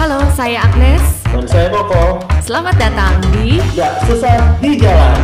Halo, 0.00 0.16
saya 0.32 0.64
Agnes. 0.64 1.28
Dan 1.28 1.44
saya 1.44 1.68
Koko, 1.68 2.24
Selamat 2.40 2.72
datang 2.80 3.20
di 3.36 3.60
gak 3.76 4.00
susah 4.08 4.56
di 4.56 4.80
jalan. 4.80 5.20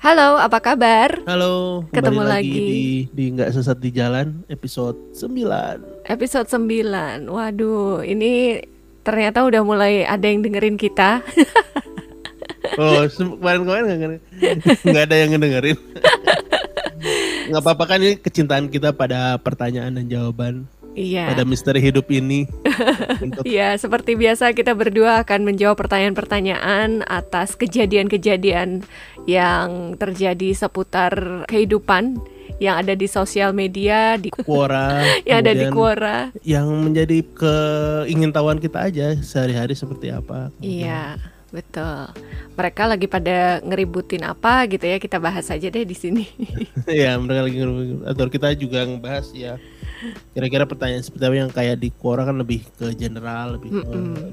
Halo, 0.00 0.40
apa 0.40 0.64
kabar? 0.64 1.20
Halo, 1.28 1.84
Ketemu 1.92 2.24
lagi, 2.24 2.48
lagi. 2.48 2.56
di 2.56 2.84
di 3.12 3.24
nggak 3.36 3.52
sesat 3.52 3.76
di 3.76 3.92
jalan 3.92 4.48
episode 4.48 4.96
9. 5.12 6.08
Episode 6.08 6.48
9. 6.48 7.28
Waduh, 7.28 8.00
ini 8.00 8.64
ternyata 9.04 9.44
udah 9.44 9.60
mulai 9.60 10.08
ada 10.08 10.24
yang 10.24 10.40
dengerin 10.40 10.80
kita. 10.80 11.20
Oh, 12.80 13.04
kemarin-kemarin 13.12 13.84
nggak 14.88 15.04
ada 15.04 15.16
yang 15.20 15.36
ngedengerin. 15.36 15.76
Nggak 17.50 17.62
apa-apa 17.62 17.84
kan 17.86 17.98
ini 17.98 18.14
kecintaan 18.16 18.70
kita 18.70 18.94
pada 18.94 19.34
pertanyaan 19.36 19.98
dan 19.98 20.06
jawaban 20.06 20.70
Iya. 20.90 21.30
pada 21.30 21.46
misteri 21.46 21.78
hidup 21.78 22.10
ini. 22.10 22.50
Untuk 23.24 23.46
Iya, 23.46 23.78
seperti 23.78 24.18
biasa 24.18 24.50
kita 24.52 24.74
berdua 24.74 25.22
akan 25.22 25.46
menjawab 25.46 25.78
pertanyaan-pertanyaan 25.78 27.06
atas 27.06 27.54
kejadian-kejadian 27.54 28.82
yang 29.24 29.94
terjadi 29.94 30.50
seputar 30.50 31.46
kehidupan 31.46 32.18
yang 32.58 32.76
ada 32.76 32.92
di 32.92 33.06
sosial 33.06 33.56
media, 33.56 34.18
di 34.18 34.28
Quora, 34.28 35.00
yang 35.28 35.40
ada 35.40 35.54
di 35.54 35.66
Quora. 35.70 36.28
yang 36.44 36.66
menjadi 36.68 37.24
keingintahuan 37.32 38.60
kita 38.60 38.90
aja 38.90 39.16
sehari-hari 39.16 39.72
seperti 39.72 40.12
apa. 40.12 40.52
Iya, 40.60 41.16
betul. 41.50 42.10
Mereka 42.54 42.82
lagi 42.86 43.06
pada 43.06 43.58
ngeributin 43.62 44.22
apa 44.26 44.66
gitu 44.70 44.84
ya, 44.86 44.98
kita 44.98 45.18
bahas 45.18 45.46
aja 45.50 45.66
deh 45.70 45.84
di 45.86 45.96
sini. 45.96 46.24
Iya, 46.90 47.14
mereka 47.18 47.40
lagi 47.46 47.56
ngeru- 47.60 48.02
atau 48.06 48.26
kita 48.26 48.48
juga 48.58 48.82
ngebahas 48.86 49.26
ya 49.34 49.54
kira-kira 50.32 50.64
pertanyaan 50.64 51.04
seperti 51.04 51.24
apa 51.28 51.36
yang 51.36 51.52
kayak 51.52 51.76
di 51.76 51.92
Quora 51.92 52.24
kan 52.24 52.40
lebih 52.40 52.64
ke 52.80 52.88
general, 52.96 53.60
lebih 53.60 53.76
ke 53.84 53.84
Mm-mm. 53.84 54.32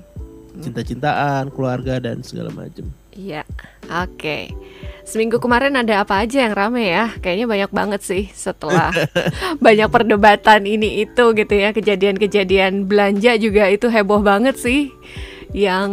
cinta-cintaan, 0.63 1.51
keluarga 1.51 1.99
dan 1.99 2.23
segala 2.23 2.49
macam. 2.49 2.87
Iya, 3.13 3.43
oke. 3.89 4.53
Seminggu 5.03 5.41
kemarin 5.41 5.73
ada 5.75 6.05
apa 6.05 6.21
aja 6.21 6.45
yang 6.47 6.53
rame 6.53 6.85
ya? 6.87 7.13
Kayaknya 7.17 7.45
banyak 7.49 7.71
banget 7.73 8.01
sih 8.05 8.23
setelah 8.31 8.93
banyak 9.65 9.89
perdebatan 9.89 10.63
ini 10.69 11.01
itu 11.03 11.33
gitu 11.33 11.53
ya. 11.53 11.73
Kejadian-kejadian 11.73 12.85
belanja 12.85 13.35
juga 13.41 13.67
itu 13.73 13.89
heboh 13.89 14.21
banget 14.21 14.55
sih. 14.57 14.93
Yang 15.49 15.89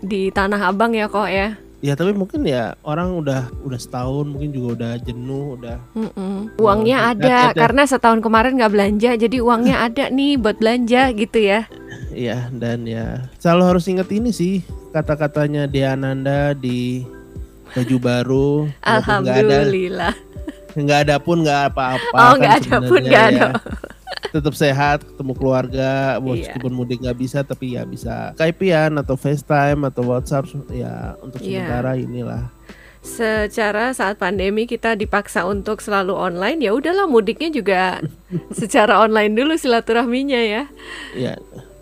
di 0.00 0.28
Tanah 0.28 0.60
Abang 0.66 0.92
ya 0.92 1.06
kok 1.06 1.26
ya. 1.26 1.56
Ya 1.80 1.96
tapi 1.96 2.12
mungkin 2.12 2.44
ya 2.44 2.76
orang 2.82 3.16
udah 3.16 3.48
udah 3.62 3.80
setahun 3.80 4.28
mungkin 4.28 4.52
juga 4.52 4.68
udah 4.76 4.92
jenuh 5.00 5.56
udah 5.56 5.80
Mm-mm. 5.94 6.52
Uangnya 6.56 6.96
Oh, 6.98 7.08
ada 7.10 7.16
hati-hati. 7.48 7.56
karena 7.56 7.82
setahun 7.86 8.20
kemarin 8.20 8.52
nggak 8.54 8.68
belanja, 8.70 9.10
jadi 9.16 9.36
uangnya 9.40 9.76
ada 9.88 10.04
nih 10.08 10.36
buat 10.36 10.60
belanja 10.60 11.08
gitu 11.10 11.38
ya. 11.40 11.64
ya 12.10 12.52
dan 12.52 12.84
ya 12.84 13.24
selalu 13.34 13.62
harus 13.66 13.84
ingat 13.86 14.10
ini 14.10 14.28
sih 14.28 14.60
kata-katanya 14.90 15.64
Diananda 15.64 16.52
di 16.52 17.00
baju 17.70 17.96
baru 17.96 18.48
walaupun 18.76 18.84
nggak 19.22 19.38
ada 19.38 19.40
Alhamdulillah. 19.56 20.14
nggak 20.70 20.98
ada 21.00 21.16
pun 21.16 21.36
nggak 21.40 21.60
apa-apa 21.70 22.12
Oh, 22.12 22.34
kan 22.34 22.36
nggak 22.36 22.54
ada 22.60 22.76
pun, 22.82 23.00
nggak 23.00 23.24
ada. 23.26 23.40
ya. 23.40 23.50
Tetap 24.28 24.52
sehat 24.52 25.00
ketemu 25.02 25.32
keluarga 25.32 26.16
Iya. 26.16 26.52
meskipun 26.52 26.72
mudik 26.72 27.00
nggak 27.00 27.18
bisa 27.18 27.40
tapi 27.40 27.74
ya 27.74 27.88
bisa 27.88 28.36
Skypean 28.36 29.00
atau 29.00 29.16
FaceTime 29.16 29.88
atau 29.88 30.02
WhatsApp 30.04 30.44
ya 30.68 31.16
untuk 31.18 31.40
Iya. 31.40 31.64
sementara 31.64 31.96
inilah 31.96 32.42
Secara 33.00 33.96
saat 33.96 34.20
pandemi 34.20 34.68
kita 34.68 34.92
dipaksa 34.92 35.48
untuk 35.48 35.80
selalu 35.80 36.12
online, 36.12 36.60
ya 36.60 36.76
udahlah 36.76 37.08
mudiknya 37.08 37.48
juga 37.48 37.96
secara 38.60 39.00
online 39.00 39.32
dulu 39.32 39.56
silaturahminya 39.56 40.36
ya. 40.36 40.62
ya 41.16 41.34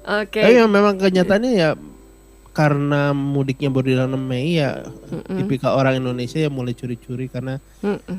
Oke. 0.06 0.38
Tapi 0.38 0.62
yang 0.62 0.70
memang 0.70 0.94
kenyataannya 0.94 1.52
ya 1.52 1.74
karena 2.54 3.10
mudiknya 3.10 3.66
baru 3.70 3.86
di 3.86 3.94
6 3.98 4.14
Mei 4.14 4.58
ya 4.58 4.82
tipikal 5.26 5.74
orang 5.74 5.98
Indonesia 5.98 6.38
yang 6.38 6.54
mulai 6.54 6.74
curi-curi 6.74 7.26
karena 7.26 7.58
Mm-mm. 7.82 7.98
eh, 7.98 8.18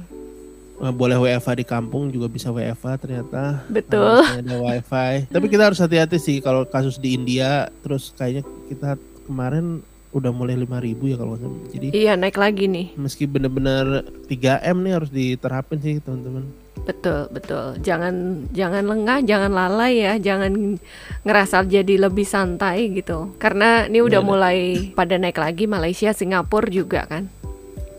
boleh 0.79 1.17
WFA 1.17 1.53
di 1.53 1.63
kampung 1.63 2.07
juga 2.07 2.25
bisa 2.25 2.50
WFA 2.50 2.95
ternyata. 2.95 3.67
Betul. 3.67 4.23
Ada 4.23 4.56
WiFi. 4.56 5.28
Tapi 5.28 5.45
kita 5.47 5.67
harus 5.67 5.78
hati-hati 5.78 6.16
sih 6.16 6.40
kalau 6.40 6.63
kasus 6.63 6.95
di 6.95 7.13
India 7.13 7.67
terus 7.79 8.16
kayaknya 8.16 8.41
kita 8.66 8.89
kemarin 9.23 9.84
udah 10.09 10.31
mulai 10.31 10.57
5000 10.57 11.06
ya 11.06 11.16
kalau 11.16 11.29
nggak 11.31 11.41
salah. 11.44 11.59
Jadi 11.69 11.88
Iya 11.94 12.13
naik 12.16 12.34
lagi 12.34 12.66
nih. 12.66 12.88
meski 12.95 13.23
bener-bener 13.23 14.01
3M 14.25 14.78
nih 14.79 14.94
harus 14.95 15.09
diterapin 15.09 15.78
sih 15.78 16.00
teman-teman. 16.00 16.50
Betul 16.79 17.29
betul. 17.29 17.78
Jangan 17.79 18.47
jangan 18.50 18.88
lengah, 18.88 19.19
jangan 19.22 19.51
lalai 19.53 20.01
ya, 20.01 20.13
jangan 20.18 20.79
ngerasa 21.22 21.62
jadi 21.62 22.09
lebih 22.09 22.25
santai 22.25 22.89
gitu. 22.89 23.35
Karena 23.38 23.85
ini 23.85 24.01
udah 24.01 24.18
Iya, 24.18 24.25
iya. 24.25 24.31
mulai 24.31 24.57
pada 24.95 25.19
naik 25.19 25.38
lagi 25.38 25.69
Malaysia, 25.69 26.09
Singapura 26.09 26.72
juga 26.72 27.06
kan. 27.06 27.29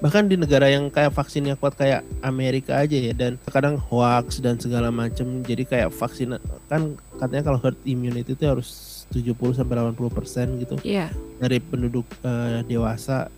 Bahkan 0.00 0.24
di 0.24 0.34
negara 0.34 0.66
yang 0.66 0.88
kayak 0.88 1.12
vaksinnya 1.12 1.60
kuat 1.60 1.76
kayak 1.76 2.00
Amerika 2.24 2.80
aja 2.80 2.96
ya 2.96 3.12
dan 3.12 3.36
kadang 3.46 3.76
hoax 3.76 4.40
dan 4.40 4.56
segala 4.56 4.88
macam 4.88 5.44
jadi 5.44 5.62
kayak 5.62 5.88
vaksin 5.92 6.40
kan 6.66 6.96
katanya 7.20 7.52
kalau 7.52 7.60
herd 7.60 7.76
immunity 7.84 8.32
itu 8.32 8.48
harus 8.48 8.68
70 9.12 9.36
sampai 9.52 9.76
80 9.76 10.08
persen 10.08 10.46
gitu 10.56 10.80
Iya. 10.80 11.12
dari 11.36 11.60
penduduk 11.60 12.08
eh, 12.24 12.64
dewasa 12.64 13.28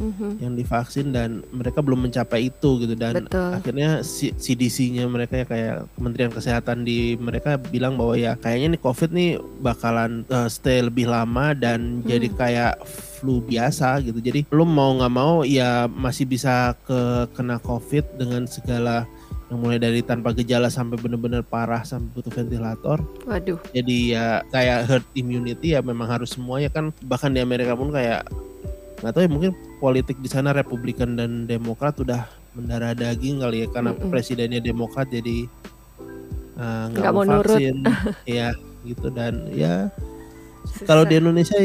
Mhm. 0.00 0.40
yang 0.40 0.52
divaksin 0.56 1.12
dan 1.12 1.44
mereka 1.52 1.84
belum 1.84 2.08
mencapai 2.08 2.48
itu 2.48 2.80
gitu 2.80 2.96
dan 2.96 3.20
Betul. 3.20 3.52
akhirnya 3.52 4.00
CDC-nya 4.00 5.04
mereka 5.04 5.36
ya 5.36 5.44
kayak 5.44 5.76
Kementerian 5.92 6.32
Kesehatan 6.32 6.88
di 6.88 7.20
mereka 7.20 7.60
bilang 7.60 8.00
bahwa 8.00 8.16
ya 8.16 8.32
kayaknya 8.34 8.76
nih 8.76 8.80
COVID 8.80 9.10
nih 9.12 9.30
bakalan 9.60 10.24
uh, 10.32 10.48
stay 10.48 10.80
lebih 10.80 11.04
lama 11.04 11.52
dan 11.52 12.00
jadi 12.08 12.32
kayak 12.32 12.74
flu 13.20 13.44
biasa 13.44 14.00
gitu 14.00 14.16
jadi 14.18 14.48
lu 14.48 14.64
mau 14.64 14.96
nggak 14.96 15.12
mau 15.12 15.44
ya 15.44 15.84
masih 15.86 16.24
bisa 16.24 16.72
ke 16.88 17.28
kena 17.36 17.60
COVID 17.60 18.16
dengan 18.16 18.48
segala 18.48 19.04
yang 19.50 19.58
mulai 19.60 19.82
dari 19.82 20.00
tanpa 20.00 20.30
gejala 20.32 20.70
sampai 20.70 20.94
bener-bener 20.96 21.42
parah 21.42 21.82
sampai 21.82 22.08
butuh 22.16 22.32
ventilator 22.32 23.02
Waduh. 23.26 23.58
jadi 23.76 23.96
ya 24.14 24.26
kayak 24.48 24.78
herd 24.88 25.06
immunity 25.18 25.74
ya 25.74 25.82
memang 25.82 26.06
harus 26.06 26.32
semua 26.38 26.62
ya 26.62 26.70
kan 26.70 26.94
bahkan 27.04 27.34
di 27.34 27.42
Amerika 27.42 27.74
pun 27.74 27.90
kayak 27.92 28.24
nggak 29.02 29.12
tahu 29.12 29.22
ya 29.26 29.30
mungkin 29.32 29.52
politik 29.82 30.16
di 30.22 30.28
sana 30.30 30.54
Republikan 30.54 31.18
dan 31.18 31.44
Demokrat 31.50 31.98
udah 31.98 32.30
mendarah 32.54 32.94
daging 32.94 33.42
kali 33.42 33.64
ya 33.64 33.68
karena 33.74 33.90
Mm-mm. 33.96 34.10
presidennya 34.12 34.60
Demokrat 34.62 35.10
jadi 35.10 35.48
uh, 36.54 36.84
nggak 36.94 37.00
Nggak 37.02 37.12
mau 37.16 37.24
nurut. 37.26 37.58
vaksin 37.58 37.76
ya 38.38 38.54
gitu 38.86 39.10
dan 39.10 39.50
ya 39.50 39.90
kalau 40.86 41.02
di. 41.08 41.18
Indonesia 41.18 41.56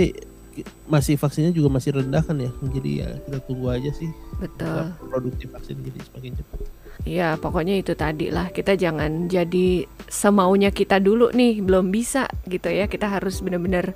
masih 0.88 1.19
vaksinnya 1.19 1.51
juga 1.51 1.67
masih 1.67 1.99
rendah 1.99 2.23
kan 2.23 2.38
ya 2.39 2.51
jadi 2.71 2.91
ya 3.03 3.09
kita 3.27 3.38
tunggu 3.43 3.67
aja 3.73 3.91
sih 3.91 4.07
betul. 4.39 4.93
produksi 5.11 5.45
vaksin 5.51 5.81
jadi 5.83 5.99
semakin 6.07 6.33
cepat 6.39 6.59
Ya 7.03 7.35
pokoknya 7.35 7.77
itu 7.77 7.93
tadi 7.93 8.31
lah 8.31 8.49
kita 8.49 8.73
jangan 8.79 9.27
jadi 9.27 9.85
semaunya 10.07 10.71
kita 10.71 10.97
dulu 11.03 11.29
nih 11.35 11.59
belum 11.61 11.91
bisa 11.91 12.25
gitu 12.47 12.71
ya 12.71 12.88
kita 12.88 13.11
harus 13.11 13.44
benar-benar 13.45 13.94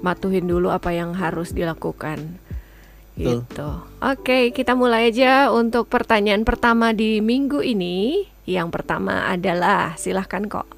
matuhin 0.00 0.46
dulu 0.46 0.72
apa 0.72 0.94
yang 0.94 1.12
harus 1.12 1.50
dilakukan 1.52 2.38
Betul. 3.18 3.44
gitu. 3.44 3.70
Oke 4.00 4.54
kita 4.54 4.72
mulai 4.72 5.12
aja 5.12 5.50
untuk 5.50 5.90
pertanyaan 5.90 6.46
pertama 6.46 6.94
di 6.94 7.18
minggu 7.18 7.60
ini. 7.60 8.24
Yang 8.46 8.78
pertama 8.78 9.26
adalah 9.26 9.98
silahkan 9.98 10.46
kok. 10.46 10.75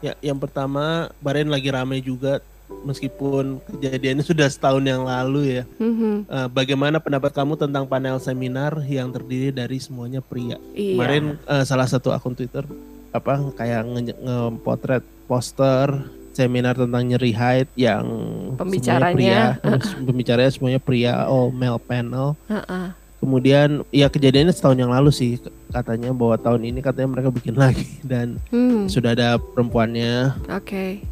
Ya 0.00 0.12
yang 0.20 0.36
pertama 0.36 0.84
Bahrain 1.18 1.46
lagi 1.46 1.68
ramai 1.68 2.00
juga 2.00 2.40
meskipun 2.80 3.58
kejadiannya 3.68 4.22
sudah 4.22 4.46
setahun 4.46 4.80
yang 4.80 5.02
lalu 5.02 5.60
ya 5.60 5.64
Mhm. 5.76 6.24
Eh, 6.24 6.48
bagaimana 6.48 6.96
pendapat 6.96 7.30
kamu 7.30 7.56
tentang 7.56 7.84
panel 7.84 8.16
seminar 8.16 8.78
yang 8.84 9.10
terdiri 9.10 9.50
dari 9.50 9.76
semuanya 9.76 10.20
pria? 10.20 10.56
Iya. 10.72 10.94
Kemarin 10.94 11.24
eh, 11.36 11.64
salah 11.64 11.84
satu 11.84 12.10
akun 12.10 12.32
Twitter 12.32 12.62
apa 13.10 13.42
kayak 13.52 13.82
nge- 13.84 14.18
nge-potret 14.18 15.02
poster 15.26 15.90
seminar 16.30 16.72
tentang 16.72 17.02
nyeri 17.04 17.34
haid 17.34 17.66
yang 17.74 18.06
Pembicaranya. 18.54 19.10
semuanya 19.10 19.50
pria, 19.58 19.60
Terus 19.60 19.88
pembicaranya 20.06 20.50
semuanya 20.50 20.80
pria, 20.80 21.12
all 21.20 21.50
male 21.50 21.80
panel. 21.80 22.38
Heeh. 22.46 22.86
Kemudian 23.20 23.84
ya 23.92 24.08
kejadiannya 24.08 24.50
setahun 24.50 24.80
yang 24.80 24.88
lalu 24.88 25.12
sih 25.12 25.36
katanya 25.68 26.10
bahwa 26.16 26.40
tahun 26.40 26.72
ini 26.72 26.80
katanya 26.80 27.08
mereka 27.12 27.28
bikin 27.28 27.52
lagi 27.54 27.84
dan 28.10 28.40
Hmm, 28.48 28.88
sudah 28.88 29.12
ada 29.12 29.36
perempuannya. 29.36 30.34
Oke. 30.48 31.04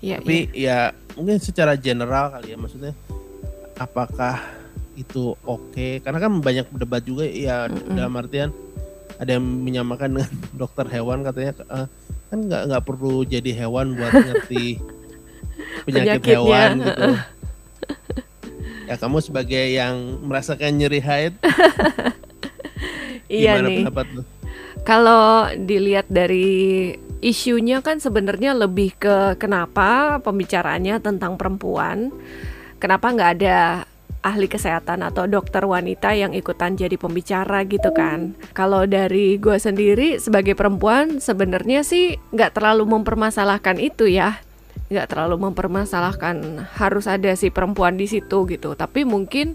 Ya, 0.00 0.16
Tapi 0.16 0.48
ya 0.56 0.96
mungkin 1.12 1.36
secara 1.36 1.76
general 1.76 2.32
kali 2.32 2.52
ya 2.52 2.56
maksudnya 2.56 2.96
apakah 3.76 4.40
itu 4.96 5.36
oke? 5.44 6.00
Karena 6.00 6.16
kan 6.16 6.32
banyak 6.40 6.64
berdebat 6.72 7.04
juga 7.04 7.28
ya 7.28 7.68
Mm-mm. 7.68 7.92
dalam 7.92 8.16
artian 8.16 8.48
ada 9.20 9.36
yang 9.36 9.44
menyamakan 9.44 10.16
dengan 10.16 10.32
dokter 10.64 10.88
hewan 10.88 11.20
katanya 11.20 11.52
eh, 11.68 11.86
kan 12.32 12.38
nggak 12.40 12.62
nggak 12.72 12.84
perlu 12.88 13.20
jadi 13.28 13.52
hewan 13.52 13.92
buat 13.92 14.12
ngerti 14.16 14.80
penyakit 15.84 16.24
hewan 16.24 16.80
gitu. 16.80 17.08
Ya 18.90 18.98
kamu 18.98 19.22
sebagai 19.22 19.70
yang 19.70 20.18
merasakan 20.26 20.74
nyeri 20.74 20.98
haid 20.98 21.38
Iya 23.30 23.62
Gimana 23.62 23.68
nih. 23.70 23.76
pendapat 23.86 24.06
lu? 24.10 24.22
Kalau 24.82 25.46
dilihat 25.54 26.10
dari 26.10 26.90
isunya 27.22 27.78
kan 27.78 28.02
sebenarnya 28.02 28.58
lebih 28.58 28.98
ke 28.98 29.38
kenapa 29.38 30.18
pembicaraannya 30.18 30.98
tentang 30.98 31.38
perempuan, 31.38 32.10
kenapa 32.82 33.14
nggak 33.14 33.30
ada 33.38 33.86
ahli 34.26 34.50
kesehatan 34.50 35.06
atau 35.06 35.30
dokter 35.30 35.62
wanita 35.62 36.10
yang 36.12 36.34
ikutan 36.34 36.74
jadi 36.74 36.98
pembicara 36.98 37.62
gitu 37.70 37.94
kan. 37.94 38.34
Kalau 38.50 38.82
dari 38.90 39.38
gue 39.38 39.56
sendiri 39.62 40.18
sebagai 40.18 40.58
perempuan 40.58 41.22
sebenarnya 41.22 41.86
sih 41.86 42.18
nggak 42.34 42.58
terlalu 42.58 42.90
mempermasalahkan 42.90 43.78
itu 43.78 44.10
ya, 44.10 44.42
nggak 44.90 45.06
terlalu 45.06 45.48
mempermasalahkan 45.50 46.66
harus 46.76 47.06
ada 47.06 47.30
si 47.38 47.48
perempuan 47.48 47.94
di 47.94 48.10
situ 48.10 48.44
gitu. 48.50 48.74
Tapi 48.74 49.06
mungkin 49.06 49.54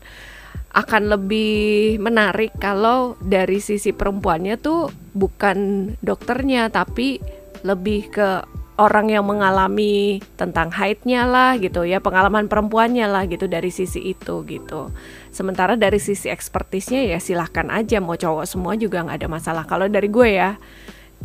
akan 0.75 1.03
lebih 1.07 1.95
menarik 2.03 2.55
kalau 2.59 3.15
dari 3.23 3.63
sisi 3.63 3.95
perempuannya 3.95 4.59
tuh 4.59 4.91
bukan 5.15 5.91
dokternya 6.03 6.67
tapi 6.67 7.23
lebih 7.63 8.11
ke 8.11 8.43
orang 8.75 9.07
yang 9.07 9.23
mengalami 9.23 10.19
tentang 10.35 10.67
haidnya 10.75 11.23
lah 11.23 11.55
gitu 11.55 11.87
ya 11.87 12.03
pengalaman 12.03 12.51
perempuannya 12.51 13.07
lah 13.07 13.23
gitu 13.23 13.47
dari 13.47 13.71
sisi 13.71 14.03
itu 14.11 14.43
gitu 14.43 14.91
sementara 15.31 15.79
dari 15.79 15.95
sisi 15.95 16.27
ekspertisnya 16.27 17.07
ya 17.07 17.23
silahkan 17.23 17.71
aja 17.71 18.03
mau 18.03 18.19
cowok 18.19 18.43
semua 18.43 18.75
juga 18.75 19.07
nggak 19.07 19.23
ada 19.23 19.29
masalah 19.31 19.63
kalau 19.63 19.87
dari 19.87 20.11
gue 20.11 20.27
ya 20.27 20.59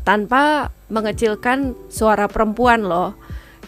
tanpa 0.06 0.70
mengecilkan 0.86 1.74
suara 1.90 2.30
perempuan 2.30 2.86
loh 2.86 3.18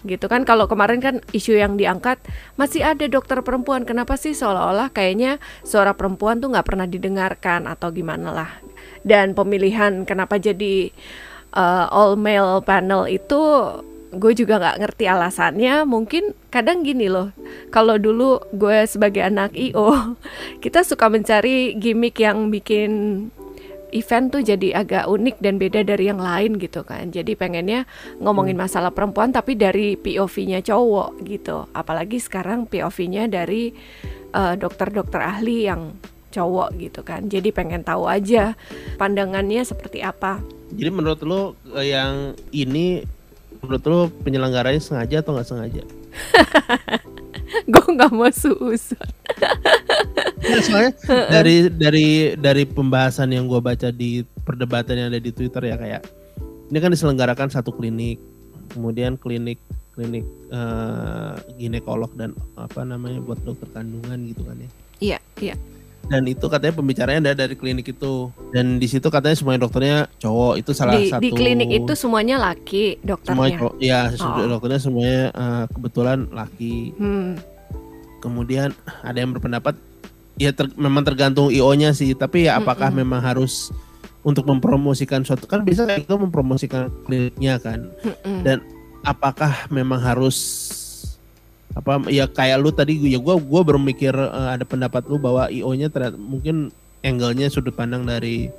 gitu 0.02 0.26
kan. 0.26 0.42
Kalau 0.42 0.66
kemarin 0.66 0.98
kan 0.98 1.14
isu 1.30 1.56
yang 1.56 1.76
diangkat 1.76 2.18
masih 2.56 2.82
ada 2.82 3.04
dokter 3.06 3.38
perempuan. 3.40 3.84
Kenapa 3.86 4.18
sih 4.18 4.32
seolah-olah 4.32 4.90
kayaknya 4.90 5.38
suara 5.62 5.94
perempuan 5.94 6.40
tuh 6.42 6.52
nggak 6.52 6.66
pernah 6.66 6.86
didengarkan 6.88 7.70
atau 7.70 7.92
gimana 7.94 8.32
lah? 8.32 8.50
Dan 9.06 9.36
pemilihan 9.36 10.06
kenapa 10.06 10.38
jadi 10.38 10.90
uh, 11.54 11.86
all 11.90 12.14
male 12.18 12.62
panel 12.62 13.10
itu 13.10 13.40
gue 14.12 14.32
juga 14.36 14.60
nggak 14.60 14.78
ngerti 14.84 15.04
alasannya. 15.08 15.88
Mungkin 15.88 16.36
kadang 16.52 16.84
gini 16.84 17.08
loh 17.08 17.32
kalau 17.72 17.96
dulu 17.96 18.40
gue 18.52 18.84
sebagai 18.84 19.24
anak 19.24 19.56
io 19.56 20.16
kita 20.64 20.84
suka 20.84 21.08
mencari 21.08 21.76
gimmick 21.80 22.20
yang 22.20 22.52
bikin 22.52 22.90
event 23.92 24.32
tuh 24.32 24.42
jadi 24.42 24.82
agak 24.82 25.04
unik 25.06 25.36
dan 25.44 25.60
beda 25.60 25.84
dari 25.84 26.08
yang 26.08 26.18
lain 26.18 26.56
gitu 26.56 26.82
kan. 26.82 27.12
Jadi 27.12 27.36
pengennya 27.36 27.84
ngomongin 28.18 28.56
masalah 28.56 28.90
perempuan 28.90 29.30
tapi 29.30 29.54
dari 29.54 29.94
POV-nya 30.00 30.64
cowok 30.64 31.22
gitu. 31.28 31.68
Apalagi 31.76 32.18
sekarang 32.18 32.66
POV-nya 32.66 33.28
dari 33.28 33.70
eh, 34.32 34.54
dokter-dokter 34.56 35.20
ahli 35.20 35.68
yang 35.68 35.94
cowok 36.32 36.68
gitu 36.80 37.00
kan. 37.04 37.28
Jadi 37.28 37.52
pengen 37.52 37.84
tahu 37.84 38.08
aja 38.08 38.56
pandangannya 38.96 39.62
seperti 39.62 40.00
apa. 40.00 40.40
Jadi 40.72 40.90
menurut 40.90 41.20
lu 41.22 41.40
eh, 41.76 41.92
yang 41.92 42.32
ini 42.50 43.04
menurut 43.60 43.84
lu 43.84 44.00
penyelenggaranya 44.24 44.80
sengaja 44.80 45.20
atau 45.20 45.36
nggak 45.36 45.48
sengaja? 45.48 45.84
Gue 47.72 47.87
nggak 47.94 48.12
mau 48.12 48.31
susun. 48.32 49.08
Nah, 50.43 50.60
soalnya 50.64 50.93
dari 51.34 51.56
dari 51.70 52.08
dari 52.37 52.64
pembahasan 52.66 53.31
yang 53.32 53.46
gue 53.46 53.60
baca 53.60 53.88
di 53.93 54.25
perdebatan 54.43 54.99
yang 54.99 55.08
ada 55.14 55.20
di 55.22 55.31
Twitter 55.31 55.62
ya 55.62 55.76
kayak 55.78 56.02
ini 56.72 56.78
kan 56.81 56.90
diselenggarakan 56.90 57.52
satu 57.52 57.70
klinik, 57.76 58.16
kemudian 58.72 59.20
klinik 59.20 59.60
klinik 59.93 60.25
eh, 60.49 61.34
ginekolog 61.60 62.08
dan 62.16 62.32
apa 62.56 62.81
namanya 62.81 63.20
buat 63.20 63.37
dokter 63.44 63.69
kandungan 63.76 64.25
gitu 64.25 64.43
kan 64.49 64.56
ya. 64.56 64.70
Iya, 65.02 65.19
iya. 65.43 65.54
Dan 66.04 66.26
itu 66.26 66.44
katanya 66.44 66.75
pembicaranya 66.75 67.20
ada 67.25 67.46
dari 67.46 67.54
klinik 67.54 67.88
itu 67.88 68.28
dan 68.50 68.76
di 68.76 68.84
situ 68.84 69.06
katanya 69.06 69.32
semuanya 69.32 69.60
dokternya 69.62 69.99
cowok 70.19 70.54
itu 70.56 70.70
salah 70.70 70.94
Di, 70.94 71.08
satu 71.08 71.22
di 71.22 71.31
klinik 71.31 71.70
itu 71.72 71.93
semuanya 71.94 72.37
laki 72.37 73.00
dokternya. 73.00 73.56
cowok 73.56 73.75
ya 73.78 74.00
Oh. 74.19 74.50
dokternya 74.50 74.81
semuanya 74.81 75.22
eh, 75.31 75.64
kebetulan 75.70 76.28
laki 76.28 76.93
Hmm, 76.94 77.38
kemudian 78.19 78.70
ada 79.00 79.16
yang 79.16 79.31
berpendapat 79.31 79.78
ya 80.37 80.50
ter- 80.50 80.75
memang 80.75 81.02
tergantung 81.02 81.49
IO-nya 81.49 81.93
sih 81.93 82.12
tapi 82.12 82.44
ya 82.44 82.58
apakah 82.58 82.88
Mm-mm. 82.88 83.00
memang 83.00 83.20
harus 83.20 83.70
untuk 84.22 84.44
mempromosikan 84.44 85.22
suatu 85.22 85.44
kan 85.44 85.62
bisa 85.62 85.82
kayak 85.82 86.02
itu 86.02 86.14
mempromosikan 86.14 86.88
kliniknya 87.04 87.56
kan 87.56 87.88
mm-mm. 88.00 88.43
dan 88.43 88.58
apakah 89.02 89.50
memang 89.69 89.99
harus 89.99 90.37
apa 91.72 92.04
ya 92.06 92.24
kayak 92.26 92.58
lu 92.58 92.69
tadi 92.69 93.00
ya 93.02 93.16
gua 93.16 93.36
gua 93.36 93.60
baru 93.62 93.76
mikir 93.76 94.12
eh, 94.12 94.28
ada 94.50 94.62
pendapat 94.62 95.04
lu 95.04 95.16
bahwa 95.16 95.48
IO-nya 95.48 95.88
ternyata 95.88 96.14
mungkin 96.14 96.69
angle-nya 97.00 97.48
sudut 97.48 97.72
pandang 97.72 98.02
dari 98.02 98.52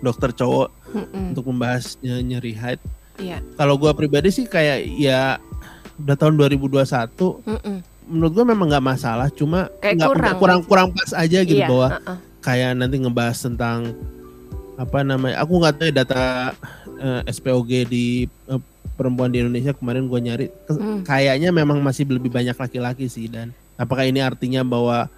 dokter 0.00 0.30
cowok 0.30 0.68
Mm-mm. 0.90 1.32
untuk 1.32 1.44
membahas 1.46 1.96
ny- 2.00 2.24
nyeri 2.26 2.52
haid 2.52 2.80
Iya. 3.16 3.44
kalau 3.54 3.76
gua 3.76 3.92
pribadi 3.92 4.28
sih 4.28 4.44
kayak 4.44 4.80
ya 4.90 5.36
udah 5.98 6.14
tahun 6.14 6.40
2021 6.40 6.80
Mm-mm. 7.44 7.76
menurut 8.06 8.32
gue 8.32 8.44
memang 8.44 8.66
nggak 8.66 8.86
masalah 8.86 9.28
cuma 9.28 9.68
Kayak 9.78 9.94
nggak- 9.98 10.10
kurang. 10.10 10.36
kurang 10.36 10.60
kurang 10.64 10.88
pas 10.90 11.12
aja 11.12 11.40
gitu 11.40 11.56
Iya, 11.56 11.68
bahwa 11.68 11.88
uh-uh. 11.94 12.18
kayak 12.40 12.70
nanti 12.74 12.96
ngebahas 12.96 13.38
tentang 13.38 13.92
apa 14.74 14.98
namanya 15.00 15.36
aku 15.38 15.52
nggak 15.54 15.74
tahu 15.74 15.86
ya 15.86 15.94
data 15.94 16.24
eh, 16.96 17.20
SPOG 17.28 17.70
di 17.86 18.06
eh, 18.24 18.60
perempuan 19.00 19.32
di 19.32 19.40
Indonesia 19.40 19.72
kemarin 19.72 20.04
gue 20.04 20.20
nyari 20.20 20.46
Hmm. 20.68 21.00
kayaknya 21.00 21.48
memang 21.50 21.80
masih 21.80 22.04
lebih 22.04 22.28
banyak 22.28 22.52
laki-laki 22.52 23.08
sih 23.08 23.26
dan 23.26 23.48
apakah 23.74 24.04
ini 24.04 24.20
artinya 24.20 24.60
bahwa 24.60 25.08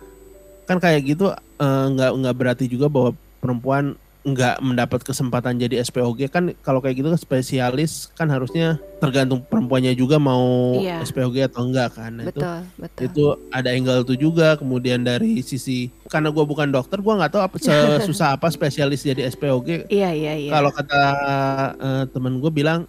kan 0.62 0.78
kayak 0.78 1.02
gitu 1.04 1.28
eh, 1.34 1.86
nggak 1.90 2.10
nggak 2.16 2.34
berarti 2.36 2.64
juga 2.66 2.86
bahwa 2.86 3.10
perempuan 3.36 3.98
nggak 4.22 4.62
mendapat 4.62 5.02
kesempatan 5.02 5.58
jadi 5.58 5.82
SPOG 5.82 6.30
kan 6.30 6.54
kalau 6.62 6.78
kayak 6.78 6.94
gitu 6.94 7.10
kan 7.10 7.18
spesialis 7.18 8.06
kan 8.14 8.30
harusnya 8.30 8.78
tergantung 9.02 9.42
perempuannya 9.42 9.90
juga 9.92 10.14
mau 10.16 10.78
Iya. 10.78 11.02
SPOG 11.02 11.42
atau 11.42 11.66
enggak 11.66 11.90
kan 11.92 12.14
Nah, 12.14 12.22
itu 12.22 12.38
betul, 12.38 12.58
betul. 12.78 13.02
itu 13.02 13.24
ada 13.50 13.68
angle 13.68 14.06
itu 14.06 14.14
juga 14.16 14.54
kemudian 14.54 15.02
dari 15.02 15.42
sisi 15.42 15.90
karena 16.06 16.30
gue 16.30 16.38
bukan 16.40 16.70
dokter 16.70 17.02
gue 17.02 17.10
nggak 17.12 17.34
tahu 17.34 17.42
apa 17.42 17.56
susah 18.00 18.38
apa 18.38 18.46
spesialis 18.46 19.02
jadi 19.02 19.26
SPOG 19.26 19.90
Iya, 19.90 20.14
iya, 20.14 20.38
iya. 20.38 20.50
kalau 20.54 20.70
kata 20.70 21.02
eh, 21.74 22.04
temen 22.08 22.38
gue 22.38 22.52
bilang 22.52 22.86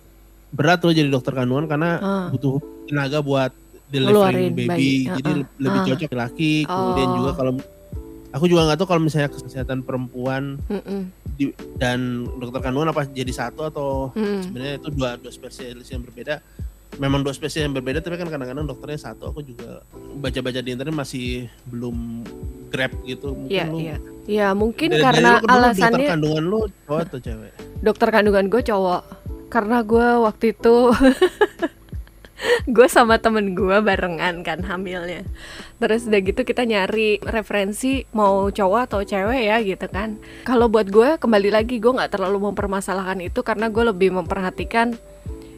berat 0.54 0.80
loh 0.80 0.94
jadi 0.94 1.10
dokter 1.10 1.34
kandungan 1.34 1.66
karena 1.66 1.90
Ah. 1.98 2.28
butuh 2.30 2.62
tenaga 2.86 3.20
buat 3.20 3.52
Ngeluarin 3.90 4.50
delivering 4.50 4.54
baby 4.56 4.66
bayi. 4.68 4.94
jadi 5.12 5.30
Ah, 5.30 5.36
le- 5.36 5.52
lebih 5.60 5.80
ah. 5.80 5.86
cocok 5.88 6.12
laki 6.16 6.54
kemudian 6.64 7.08
Oh. 7.08 7.16
juga 7.16 7.32
kalau 7.34 7.52
aku 8.32 8.46
juga 8.48 8.62
nggak 8.64 8.78
tahu 8.80 8.88
kalau 8.88 9.02
misalnya 9.02 9.30
kesehatan 9.30 9.80
perempuan 9.82 10.58
Mm-mm, 10.68 11.02
di- 11.32 11.54
dan 11.76 12.00
dokter 12.36 12.62
kandungan 12.64 12.90
apa 12.90 13.06
jadi 13.06 13.30
satu 13.30 13.62
atau 13.64 13.90
mm. 14.12 14.42
sebenarnya 14.44 14.74
itu 14.76 14.90
dua 14.90 15.10
dua 15.16 15.30
spesialis 15.30 15.86
yang 15.88 16.02
berbeda 16.02 16.42
memang 16.96 17.22
dua 17.22 17.32
spesialis 17.32 17.66
yang 17.66 17.76
berbeda 17.76 18.00
tapi 18.00 18.16
kan 18.16 18.26
kadang-kadang 18.28 18.66
dokternya 18.66 19.00
satu 19.00 19.24
aku 19.28 19.42
juga 19.42 19.82
baca-baca 20.16 20.58
di 20.58 20.70
internet 20.72 20.94
masih 20.96 21.26
belum 21.64 22.26
grab 22.68 22.94
gitu 23.04 23.34
mungkin 23.36 23.50
Iya, 23.52 23.66
lu 23.68 23.78
iya. 23.80 23.98
Ya 24.24 24.48
mungkin 24.52 24.88
dari- 24.88 24.98
dari 24.98 25.06
karena 25.20 25.30
lu 25.30 25.34
kedua, 25.36 25.50
dokter 25.52 25.60
alasannya 25.60 26.08
kandungan 26.08 26.44
lu 26.44 26.60
cowok 26.84 27.02
atau 27.04 27.20
cewek 27.20 27.52
dokter 27.80 28.08
kandungan 28.10 28.46
gue 28.48 28.62
cowok. 28.64 29.02
Karena 29.54 29.86
gue 29.86 30.08
waktu 30.26 30.58
itu 30.58 30.90
gue 32.76 32.88
sama 32.90 33.22
temen 33.22 33.54
gue 33.54 33.78
barengan 33.86 34.42
kan 34.42 34.66
hamilnya. 34.66 35.22
Terus 35.78 36.10
udah 36.10 36.22
gitu 36.26 36.42
kita 36.42 36.66
nyari 36.66 37.22
referensi 37.22 38.04
mau 38.18 38.50
cowok 38.50 38.82
atau 38.90 39.00
cewek 39.06 39.42
ya 39.46 39.62
gitu 39.62 39.86
kan. 39.94 40.18
Kalau 40.44 40.68
buat 40.74 40.90
gue 40.90 41.22
kembali 41.22 41.54
lagi 41.54 41.78
gue 41.78 41.94
nggak 41.94 42.18
terlalu 42.18 42.50
mempermasalahkan 42.52 43.22
itu 43.22 43.46
karena 43.46 43.70
gue 43.70 43.84
lebih 43.94 44.10
memperhatikan 44.18 44.98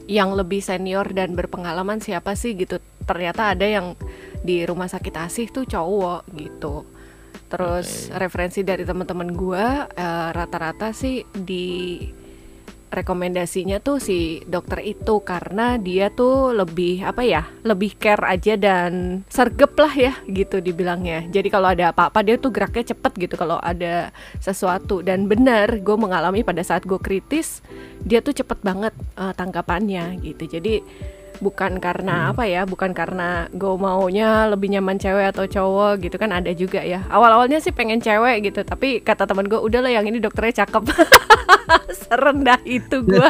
yang 0.06 0.38
lebih 0.38 0.62
senior 0.62 1.10
dan 1.16 1.34
berpengalaman 1.34 2.04
siapa 2.04 2.36
sih 2.36 2.54
gitu. 2.54 2.84
Ternyata 3.08 3.56
ada 3.56 3.66
yang 3.66 3.96
di 4.46 4.62
rumah 4.68 4.92
sakit 4.92 5.16
asih 5.18 5.48
tuh 5.50 5.66
cowok 5.66 6.30
gitu. 6.38 6.86
Terus 7.50 8.10
Oke. 8.10 8.18
referensi 8.20 8.62
dari 8.62 8.86
teman-teman 8.86 9.30
gue 9.34 9.66
eh, 9.94 10.30
rata-rata 10.34 10.94
sih 10.94 11.26
di 11.34 11.98
rekomendasinya 12.96 13.84
tuh 13.84 14.00
si 14.00 14.40
dokter 14.48 14.80
itu 14.88 15.20
karena 15.22 15.76
dia 15.76 16.08
tuh 16.08 16.56
lebih 16.56 17.04
apa 17.04 17.22
ya 17.22 17.44
lebih 17.68 18.00
care 18.00 18.24
aja 18.24 18.56
dan 18.56 19.22
sergep 19.28 19.76
lah 19.76 19.94
ya 19.94 20.14
gitu 20.32 20.64
dibilangnya. 20.64 21.28
Jadi 21.30 21.48
kalau 21.52 21.76
ada 21.76 21.92
apa-apa 21.92 22.24
dia 22.24 22.40
tuh 22.40 22.56
geraknya 22.56 22.96
cepet 22.96 23.14
gitu 23.28 23.36
kalau 23.36 23.60
ada 23.60 24.16
sesuatu. 24.40 25.04
Dan 25.04 25.28
benar 25.28 25.84
gue 25.84 25.98
mengalami 26.00 26.42
pada 26.42 26.64
saat 26.64 26.88
gue 26.88 26.98
kritis 26.98 27.60
dia 28.02 28.24
tuh 28.24 28.34
cepet 28.34 28.64
banget 28.64 28.94
eh, 29.20 29.34
tanggapannya 29.36 30.24
gitu. 30.24 30.48
Jadi 30.48 30.82
bukan 31.40 31.78
karena 31.78 32.30
apa 32.30 32.44
ya 32.46 32.64
bukan 32.64 32.92
karena 32.92 33.46
gue 33.52 33.74
maunya 33.76 34.48
lebih 34.48 34.72
nyaman 34.72 34.96
cewek 34.96 35.32
atau 35.32 35.44
cowok 35.46 36.02
gitu 36.02 36.16
kan 36.16 36.32
ada 36.32 36.50
juga 36.52 36.82
ya. 36.82 37.04
Awal-awalnya 37.08 37.60
sih 37.60 37.72
pengen 37.72 38.00
cewek 38.00 38.48
gitu 38.48 38.62
tapi 38.62 39.00
kata 39.00 39.26
teman 39.26 39.46
gue 39.46 39.58
udahlah 39.58 39.90
yang 39.90 40.06
ini 40.06 40.18
dokternya 40.18 40.66
cakep. 40.66 40.84
Serendah 42.06 42.60
itu 42.64 43.02
gue 43.02 43.26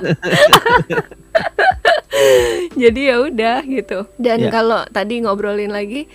jadi 2.81 3.01
ya 3.01 3.15
udah 3.21 3.57
gitu. 3.65 3.97
Dan 4.17 4.37
Ya. 4.45 4.49
kalau 4.51 4.83
tadi 4.87 5.23
ngobrolin 5.23 5.71
lagi 5.71 6.07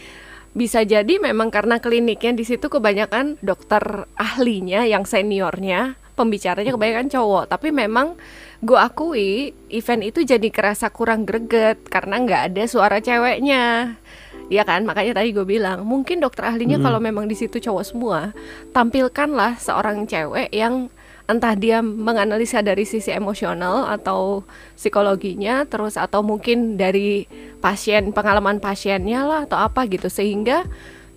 bisa 0.51 0.83
jadi 0.83 1.23
memang 1.23 1.47
karena 1.49 1.79
kliniknya 1.79 2.35
di 2.35 2.43
situ 2.43 2.67
kebanyakan 2.67 3.39
dokter 3.39 4.11
ahlinya 4.19 4.83
yang 4.83 5.07
seniornya 5.07 5.95
pembicaranya 6.15 6.75
kebanyakan 6.75 7.09
cowok. 7.09 7.45
Tapi 7.51 7.69
memang 7.75 8.19
gue 8.61 8.77
akui 8.77 9.57
event 9.73 10.03
itu 10.05 10.21
jadi 10.21 10.49
kerasa 10.53 10.93
kurang 10.93 11.25
greget 11.25 11.81
karena 11.89 12.21
nggak 12.21 12.43
ada 12.53 12.65
suara 12.69 12.99
ceweknya. 13.01 13.97
Ya 14.51 14.67
kan? 14.67 14.83
Makanya 14.83 15.23
tadi 15.23 15.31
gue 15.31 15.47
bilang 15.47 15.87
mungkin 15.87 16.19
dokter 16.19 16.47
ahlinya 16.47 16.77
Hmm. 16.79 16.87
kalau 16.87 16.99
memang 16.99 17.31
di 17.31 17.39
situ 17.39 17.63
cowok 17.63 17.85
semua 17.87 18.35
tampilkanlah 18.75 19.57
seorang 19.63 20.05
cewek 20.11 20.51
yang 20.51 20.91
entah 21.31 21.55
dia 21.55 21.79
menganalisa 21.79 22.59
dari 22.59 22.83
sisi 22.83 23.15
emosional 23.15 23.87
atau 23.87 24.43
psikologinya 24.75 25.63
terus 25.71 25.95
atau 25.95 26.27
mungkin 26.27 26.75
dari 26.75 27.31
pasien 27.63 28.11
pengalaman 28.11 28.59
pasiennya 28.59 29.23
lah 29.23 29.41
atau 29.47 29.63
apa 29.63 29.87
gitu. 29.87 30.11
Sehingga 30.11 30.67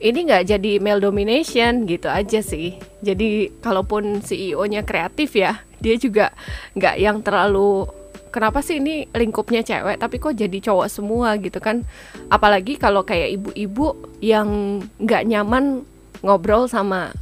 ini 0.03 0.27
nggak 0.27 0.43
jadi 0.51 0.71
male 0.83 0.99
domination 0.99 1.87
gitu 1.87 2.11
aja 2.11 2.43
sih. 2.43 2.75
Jadi 2.99 3.47
kalaupun 3.63 4.19
CEO-nya 4.19 4.83
kreatif 4.83 5.31
ya 5.39 5.63
dia 5.79 5.95
juga 5.95 6.35
nggak 6.75 6.95
yang 6.99 7.23
terlalu 7.23 7.87
kenapa 8.27 8.59
sih 8.59 8.83
ini 8.83 9.07
lingkupnya 9.15 9.63
cewek 9.63 9.95
tapi 9.99 10.19
kok 10.19 10.35
jadi 10.35 10.59
cowok 10.59 10.87
semua 10.91 11.39
gitu 11.39 11.63
kan. 11.63 11.87
Apalagi 12.27 12.75
kalau 12.75 13.07
kayak 13.07 13.39
ibu-ibu 13.39 13.95
yang 14.19 14.83
nggak 14.99 15.23
nyaman 15.23 15.87
ngobrol 16.19 16.67
sama 16.67 17.15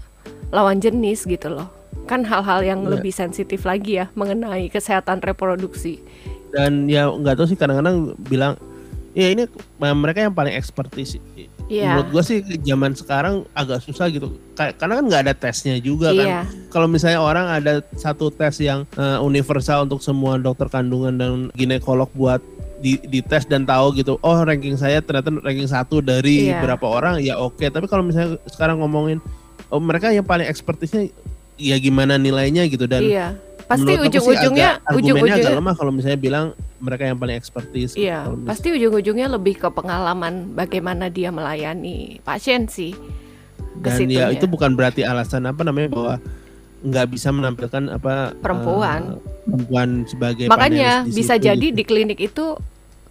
lawan 0.50 0.81
jenis 0.81 1.29
gitu 1.29 1.53
loh. 1.53 1.69
Kan 2.09 2.25
hal-hal 2.25 2.65
yang 2.65 2.81
Iya. 2.81 2.97
lebih 2.97 3.13
sensitif 3.13 3.61
lagi 3.61 4.01
ya 4.01 4.09
mengenai 4.17 4.73
kesehatan 4.73 5.21
reproduksi. 5.21 6.01
Dan 6.50 6.89
ya 6.89 7.13
nggak 7.13 7.38
tahu 7.38 7.45
sih 7.45 7.57
kadang-kadang 7.61 8.17
bilang 8.25 8.57
ya 9.13 9.29
ini 9.29 9.45
mereka 9.79 10.25
yang 10.25 10.33
paling 10.33 10.55
ekspertis 10.57 11.19
Iya. 11.72 11.96
menurut 11.96 12.10
gua 12.12 12.20
sih 12.22 12.38
zaman 12.44 12.92
sekarang 12.92 13.48
agak 13.51 13.80
susah 13.80 14.12
gitu. 14.12 14.36
Ka- 14.54 14.75
karena 14.75 15.00
kan 15.00 15.06
nggak 15.08 15.22
ada 15.24 15.34
tesnya 15.34 15.80
juga 15.80 16.12
kan. 16.12 16.28
Iya. 16.28 16.40
Kalau 16.68 16.86
misalnya 16.86 17.24
orang 17.24 17.48
ada 17.48 17.80
satu 17.96 18.28
tes 18.28 18.60
yang 18.60 18.84
eh, 18.94 19.18
universal 19.18 19.88
untuk 19.88 20.04
semua 20.04 20.36
dokter 20.36 20.68
kandungan 20.68 21.16
dan 21.16 21.32
ginekolog 21.54 22.12
buat 22.12 22.44
di, 22.78 23.00
dites 23.00 23.46
dan 23.46 23.62
tahu 23.62 23.94
gitu 23.94 24.18
oh 24.20 24.42
ranking 24.42 24.74
saya 24.74 25.00
ternyata 25.00 25.30
ranking 25.40 25.70
satu 25.70 26.01
dari 26.01 26.51
Iya. 26.51 26.60
berapa 26.60 26.84
orang 26.84 27.24
ya 27.24 27.40
oke. 27.40 27.63
Tapi 27.63 27.88
kalau 27.88 28.04
misalnya 28.04 28.36
sekarang 28.46 28.84
ngomongin 28.84 29.24
oh 29.72 29.80
mereka 29.80 30.12
yang 30.12 30.28
paling 30.28 30.44
ekspertisnya 30.46 31.08
ya 31.56 31.78
gimana 31.78 32.18
nilainya 32.18 32.66
gitu 32.66 32.84
dan 32.84 33.06
iya 33.06 33.38
pasti 33.72 33.92
sih 33.92 34.04
ujung-ujungnya 34.04 34.70
agak- 34.80 34.98
ujung-ujungnya 35.00 35.56
lemah 35.56 35.75
kalau 35.80 35.92
misalnya 35.96 36.20
bilang 36.20 36.46
mereka 36.78 37.04
yang 37.08 37.18
paling 37.18 37.38
ekspertis. 37.38 37.94
Iya, 37.94 38.28
pasti 38.44 38.74
ujung-ujungnya 38.74 39.32
lebih 39.32 39.56
ke 39.58 39.70
pengalaman 39.72 40.51
bagaimana 40.51 41.08
dia 41.08 41.32
melayani 41.32 42.20
pasien 42.22 42.68
sih. 42.68 42.94
dan 43.82 43.98
ya 44.12 44.30
itu 44.30 44.46
bukan 44.46 44.75
berarti 44.78 45.01
alasan 45.01 45.48
apa 45.48 45.63
namanya 45.63 45.90
bahwa 45.90 46.13
nggak 46.82 47.08
bisa 47.13 47.30
menampilkan 47.30 47.94
apa 47.94 48.34
Perempuan. 48.38 49.18
eh, 49.18 49.48
perempuan 49.48 49.90
sebagai 50.06 50.46
Makanya 50.50 51.06
bisa 51.06 51.38
situ 51.38 51.46
jadi 51.50 51.68
gitu. 51.72 51.78
di 51.78 51.84
klinik 51.86 52.20
itu 52.20 52.46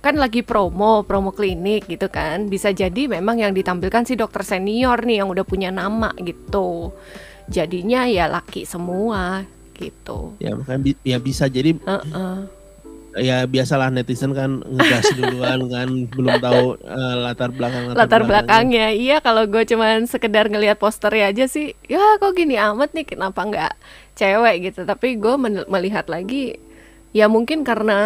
kan 0.01 0.17
lagi 0.17 0.41
promo, 0.41 1.05
promo 1.05 1.31
klinik 1.31 1.87
gitu 1.87 2.09
kan. 2.09 2.49
Bisa 2.49 2.73
jadi 2.73 3.07
memang 3.07 3.39
yang 3.39 3.53
ditampilkan 3.53 4.09
si 4.09 4.17
dokter 4.17 4.43
senior 4.43 5.05
nih 5.05 5.23
yang 5.23 5.29
udah 5.31 5.45
punya 5.45 5.69
nama 5.69 6.11
gitu. 6.19 6.91
Jadinya 7.47 8.07
ya 8.07 8.27
laki 8.27 8.65
semua 8.65 9.45
gitu. 9.81 10.37
ya 10.37 10.53
makanya 10.53 10.81
bi- 10.85 11.01
ya 11.01 11.17
bisa 11.17 11.49
jadi 11.49 11.73
Heeh. 11.81 12.37
ya 13.19 13.43
biasalah 13.43 13.91
netizen 13.91 14.31
kan 14.37 14.63
ngegas 14.63 15.11
duluan 15.19 15.67
kan 15.67 15.89
belum 16.15 16.37
tahu 16.39 16.79
eh, 16.79 17.15
latar 17.27 17.51
belakang 17.51 17.91
Latar 17.97 18.23
belakangnya, 18.23 18.95
iya 18.95 19.19
kalau 19.19 19.51
gue 19.51 19.67
cuman 19.67 20.07
sekedar 20.07 20.47
ngelihat 20.47 20.79
posternya 20.79 21.35
aja 21.35 21.45
sih, 21.51 21.75
ya 21.91 21.99
kok 22.23 22.39
gini 22.39 22.55
amat 22.55 22.95
nih, 22.95 23.11
kenapa 23.11 23.41
nggak 23.43 23.73
cewek 24.15 24.71
gitu. 24.71 24.87
Tapi 24.87 25.19
gue 25.19 25.35
melihat 25.67 26.07
lagi, 26.07 26.55
ya 27.11 27.27
mungkin 27.27 27.67
karena 27.67 27.99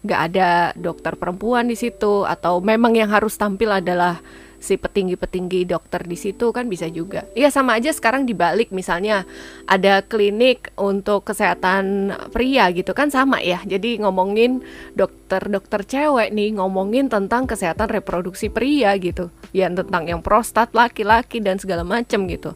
nggak 0.00 0.20
ada 0.32 0.72
dokter 0.80 1.12
perempuan 1.20 1.68
di 1.68 1.76
situ, 1.76 2.24
atau 2.24 2.64
memang 2.64 2.96
yang 2.96 3.12
harus 3.12 3.36
tampil 3.36 3.68
adalah 3.68 4.16
si 4.60 4.76
petinggi-petinggi 4.76 5.64
dokter 5.64 6.04
di 6.04 6.14
situ 6.14 6.52
kan 6.52 6.68
bisa 6.68 6.86
juga. 6.92 7.24
Iya 7.32 7.48
sama 7.48 7.80
aja 7.80 7.90
sekarang 7.90 8.28
dibalik 8.28 8.70
misalnya 8.70 9.24
ada 9.64 10.04
klinik 10.04 10.70
untuk 10.76 11.24
kesehatan 11.24 12.12
pria 12.30 12.68
gitu 12.70 12.92
kan 12.92 13.08
sama 13.08 13.40
ya. 13.40 13.64
Jadi 13.64 14.04
ngomongin 14.04 14.60
dokter-dokter 14.94 15.82
cewek 15.88 16.30
nih 16.36 16.60
ngomongin 16.60 17.08
tentang 17.08 17.48
kesehatan 17.48 17.88
reproduksi 17.88 18.52
pria 18.52 18.92
gitu. 19.00 19.32
Ya 19.56 19.72
tentang 19.72 20.06
yang 20.06 20.20
prostat 20.20 20.76
laki-laki 20.76 21.40
dan 21.40 21.56
segala 21.56 21.82
macem 21.82 22.28
gitu. 22.28 22.54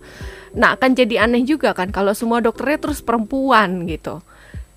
Nah, 0.54 0.78
akan 0.78 0.94
jadi 0.94 1.26
aneh 1.26 1.42
juga 1.42 1.75
kan 1.75 1.90
kalau 1.90 2.14
semua 2.14 2.38
dokternya 2.38 2.78
terus 2.78 3.02
perempuan 3.02 3.88
gitu. 3.90 4.23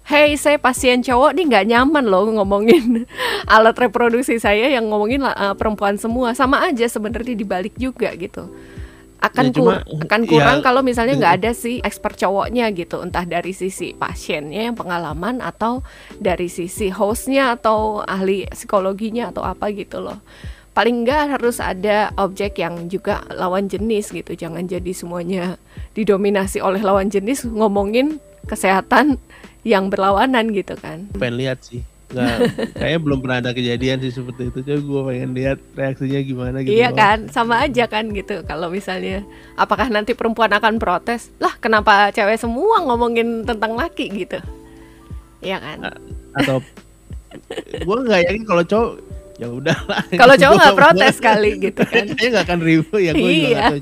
Hey, 0.07 0.39
saya 0.39 0.55
pasien 0.55 1.03
cowok 1.03 1.35
nih 1.35 1.51
nggak 1.51 1.65
nyaman 1.67 2.07
loh 2.07 2.31
ngomongin 2.31 3.03
alat 3.51 3.75
reproduksi 3.75 4.39
saya 4.39 4.71
yang 4.71 4.87
ngomongin 4.87 5.19
uh, 5.19 5.51
perempuan 5.51 5.99
semua. 5.99 6.31
Sama 6.31 6.63
aja 6.63 6.87
sebenarnya 6.87 7.35
dibalik 7.35 7.75
juga 7.75 8.15
gitu. 8.15 8.47
Akan 9.19 9.51
Ya, 9.51 9.59
cuma, 9.59 9.83
kur- 9.83 10.07
akan 10.07 10.21
kurang 10.23 10.57
ya, 10.59 10.63
kalau 10.63 10.79
misalnya 10.79 11.19
nggak 11.19 11.33
iya. 11.35 11.39
ada 11.43 11.51
si 11.51 11.83
expert 11.83 12.15
cowoknya 12.15 12.71
gitu, 12.71 13.03
entah 13.03 13.27
dari 13.27 13.51
sisi 13.51 13.91
pasiennya 13.99 14.71
yang 14.71 14.79
pengalaman 14.79 15.43
atau 15.43 15.83
dari 16.23 16.47
sisi 16.47 16.87
hostnya 16.87 17.59
atau 17.59 17.99
ahli 18.07 18.47
psikologinya 18.47 19.35
atau 19.35 19.43
apa 19.43 19.75
gitu 19.75 19.99
loh. 19.99 20.23
Paling 20.71 21.03
nggak 21.03 21.35
harus 21.35 21.59
ada 21.59 22.15
objek 22.15 22.63
yang 22.63 22.87
juga 22.87 23.27
lawan 23.35 23.67
jenis 23.67 24.15
gitu, 24.15 24.39
jangan 24.39 24.63
jadi 24.71 24.95
semuanya 24.95 25.59
didominasi 25.99 26.63
oleh 26.63 26.79
lawan 26.79 27.11
jenis 27.11 27.43
ngomongin 27.43 28.23
kesehatan 28.47 29.19
yang 29.67 29.91
berlawanan 29.91 30.47
gitu 30.49 30.73
kan. 30.75 31.11
pengen 31.13 31.35
lihat 31.37 31.59
sih 31.61 31.83
nggak 32.07 32.39
kayaknya 32.73 32.99
belum 33.01 33.19
pernah 33.19 33.37
ada 33.37 33.51
kejadian 33.51 33.99
sih 33.99 34.09
seperti 34.09 34.47
itu 34.47 34.63
coba 34.63 34.79
gue 34.79 35.01
pengen 35.09 35.29
lihat 35.33 35.59
reaksinya 35.75 36.19
gimana 36.21 36.57
gitu 36.63 36.71
Iya 36.71 36.89
kan, 36.91 37.27
sama 37.27 37.59
aja 37.59 37.83
kan 37.85 38.07
gitu. 38.09 38.41
Kalau 38.41 38.71
misalnya, 38.71 39.27
apakah 39.53 39.87
nanti 39.87 40.15
perempuan 40.15 40.47
akan 40.49 40.79
protes? 40.79 41.35
Lah, 41.35 41.51
kenapa 41.53 42.07
cewek 42.09 42.39
semua 42.39 42.79
ngomongin 42.81 43.43
tentang 43.43 43.75
laki 43.75 44.07
gitu? 44.15 44.39
Iya 45.37 45.59
kan. 45.59 45.83
atau 46.33 46.63
gue 47.75 47.97
nggak 48.01 48.21
yakin 48.23 48.43
kalau 48.45 48.63
cowok 48.63 48.91
ya 49.35 49.47
udah 49.49 49.77
lah 49.85 50.01
Kalau 50.09 50.33
cowok 50.33 50.55
nggak 50.63 50.77
protes 50.77 51.15
kali 51.19 51.51
gitu 51.59 51.81
kan. 51.83 52.07
kayaknya 52.07 52.27
nggak 52.31 52.45
akan 52.45 52.59
ribut 52.61 52.99
ya 52.99 53.11
gue 53.11 53.19
juga 53.27 53.47
Iya. 53.51 53.61
tahu. 53.67 53.77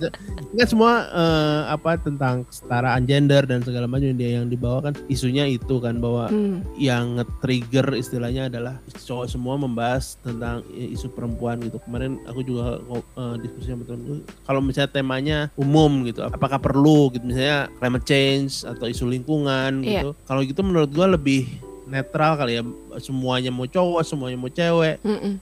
Kan 0.56 0.68
semua 0.68 0.92
eh, 1.06 1.62
apa 1.70 1.98
tentang 1.98 2.44
kesetaraan 2.44 3.04
gender 3.04 3.44
dan 3.44 3.60
segala 3.60 3.86
macam 3.86 4.12
dia 4.12 4.36
yang 4.36 4.46
dibawa 4.46 4.80
kan 4.82 4.94
isunya 5.06 5.46
itu 5.46 5.78
kan 5.78 5.98
bahwa 5.98 6.28
Hmm, 6.28 6.64
yang 6.76 7.16
nge-trigger 7.16 7.94
istilahnya 7.94 8.48
adalah 8.48 8.76
cowok 8.98 9.26
semua 9.26 9.56
membahas 9.56 10.18
tentang 10.18 10.64
i- 10.70 10.92
isu 10.92 11.08
perempuan 11.10 11.60
gitu. 11.60 11.78
Kemarin 11.80 12.18
aku 12.24 12.42
juga 12.42 12.80
eh, 13.16 13.36
diskusi 13.40 13.68
sama 13.68 13.84
temen 13.84 14.24
kalau 14.42 14.60
misalnya 14.60 14.92
temanya 14.92 15.38
umum 15.54 16.04
gitu, 16.04 16.22
apakah 16.22 16.58
perlu 16.58 17.10
gitu 17.10 17.24
misalnya 17.24 17.68
climate 17.76 18.04
change 18.04 18.64
atau 18.64 18.86
isu 18.86 19.06
lingkungan 19.06 19.80
Iya. 19.80 20.02
gitu. 20.02 20.10
Kalau 20.24 20.42
gitu 20.42 20.62
menurut 20.62 20.90
gua 20.90 21.08
lebih 21.10 21.48
netral 21.86 22.34
kali 22.34 22.58
ya, 22.58 22.64
semuanya 22.98 23.50
mau 23.50 23.64
cowok, 23.64 24.02
semuanya 24.02 24.36
mau 24.36 24.50
cewek. 24.50 24.98
mm-mm. 25.02 25.38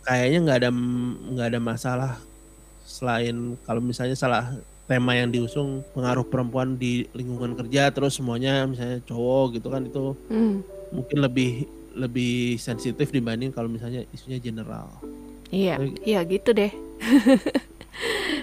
Kayaknya 0.00 0.38
nggak 0.40 0.58
ada 0.58 0.70
nggak 1.26 1.48
ada 1.48 1.60
masalah 1.60 2.12
selain 2.84 3.34
kalau 3.62 3.80
misalnya 3.80 4.14
salah 4.14 4.52
tema 4.84 5.12
yang 5.12 5.28
diusung 5.28 5.80
pengaruh 5.90 6.22
perempuan 6.22 6.76
di 6.76 7.08
lingkungan 7.10 7.56
kerja 7.56 7.88
terus 7.88 8.14
semuanya 8.14 8.64
misalnya 8.64 9.00
cowok 9.02 9.46
gitu 9.54 9.68
kan 9.68 9.82
itu 9.82 10.12
Hmm, 10.28 10.60
mungkin 10.90 11.18
lebih 11.18 11.64
lebih 11.94 12.34
sensitif 12.56 13.08
dibanding 13.08 13.48
kalau 13.48 13.66
misalnya 13.66 14.04
isunya 14.10 14.36
general. 14.36 14.90
Iya, 15.48 15.78
Oke. 15.78 16.02
iya 16.04 16.20
gitu 16.22 16.50
deh. 16.50 16.68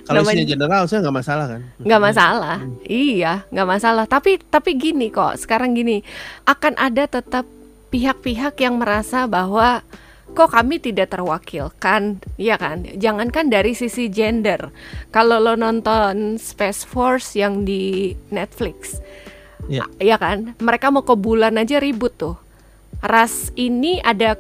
Kalau 0.02 0.24
Namanya- 0.24 0.40
isunya 0.40 0.48
general 0.50 0.84
saya 0.86 1.00
nggak 1.02 1.18
masalah 1.18 1.46
kan? 1.46 1.62
nggak 1.78 2.02
masalah 2.02 2.58
iya 2.84 3.44
nggak 3.48 3.68
masalah 3.70 4.06
tapi 4.06 4.40
tapi 4.42 4.74
gini 4.74 5.08
kok 5.08 5.36
sekarang 5.36 5.72
gini 5.72 6.02
akan 6.44 6.74
ada 6.76 7.04
tetap 7.06 7.44
pihak-pihak 7.90 8.56
yang 8.58 8.80
merasa 8.80 9.28
bahwa 9.28 9.84
kok 10.32 10.52
kami 10.56 10.80
tidak 10.80 11.12
terwakilkan? 11.12 12.24
Ya 12.40 12.56
kan? 12.56 12.88
Jangankan 12.88 13.52
dari 13.52 13.76
sisi 13.76 14.08
gender. 14.08 14.72
Kalau 15.12 15.38
lo 15.44 15.60
nonton 15.60 16.40
Space 16.40 16.88
Force 16.88 17.36
yang 17.36 17.68
di 17.68 18.16
Netflix 18.32 19.00
Iya. 19.68 19.86
ya 20.00 20.18
kan? 20.18 20.56
Mereka 20.58 20.90
mau 20.90 21.04
ke 21.06 21.14
bulan 21.16 21.60
aja 21.60 21.78
ribut 21.78 22.16
tuh. 22.18 22.36
Ras 23.04 23.52
ini 23.58 24.00
ada 24.02 24.38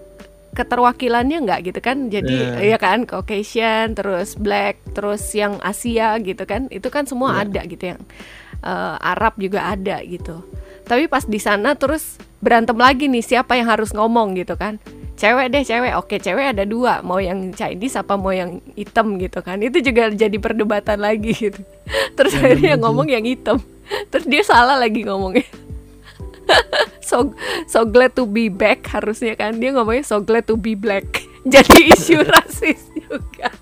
keterwakilannya 0.51 1.38
nggak 1.48 1.60
gitu 1.71 1.79
kan? 1.79 2.07
Jadi 2.12 2.38
Iya. 2.63 2.75
ya 2.75 2.77
kan? 2.79 3.03
Caucasian 3.07 3.95
terus 3.95 4.36
black 4.36 4.81
terus 4.95 5.24
yang 5.36 5.60
Asia 5.63 6.15
gitu 6.19 6.43
kan? 6.48 6.67
Itu 6.71 6.88
kan 6.91 7.07
semua 7.07 7.36
Iya. 7.38 7.41
ada 7.48 7.62
gitu 7.67 7.83
yang 7.95 8.01
eh, 8.62 8.95
Arab 9.01 9.41
juga 9.41 9.74
ada 9.74 10.00
gitu. 10.05 10.45
Tapi 10.86 11.10
pas 11.10 11.25
di 11.25 11.41
sana 11.41 11.74
terus 11.74 12.21
berantem 12.41 12.77
lagi 12.77 13.05
nih 13.10 13.21
siapa 13.21 13.53
yang 13.57 13.69
harus 13.69 13.93
ngomong 13.93 14.33
gitu 14.33 14.57
kan 14.57 14.81
cewek 15.21 15.53
deh 15.53 15.61
cewek. 15.61 15.93
Oke 16.01 16.17
cewek 16.17 16.57
ada 16.57 16.65
dua. 16.65 17.05
Mau 17.05 17.21
yang 17.21 17.53
Chinese 17.53 18.01
apa 18.01 18.17
mau 18.17 18.33
yang 18.33 18.57
hitam 18.73 19.21
gitu 19.21 19.45
kan. 19.45 19.61
Itu 19.61 19.77
juga 19.85 20.09
jadi 20.09 20.33
perdebatan 20.41 20.97
lagi 20.97 21.37
gitu. 21.37 21.61
Terus 22.17 22.33
Ya, 22.33 22.49
akhirnya 22.49 22.69
yang 22.73 22.81
sih. 22.81 22.85
ngomong 22.89 23.07
yang 23.13 23.25
hitam. 23.25 23.57
Terus 24.11 24.25
dia 24.25 24.41
salah 24.41 24.81
lagi 24.81 25.05
ngomongnya. 25.05 25.45
so 27.07 27.37
so 27.69 27.85
glad 27.85 28.17
to 28.17 28.25
be 28.25 28.49
back 28.49 28.81
harusnya 28.89 29.37
kan. 29.37 29.61
Dia 29.61 29.77
ngomongnya 29.77 30.01
so 30.01 30.17
glad 30.17 30.49
to 30.49 30.57
be 30.57 30.73
black. 30.73 31.05
Jadi 31.45 31.93
isu 31.93 32.25
rasis 32.25 32.81
juga. 32.97 33.53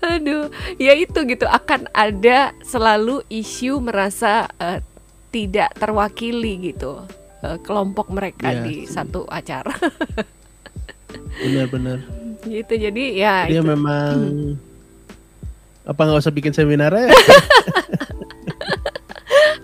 Aduh, 0.00 0.48
ya 0.80 0.96
itu 0.96 1.20
gitu. 1.28 1.44
Akan 1.44 1.84
ada 1.92 2.56
selalu 2.64 3.20
isu 3.28 3.76
merasa 3.84 4.48
eh, 4.56 4.80
tidak 5.28 5.76
terwakili 5.76 6.72
gitu 6.72 7.04
eh, 7.44 7.58
kelompok 7.60 8.08
mereka 8.08 8.48
Iya 8.48 8.64
di 8.64 8.74
sih. 8.82 8.90
satu 8.90 9.28
acara. 9.28 9.74
Benar-benar. 11.44 11.98
gitu 12.44 12.76
jadi 12.76 13.04
ya 13.14 13.34
Dia 13.46 13.58
itu. 13.58 13.64
memang 13.66 14.16
apa 15.82 16.00
nggak 16.00 16.20
usah 16.20 16.28
bikin 16.30 16.52
seminar 16.52 16.92
ya? 16.92 17.08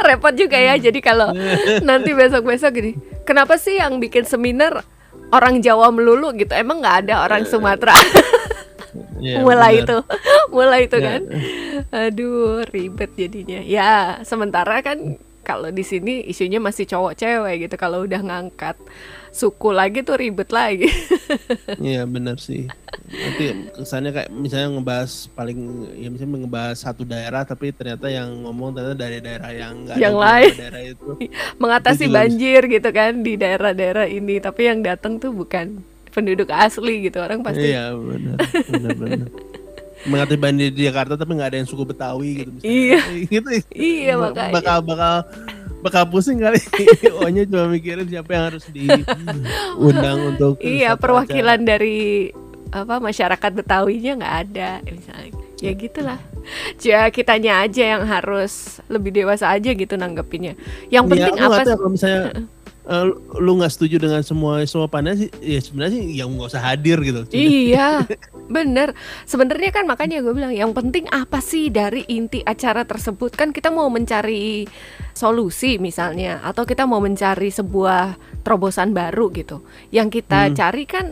repot 0.00 0.32
juga 0.32 0.56
ya. 0.56 0.74
Jadi 0.76 0.98
kalau 0.98 1.32
nanti 1.88 2.10
besok-besok 2.10 2.70
gini, 2.72 2.92
kenapa 3.22 3.56
sih 3.56 3.76
yang 3.76 3.98
bikin 3.98 4.24
seminar 4.24 4.80
orang 5.30 5.60
Jawa 5.60 5.88
melulu 5.90 6.32
gitu? 6.34 6.50
Emang 6.52 6.80
nggak 6.80 7.06
ada 7.06 7.24
orang 7.24 7.44
Sumatera? 7.44 7.94
Iya, 9.20 9.44
mulai 9.44 9.78
benar. 9.78 9.84
itu, 9.84 9.96
mulai 10.50 10.80
itu 10.82 10.96
Ya. 10.96 11.04
kan. 11.06 11.20
Aduh, 11.92 12.64
ribet 12.66 13.12
jadinya. 13.14 13.60
Ya, 13.60 13.90
sementara 14.24 14.80
kan 14.80 15.20
kalau 15.50 15.68
di 15.68 15.82
sini 15.82 16.22
isunya 16.24 16.62
masih 16.62 16.86
cowok 16.86 17.18
cewek 17.18 17.66
gitu. 17.66 17.74
Kalau 17.74 18.06
udah 18.06 18.22
ngangkat 18.22 18.78
suku 19.30 19.70
lagi 19.70 20.02
tuh 20.02 20.14
ribet 20.14 20.50
lagi. 20.50 20.86
Iya 21.80 22.06
benar 22.06 22.38
sih. 22.38 22.70
Nanti 23.10 23.44
kesannya 23.74 24.10
kayak 24.10 24.30
misalnya 24.30 24.68
ngebahas 24.78 25.26
paling 25.32 25.58
ya 25.98 26.08
misalnya 26.10 26.46
ngebahas 26.46 26.76
satu 26.78 27.02
daerah 27.02 27.42
tapi 27.42 27.70
ternyata 27.70 28.06
yang 28.06 28.46
ngomong 28.46 28.74
ternyata 28.74 28.96
dari 28.98 29.18
daerah 29.18 29.50
yang 29.50 29.74
ada 29.86 29.98
Yang 29.98 30.16
lain. 30.18 30.52
daerah 30.54 30.82
itu. 30.86 31.08
Mengatasi 31.62 32.04
Itu 32.06 32.14
banjir 32.14 32.60
gitu 32.66 32.90
kan 32.90 33.12
di 33.20 33.34
daerah-daerah 33.34 34.06
ini, 34.06 34.38
tapi 34.38 34.70
yang 34.70 34.82
datang 34.82 35.18
tuh 35.18 35.34
bukan 35.34 35.82
penduduk 36.10 36.50
asli 36.50 37.06
gitu. 37.06 37.18
Orang 37.18 37.42
pasti 37.42 37.70
Iya 37.70 37.94
benar 37.94 38.36
benar 38.70 38.94
benar. 38.94 39.28
Mengatasi 40.02 40.36
banjir 40.36 40.70
di 40.70 40.82
Jakarta 40.84 41.14
tapi 41.14 41.34
nggak 41.34 41.50
ada 41.50 41.58
yang 41.60 41.68
suku 41.68 41.84
Betawi 41.84 42.30
gitu. 42.38 42.50
misalnya. 42.50 42.72
Iya. 42.72 43.00
gitu. 43.34 43.48
Iya, 43.70 44.12
makanya. 44.16 44.52
Bakal 44.54 44.78
bakal 44.82 45.14
bakal 45.80 46.02
pusing 46.08 46.38
kali. 46.38 46.60
Ohnya 47.20 47.44
cuma 47.44 47.64
mikirin 47.66 48.04
siapa 48.04 48.30
yang 48.30 48.44
harus 48.48 48.64
diundang 48.70 50.18
untuk 50.32 50.60
Iya, 50.60 50.96
perwakilan 50.96 51.60
dari 51.60 52.30
apa 52.70 52.96
masyarakat 52.96 53.50
Betawinya 53.52 54.12
nggak 54.16 54.36
ada 54.46 54.70
misalnya. 54.84 55.32
Ya 55.60 55.72
gitulah. 55.72 56.16
Ya 56.80 57.04
kitanya 57.08 57.60
aja 57.60 57.96
yang 57.96 58.02
harus 58.04 58.80
lebih 58.88 59.12
dewasa 59.12 59.52
aja 59.52 59.70
gitu 59.70 59.92
nanggepinnya. 59.94 60.56
Yang 60.88 61.04
Iya, 61.04 61.10
penting 61.12 61.34
nggak 61.36 61.44
apa 61.44 61.52
tahu 61.54 61.66
sih? 61.66 61.76
kalau 61.76 61.90
misalnya 61.90 62.22
eh, 62.90 63.04
lu- 63.06 63.18
lu 63.38 63.52
nggak 63.56 63.70
setuju 63.70 63.96
dengan 63.96 64.20
semua 64.20 64.66
semua 64.66 64.90
pandangan 64.90 65.22
sih 65.22 65.30
ya 65.38 65.62
sebenarnya 65.62 65.94
sih 65.94 66.04
yang 66.12 66.28
nggak 66.34 66.50
usah 66.50 66.62
hadir 66.62 66.98
gitu 66.98 67.22
Iya, 67.30 68.02
bener. 68.56 68.92
Sebenarnya 69.24 69.70
kan 69.70 69.86
makanya 69.86 70.18
gue 70.20 70.34
bilang 70.34 70.50
yang 70.50 70.74
penting 70.74 71.06
apa 71.08 71.38
sih 71.38 71.70
dari 71.70 72.02
inti 72.06 72.42
acara 72.42 72.82
tersebut 72.82 73.30
kan 73.32 73.54
kita 73.54 73.70
mau 73.70 73.86
mencari 73.86 74.66
solusi 75.12 75.78
misalnya 75.78 76.42
atau 76.42 76.66
kita 76.66 76.84
mau 76.84 76.98
mencari 76.98 77.48
sebuah 77.48 78.14
terobosan 78.42 78.90
baru 78.90 79.30
gitu. 79.30 79.62
Yang 79.88 80.20
kita 80.22 80.50
Hmm. 80.50 80.54
cari 80.58 80.84
kan 80.84 81.06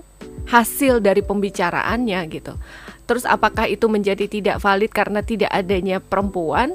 hasil 0.49 0.99
dari 0.99 1.23
pembicaraannya 1.23 2.20
gitu. 2.28 2.58
Terus 3.04 3.25
apakah 3.25 3.64
itu 3.64 3.87
menjadi 3.87 4.26
tidak 4.26 4.58
valid 4.58 4.90
karena 4.90 5.23
tidak 5.23 5.49
adanya 5.49 5.97
perempuan? 5.97 6.75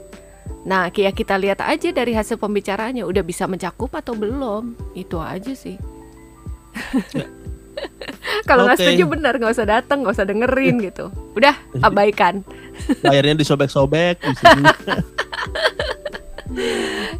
Nah, 0.63 0.87
ya 0.95 1.11
kita 1.11 1.35
lihat 1.35 1.59
aja 1.59 1.91
dari 1.91 2.15
hasil 2.15 2.39
pembicaraannya 2.39 3.03
udah 3.03 3.23
bisa 3.23 3.43
mencakup 3.51 3.91
atau 3.91 4.15
belum. 4.15 4.75
Itu 4.95 5.19
aja 5.19 5.51
sih. 5.51 5.75
Kalau 8.47 8.67
nggak 8.67 8.79
Oke. 8.79 8.85
setuju 8.85 9.03
benar 9.07 9.33
nggak 9.39 9.53
usah 9.53 9.67
datang, 9.67 10.03
nggak 10.03 10.15
usah 10.15 10.27
dengerin 10.27 10.75
gitu. 10.83 11.11
Udah 11.35 11.55
abaikan. 11.87 12.43
layarnya 13.05 13.37
disobek-sobek 13.37 14.17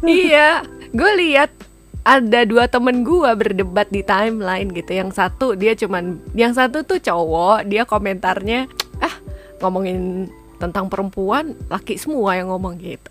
iya, 0.02 0.66
gue 0.90 1.12
lihat 1.22 1.54
ada 2.02 2.42
dua 2.42 2.66
temen 2.66 3.06
gue 3.06 3.30
berdebat 3.38 3.88
di 3.88 4.02
timeline 4.02 4.72
gitu. 4.74 4.92
Yang 4.92 5.20
satu 5.20 5.54
dia 5.54 5.78
cuman, 5.78 6.18
yang 6.34 6.52
satu 6.52 6.82
tuh 6.82 6.98
cowok, 6.98 7.70
dia 7.70 7.86
komentarnya 7.86 8.66
ah 8.98 9.14
ngomongin 9.62 10.28
tentang 10.64 10.88
perempuan, 10.88 11.52
laki 11.68 12.00
semua 12.00 12.36
yang 12.38 12.48
ngomong 12.48 12.80
gitu. 12.80 13.10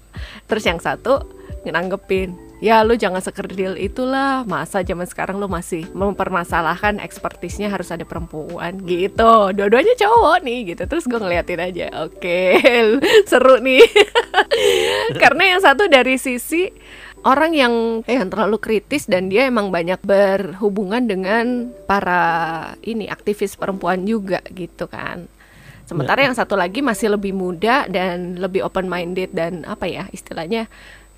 Terus 0.50 0.64
yang 0.66 0.80
satu 0.82 1.22
nanggepin, 1.64 2.36
ya 2.60 2.84
lu 2.84 2.96
jangan 3.00 3.24
sekerdil 3.24 3.80
itulah, 3.80 4.44
masa 4.44 4.84
zaman 4.84 5.08
sekarang 5.08 5.40
lu 5.40 5.48
masih 5.48 5.88
mempermasalahkan 5.96 7.00
ekspertisnya 7.00 7.72
harus 7.72 7.92
ada 7.92 8.04
perempuan 8.04 8.80
gitu. 8.84 9.52
Dua-duanya 9.56 9.96
cowok 10.00 10.44
nih 10.44 10.60
gitu. 10.76 10.84
Terus 10.88 11.08
gue 11.08 11.20
ngeliatin 11.20 11.62
aja, 11.64 11.88
oke 12.08 12.40
seru 13.30 13.60
nih. 13.64 13.84
Karena 15.24 15.56
yang 15.56 15.62
satu 15.64 15.88
dari 15.88 16.20
sisi 16.20 16.68
orang 17.24 17.52
yang 17.56 17.74
eh, 18.04 18.20
yang 18.20 18.28
terlalu 18.28 18.60
kritis 18.60 19.08
dan 19.08 19.32
dia 19.32 19.48
emang 19.48 19.72
banyak 19.72 20.04
berhubungan 20.04 21.08
dengan 21.08 21.72
para 21.88 22.76
ini 22.84 23.08
aktivis 23.08 23.56
perempuan 23.56 24.04
juga 24.04 24.44
gitu 24.52 24.92
kan. 24.92 25.28
Sementara 25.84 26.24
yang 26.24 26.36
satu 26.36 26.56
lagi 26.56 26.80
masih 26.80 27.12
lebih 27.12 27.36
muda 27.36 27.86
dan 27.92 28.40
lebih 28.40 28.64
open 28.64 28.88
minded 28.88 29.36
dan 29.36 29.68
apa 29.68 29.84
ya 29.86 30.08
istilahnya 30.16 30.72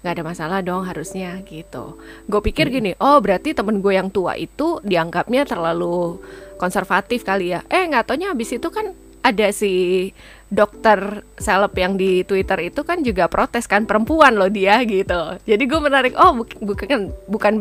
nggak 0.06 0.22
ada 0.22 0.26
masalah 0.26 0.60
dong 0.62 0.86
harusnya 0.86 1.42
gitu. 1.50 1.98
Gue 2.30 2.42
pikir 2.46 2.70
gini, 2.70 2.94
oh 3.02 3.18
berarti 3.18 3.58
temen 3.58 3.82
gue 3.82 3.98
yang 3.98 4.14
tua 4.14 4.38
itu 4.38 4.78
dianggapnya 4.86 5.50
terlalu 5.50 6.22
konservatif 6.62 7.26
kali 7.26 7.58
ya. 7.58 7.66
Eh 7.74 7.90
nggak 7.90 8.14
taunya 8.14 8.30
habis 8.30 8.54
itu 8.54 8.70
kan 8.70 8.94
ada 9.26 9.50
si 9.50 10.14
dokter 10.54 11.26
seleb 11.42 11.74
yang 11.74 11.98
di 11.98 12.22
Twitter 12.22 12.70
itu 12.70 12.86
kan 12.86 13.02
juga 13.02 13.26
protes 13.26 13.66
kan 13.66 13.90
perempuan 13.90 14.38
loh 14.38 14.46
dia 14.46 14.78
gitu. 14.86 15.42
Jadi 15.42 15.64
gue 15.66 15.80
menarik 15.82 16.14
oh 16.14 16.46
buk- 16.46 16.62
bukan 16.62 17.10
bukan 17.26 17.54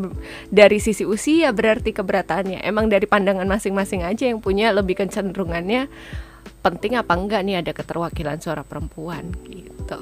dari 0.52 0.76
sisi 0.84 1.08
usia 1.08 1.48
berarti 1.48 1.96
keberatannya. 1.96 2.60
Emang 2.60 2.92
dari 2.92 3.08
pandangan 3.08 3.48
masing-masing 3.48 4.04
aja 4.04 4.28
yang 4.28 4.44
punya 4.44 4.68
lebih 4.76 5.00
kecenderungannya 5.00 5.88
penting 6.64 6.96
apa 6.96 7.12
enggak 7.16 7.44
nih 7.44 7.60
ada 7.60 7.72
keterwakilan 7.76 8.40
suara 8.40 8.64
perempuan 8.64 9.28
gitu. 9.48 9.98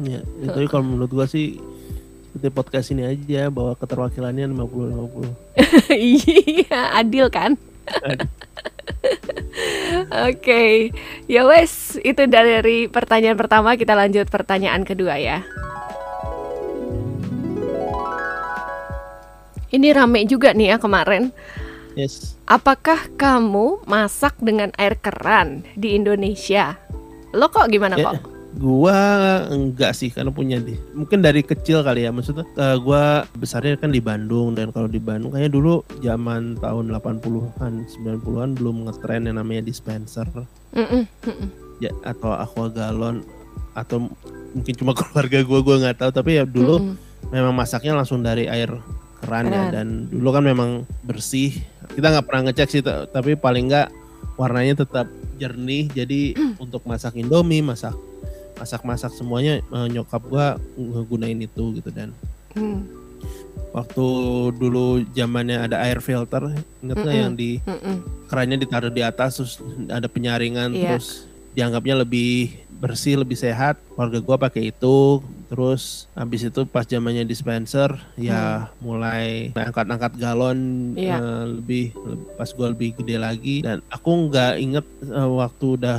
ya, 0.00 0.20
ya, 0.22 0.46
tapi 0.48 0.66
kalau 0.70 0.84
menurut 0.86 1.10
gua 1.10 1.26
sih 1.28 1.60
seperti 2.38 2.54
podcast 2.54 2.88
ini 2.94 3.02
aja 3.02 3.50
bahwa 3.50 3.74
keterwakilannya 3.74 4.46
50-50 4.54 5.90
Iya, 6.22 6.80
adil 6.94 7.26
kan? 7.34 7.58
Oke, 10.28 10.94
ya 11.26 11.42
wes 11.42 11.98
itu 11.98 12.22
dari 12.30 12.86
pertanyaan 12.86 13.34
pertama 13.34 13.74
kita 13.74 13.98
lanjut 13.98 14.30
pertanyaan 14.30 14.86
kedua 14.86 15.18
ya. 15.18 15.42
Ini 19.68 19.92
rame 19.92 20.24
juga 20.24 20.54
nih 20.54 20.72
ya 20.72 20.76
kemarin. 20.78 21.34
Yes 21.98 22.38
Apakah 22.46 23.10
kamu 23.18 23.82
masak 23.84 24.38
dengan 24.38 24.70
air 24.80 24.96
keran 24.96 25.66
di 25.76 25.98
Indonesia? 25.98 26.78
Lo 27.36 27.52
kok 27.52 27.68
gimana 27.68 27.98
Ya, 27.98 28.14
kok? 28.14 28.38
gua 28.56 28.98
enggak 29.52 29.92
sih 29.92 30.08
karena 30.08 30.32
punya 30.32 30.56
di 30.58 30.74
mungkin 30.96 31.20
dari 31.20 31.44
kecil 31.44 31.84
kali 31.84 32.08
ya 32.08 32.10
maksudnya 32.10 32.48
eh, 32.56 32.76
gua 32.80 33.28
besarnya 33.36 33.76
kan 33.76 33.92
di 33.92 34.00
Bandung 34.00 34.56
dan 34.56 34.72
kalau 34.72 34.88
di 34.88 34.98
Bandung 34.98 35.30
kayaknya 35.30 35.52
dulu 35.52 35.84
zaman 36.00 36.56
tahun 36.58 36.90
80-an 36.96 37.72
90-an 37.86 38.48
belum 38.56 38.88
ngetren 38.88 39.28
yang 39.28 39.36
namanya 39.38 39.62
dispenser 39.62 40.26
Mm-mm, 40.72 41.04
mm-mm. 41.06 41.48
ya 41.78 41.92
atau 42.02 42.34
aqua 42.34 42.72
galon 42.72 43.20
atau 43.76 44.08
mungkin 44.56 44.74
cuma 44.74 44.96
keluarga 44.98 45.38
gua 45.44 45.60
gua 45.60 45.76
nggak 45.84 45.96
tahu 46.02 46.10
tapi 46.10 46.40
ya 46.40 46.44
dulu 46.48 46.96
memang 47.28 47.52
masaknya 47.52 47.94
langsung 47.94 48.24
dari 48.24 48.48
air 48.48 48.72
keran 49.22 49.50
ya 49.50 49.70
dan 49.70 50.08
dulu 50.08 50.34
kan 50.34 50.42
memang 50.46 50.70
bersih 51.04 51.52
kita 51.90 52.06
nggak 52.08 52.26
pernah 52.26 52.42
ngecek 52.46 52.68
sih 52.68 52.80
ta- 52.80 53.04
tapi 53.04 53.34
paling 53.34 53.66
nggak 53.66 53.88
warnanya 54.34 54.78
tetap 54.78 55.06
jernih 55.36 55.88
jadi 55.88 56.34
untuk 56.62 56.82
masak 56.82 57.14
indomie 57.14 57.60
masak 57.60 57.94
masak 58.54 58.82
masak 58.82 59.12
semuanya 59.12 59.60
eh, 59.60 59.86
nyokap 59.88 60.22
gua 60.24 60.46
ngegunain 60.74 61.38
itu 61.38 61.74
gitu 61.74 61.90
dan 61.90 62.10
Mm, 62.56 62.80
waktu 63.70 64.06
dulu 64.52 65.04
zamannya 65.12 65.60
ada 65.60 65.78
air 65.80 66.00
filter 66.00 66.42
inget 66.80 66.96
nggak 66.96 67.14
yang 67.14 67.34
di 67.34 67.60
mm-mm. 67.60 68.02
kerannya 68.26 68.56
ditaruh 68.56 68.88
di 68.88 68.98
atas 68.98 69.36
terus 69.36 69.54
ada 69.86 70.08
penyaringan 70.08 70.72
Iya. 70.72 70.96
terus 70.96 71.28
dianggapnya 71.52 72.02
lebih 72.02 72.56
bersih 72.78 73.18
lebih 73.18 73.34
sehat 73.34 73.74
keluarga 73.88 74.18
gua 74.18 74.36
pakai 74.38 74.70
itu 74.70 75.18
terus 75.44 76.06
habis 76.12 76.42
itu 76.42 76.62
pas 76.64 76.84
zamannya 76.84 77.24
dispenser 77.24 77.90
ya 78.14 78.70
mulai 78.78 79.50
angkat-angkat 79.52 80.14
galon 80.14 80.58
Hmm. 80.88 80.94
Iya. 80.94 81.16
eh, 81.18 81.44
lebih 81.52 81.84
le- 81.98 82.22
pas 82.32 82.50
gua 82.50 82.70
lebih 82.70 82.94
gede 82.94 83.16
lagi 83.16 83.56
dan 83.60 83.82
aku 83.88 84.10
nggak 84.28 84.52
inget 84.58 84.86
eh, 85.02 85.30
waktu 85.32 85.66
udah 85.74 85.98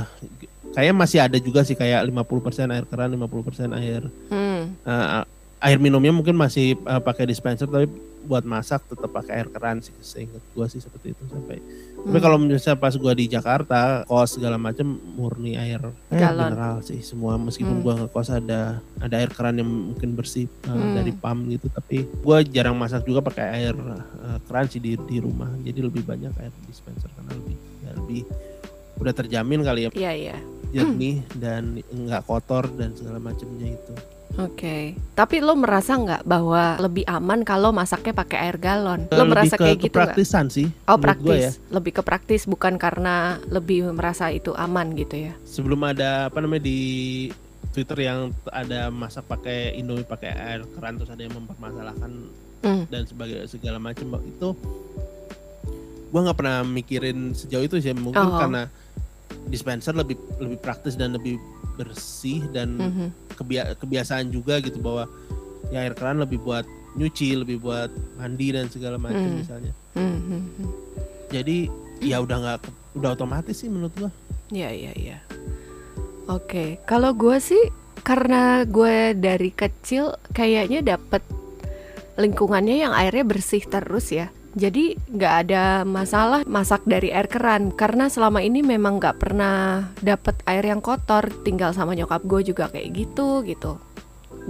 kayaknya 0.70 0.96
masih 0.96 1.18
ada 1.20 1.38
juga 1.38 1.60
sih 1.60 1.74
kayak 1.74 2.06
50% 2.06 2.70
air 2.70 2.84
keran 2.84 3.12
50% 3.12 3.70
air 3.72 4.02
Hmm. 4.28 4.72
eh, 4.80 5.22
air 5.60 5.76
minumnya 5.76 6.10
mungkin 6.10 6.32
masih 6.34 6.74
eh, 6.74 7.02
pakai 7.02 7.24
dispenser 7.24 7.66
tapi 7.66 7.84
buat 8.20 8.44
masak 8.44 8.84
tetap 8.84 9.08
pakai 9.10 9.32
air 9.34 9.48
keran 9.48 9.80
sih 9.80 9.96
seingat 9.98 10.44
gua 10.50 10.64
sih 10.64 10.76
seperti 10.76 11.10
itu 11.10 11.24
sampai 11.26 11.56
tapi 12.00 12.12
Hmm. 12.12 12.22
kalau 12.22 12.36
misalnya 12.36 12.76
pas 12.76 12.94
gua 12.94 13.12
di 13.12 13.26
Jakarta 13.26 14.02
kos 14.04 14.34
segala 14.34 14.56
macam 14.56 14.86
murni 15.10 15.54
air 15.54 15.80
Galon. 16.08 16.48
mineral 16.48 16.76
sih 16.80 17.00
semua 17.00 17.36
meskipun 17.36 17.76
Hmm. 17.76 17.84
gua 17.84 17.94
ngekos 17.96 18.28
ada 18.30 18.60
ada 18.96 19.14
air 19.14 19.28
keran 19.28 19.56
yang 19.56 19.68
mungkin 19.68 20.12
bersih 20.12 20.48
eh, 20.48 20.68
Hmm. 20.68 20.96
dari 20.96 21.12
pam 21.12 21.44
gitu 21.46 21.68
tapi 21.68 22.08
gua 22.20 22.40
jarang 22.40 22.74
masak 22.74 23.04
juga 23.04 23.20
pakai 23.22 23.46
air 23.54 23.74
eh, 23.74 24.38
keran 24.44 24.66
sih 24.66 24.78
di 24.78 24.96
di 24.98 25.16
rumah 25.18 25.52
jadi 25.60 25.80
lebih 25.82 26.02
banyak 26.02 26.32
air 26.34 26.52
dispenser 26.64 27.10
karena 27.10 27.32
lebih 27.32 27.56
ya 27.80 27.90
lebih 27.94 28.22
udah 28.96 29.12
terjamin 29.12 29.60
kali 29.60 29.80
ya 29.82 29.90
Iya 29.90 30.12
iya. 30.14 30.36
jernih 30.70 31.24
dan 31.34 31.80
nggak 31.84 32.24
kotor 32.24 32.68
dan 32.70 32.92
segala 32.92 33.18
macamnya 33.18 33.72
itu 33.72 33.92
Oke. 34.36 34.94
Tapi 35.12 35.36
lo 35.38 35.52
merasa 35.52 35.94
nggak 35.94 36.22
bahwa 36.22 36.78
lebih 36.78 37.02
aman 37.04 37.42
kalau 37.42 37.70
masaknya 37.70 38.14
pakai 38.14 38.38
air 38.40 38.56
galon? 38.56 39.04
Lo 39.06 39.20
lebih 39.20 39.32
merasa 39.32 39.54
ke 39.54 39.60
kayak 39.60 39.76
gitu 39.76 39.86
nggak? 39.90 39.92
kepraktisan 40.06 40.46
sih 40.48 40.66
Oh 40.82 40.94
gua 40.94 41.02
praktis, 41.02 41.42
ya 41.42 41.50
lebih 41.70 41.92
ke 41.92 42.02
praktis 42.02 42.42
bukan 42.44 42.74
karena 42.76 43.14
lebih 43.46 43.90
merasa 43.90 44.28
itu 44.28 44.54
aman 44.54 44.94
gitu 44.94 45.16
ya? 45.20 45.32
sebelum 45.42 45.82
ada 45.82 46.26
apa 46.26 46.38
namanya 46.38 46.62
di 46.62 46.80
Twitter 47.70 47.98
yang 48.02 48.18
ada 48.48 48.88
masak 48.88 49.26
pakai 49.26 49.74
Indomie 49.74 50.02
pakai 50.02 50.30
air 50.30 50.60
keran 50.68 50.96
terus 50.96 51.10
ada 51.10 51.20
yang 51.20 51.34
mempermasalahkan 51.34 52.12
Hmm. 52.60 52.84
dan 52.86 53.02
sebagai 53.04 53.40
segala 53.46 53.80
macam 53.80 54.20
itu 54.20 54.52
gua 56.06 56.20
nggak 56.22 56.36
pernah 56.36 56.60
mikirin 56.60 57.32
sejauh 57.32 57.64
itu 57.64 57.76
sih 57.78 57.94
mungkin 57.94 58.20
Oh. 58.20 58.36
karena 58.36 58.68
dispenser 59.46 59.92
lebih 59.92 60.14
lebih 60.36 60.58
praktis 60.58 60.94
dan 60.94 61.12
lebih 61.12 61.38
bersih 61.74 62.44
dan 62.50 62.76
Mhm. 62.76 63.06
kebia- 63.34 63.72
kebiasaan 63.74 64.28
juga 64.28 64.58
gitu 64.58 64.78
bahwa 64.78 65.08
ya 65.68 65.80
air 65.80 65.94
keran 65.94 66.18
lebih 66.18 66.38
buat 66.38 66.64
nyuci 66.92 67.38
lebih 67.38 67.58
buat 67.58 67.88
mandi 68.16 68.50
dan 68.50 68.66
segala 68.66 68.98
macam 68.98 69.22
Hmm. 69.22 69.38
misalnya 69.38 69.72
Mhm. 69.94 70.40
jadi 71.28 71.70
ya 72.00 72.18
udah 72.18 72.36
nggak 72.36 72.58
udah 72.96 73.10
otomatis 73.12 73.54
sih 73.56 73.68
menurut 73.68 73.94
gua 73.96 74.10
Iya 74.50 74.66
iya 74.68 74.92
iya. 74.92 75.18
Oke, 76.26 76.82
kalau 76.82 77.14
gue 77.14 77.38
sih 77.38 77.70
karena 78.02 78.66
gue 78.66 79.14
dari 79.14 79.50
kecil 79.50 80.10
kayaknya 80.30 80.82
dapet 80.84 81.22
lingkungannya 82.14 82.82
yang 82.82 82.90
airnya 82.90 83.22
bersih 83.22 83.62
terus 83.62 84.10
ya. 84.10 84.26
Jadi 84.50 84.98
nggak 84.98 85.34
ada 85.46 85.86
masalah 85.86 86.42
masak 86.42 86.82
dari 86.82 87.14
air 87.14 87.30
keran 87.30 87.70
karena 87.70 88.10
selama 88.10 88.42
ini 88.42 88.66
memang 88.66 88.98
nggak 88.98 89.22
pernah 89.22 89.94
dapet 90.02 90.42
air 90.50 90.66
yang 90.66 90.82
kotor. 90.82 91.30
Tinggal 91.46 91.70
sama 91.70 91.94
nyokap 91.94 92.26
gue 92.26 92.50
juga 92.50 92.66
kayak 92.66 92.90
gitu 92.90 93.46
gitu. 93.46 93.78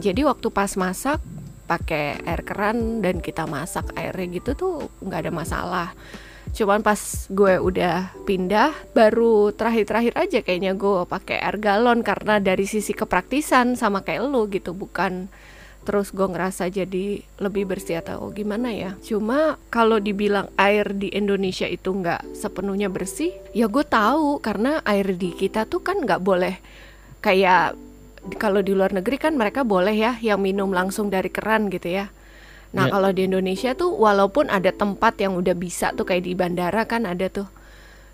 Jadi 0.00 0.24
waktu 0.24 0.48
pas 0.48 0.72
masak 0.80 1.20
pakai 1.68 2.16
air 2.24 2.42
keran 2.42 3.04
dan 3.04 3.20
kita 3.20 3.44
masak 3.44 3.92
airnya 3.94 4.40
gitu 4.40 4.56
tuh 4.56 4.74
nggak 5.04 5.28
ada 5.28 5.32
masalah. 5.32 5.88
Cuman 6.50 6.80
pas 6.80 6.98
gue 7.30 7.54
udah 7.60 8.10
pindah 8.24 8.74
baru 8.96 9.54
terakhir-terakhir 9.54 10.14
aja 10.16 10.38
kayaknya 10.40 10.74
gue 10.74 11.06
pakai 11.06 11.38
air 11.44 11.60
galon 11.60 12.00
karena 12.00 12.40
dari 12.40 12.64
sisi 12.64 12.96
kepraktisan 12.96 13.76
sama 13.76 14.02
kayak 14.02 14.26
lu 14.26 14.48
gitu 14.50 14.72
bukan 14.72 15.30
terus 15.80 16.12
gue 16.12 16.28
ngerasa 16.28 16.68
jadi 16.68 17.24
lebih 17.40 17.64
bersih 17.66 18.04
atau 18.04 18.28
gimana 18.30 18.70
ya. 18.70 18.94
Cuma 19.00 19.56
kalau 19.72 19.96
dibilang 19.98 20.52
air 20.60 20.92
di 20.92 21.08
Indonesia 21.10 21.64
itu 21.66 21.90
nggak 21.90 22.36
sepenuhnya 22.36 22.92
bersih 22.92 23.32
ya 23.56 23.66
gue 23.66 23.84
tahu. 23.84 24.38
Karena 24.44 24.84
air 24.84 25.16
di 25.16 25.32
kita 25.32 25.64
tuh 25.64 25.80
kan 25.80 26.00
nggak 26.04 26.20
boleh 26.20 26.60
kayak 27.24 27.74
kalau 28.36 28.60
di 28.60 28.76
luar 28.76 28.92
negeri 28.92 29.16
kan 29.16 29.32
mereka 29.36 29.64
boleh 29.64 29.96
ya 29.96 30.12
yang 30.20 30.44
minum 30.44 30.68
langsung 30.70 31.08
dari 31.08 31.32
keran 31.32 31.72
gitu 31.72 31.88
ya. 31.88 32.12
Nah 32.70 32.86
Ya. 32.86 32.92
kalau 32.94 33.10
di 33.10 33.26
Indonesia 33.26 33.74
tuh 33.74 33.90
walaupun 33.96 34.46
ada 34.46 34.70
tempat 34.70 35.18
yang 35.18 35.34
udah 35.34 35.56
bisa 35.58 35.90
tuh 35.96 36.06
kayak 36.06 36.22
di 36.28 36.38
bandara 36.38 36.86
kan 36.86 37.02
ada 37.02 37.26
tuh 37.26 37.48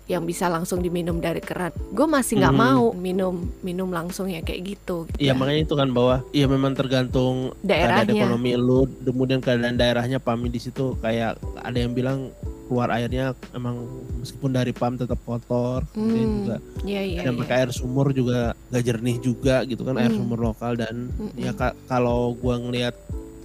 yang 0.07 0.23
bisa 0.23 0.47
langsung 0.47 0.79
diminum 0.79 1.19
dari 1.19 1.39
keran. 1.39 1.71
Gue 1.91 2.03
masih 2.05 2.39
nggak 2.39 2.49
Hmm. 2.49 2.63
mau 2.65 2.85
minum 2.91 3.35
minum 3.61 3.87
langsung 3.87 4.25
ya 4.25 4.39
kayak 4.39 4.61
gitu. 4.65 4.75
gitu 4.77 5.19
Iya 5.19 5.31
ya. 5.31 5.33
makanya 5.33 5.61
itu 5.61 5.75
kan 5.75 5.89
bahwa 5.89 6.15
ya 6.31 6.45
memang 6.45 6.71
tergantung 6.71 7.51
keadaan 7.59 8.07
daerahnya. 8.07 8.23
ekonomi 8.23 8.51
lu 8.53 8.79
kemudian 9.01 9.39
keadaan 9.39 9.75
daerahnya 9.75 10.17
pami 10.17 10.47
di 10.47 10.57
situ 10.57 10.95
kayak 10.97 11.35
ada 11.57 11.75
yang 11.75 11.91
bilang 11.91 12.31
keluar 12.63 12.87
airnya 12.89 13.35
emang 13.51 13.83
meskipun 14.17 14.51
dari 14.53 14.71
pam 14.71 14.95
tetap 14.95 15.19
kotor 15.21 15.83
Hmm, 15.91 16.11
juga 16.43 16.57
Iya 16.83 17.01
iya. 17.01 17.19
ada 17.19 17.27
yang 17.27 17.35
iya. 17.35 17.43
pakai 17.43 17.55
air 17.57 17.71
sumur 17.71 18.11
juga 18.11 18.39
gak 18.65 18.79
jernih 18.81 19.17
juga 19.17 19.63
gitu 19.63 19.81
kan 19.81 19.95
air 19.97 20.07
Hmm. 20.09 20.19
sumur 20.19 20.39
lokal 20.41 20.75
dan 20.75 21.07
ya 21.35 21.51
ka- 21.51 21.75
kalau 21.85 22.31
gua 22.33 22.55
ngelihat 22.57 22.95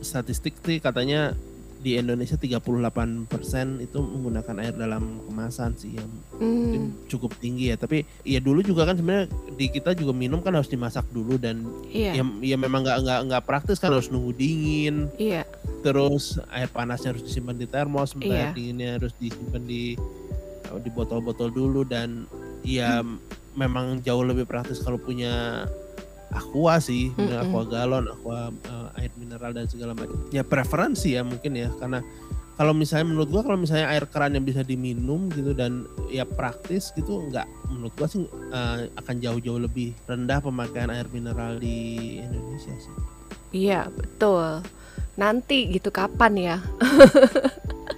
statistik 0.00 0.54
sih 0.60 0.78
katanya 0.78 1.34
di 1.82 1.98
Indonesia 1.98 2.38
38% 2.38 2.62
itu 3.82 3.98
menggunakan 3.98 4.54
air 4.62 4.70
dalam 4.72 5.18
kemasan 5.26 5.74
sih 5.74 5.98
yang 5.98 6.06
Hmm, 6.38 6.94
cukup 7.06 7.38
tinggi 7.38 7.70
ya. 7.70 7.76
Tapi 7.78 8.02
ya 8.22 8.38
dulu 8.38 8.62
juga 8.62 8.82
kan 8.82 8.98
sebenarnya 8.98 9.26
di 9.54 9.66
kita 9.66 9.94
juga 9.94 10.10
minum 10.10 10.42
kan 10.42 10.54
harus 10.54 10.66
dimasak 10.66 11.06
dulu 11.10 11.38
dan 11.38 11.62
iya. 11.86 12.18
ya, 12.18 12.22
ya 12.42 12.56
memang 12.58 12.82
nggak 12.82 12.98
nggak 13.02 13.20
nggak 13.30 13.42
praktis 13.46 13.78
kan 13.78 13.90
harus 13.90 14.10
nunggu 14.10 14.34
dingin. 14.34 15.06
Iya. 15.18 15.42
Terus 15.82 16.38
air 16.50 16.66
panasnya 16.66 17.14
harus 17.14 17.22
disimpan 17.22 17.54
di 17.54 17.66
termos 17.66 18.14
sementara 18.14 18.30
Iya. 18.34 18.42
air 18.50 18.54
dinginnya 18.54 18.90
harus 18.98 19.12
disimpan 19.18 19.62
di 19.62 19.94
di 20.72 20.90
botol-botol 20.90 21.52
dulu 21.52 21.82
dan 21.84 22.24
ya 22.64 23.02
Hmm. 23.02 23.18
memang 23.54 24.00
jauh 24.00 24.24
lebih 24.24 24.46
praktis 24.48 24.80
kalau 24.80 24.96
punya 24.96 25.66
aqua 26.32 26.80
sih 26.80 27.12
punya 27.12 27.40
Mm-mm. 27.40 27.52
aqua 27.52 27.62
galon 27.68 28.04
aqua 28.08 28.50
eh, 28.50 29.00
air 29.04 29.12
mineral 29.20 29.52
dan 29.52 29.68
segala 29.68 29.92
macam 29.92 30.16
ya 30.32 30.42
preferensi 30.42 31.14
ya 31.16 31.22
mungkin 31.22 31.52
ya 31.54 31.68
karena 31.78 32.00
kalau 32.52 32.76
misalnya 32.76 33.08
menurut 33.08 33.28
gua 33.32 33.42
kalau 33.44 33.58
misalnya 33.60 33.88
air 33.88 34.04
keran 34.08 34.36
yang 34.36 34.44
bisa 34.44 34.60
diminum 34.60 35.32
gitu 35.32 35.56
dan 35.56 35.88
ya 36.12 36.28
praktis 36.28 36.92
gitu 36.92 37.24
nggak 37.32 37.48
menurut 37.72 37.92
gua 37.96 38.08
sih 38.08 38.24
eh, 38.28 38.88
akan 38.96 39.16
jauh-jauh 39.20 39.60
lebih 39.60 39.96
rendah 40.04 40.40
pemakaian 40.40 40.92
air 40.92 41.08
mineral 41.12 41.56
di 41.60 42.18
Indonesia 42.20 42.72
sih 42.76 42.94
iya 43.52 43.86
betul. 43.92 44.64
Nanti 45.12 45.68
gitu 45.68 45.92
kapan 45.92 46.32
ya? 46.40 46.56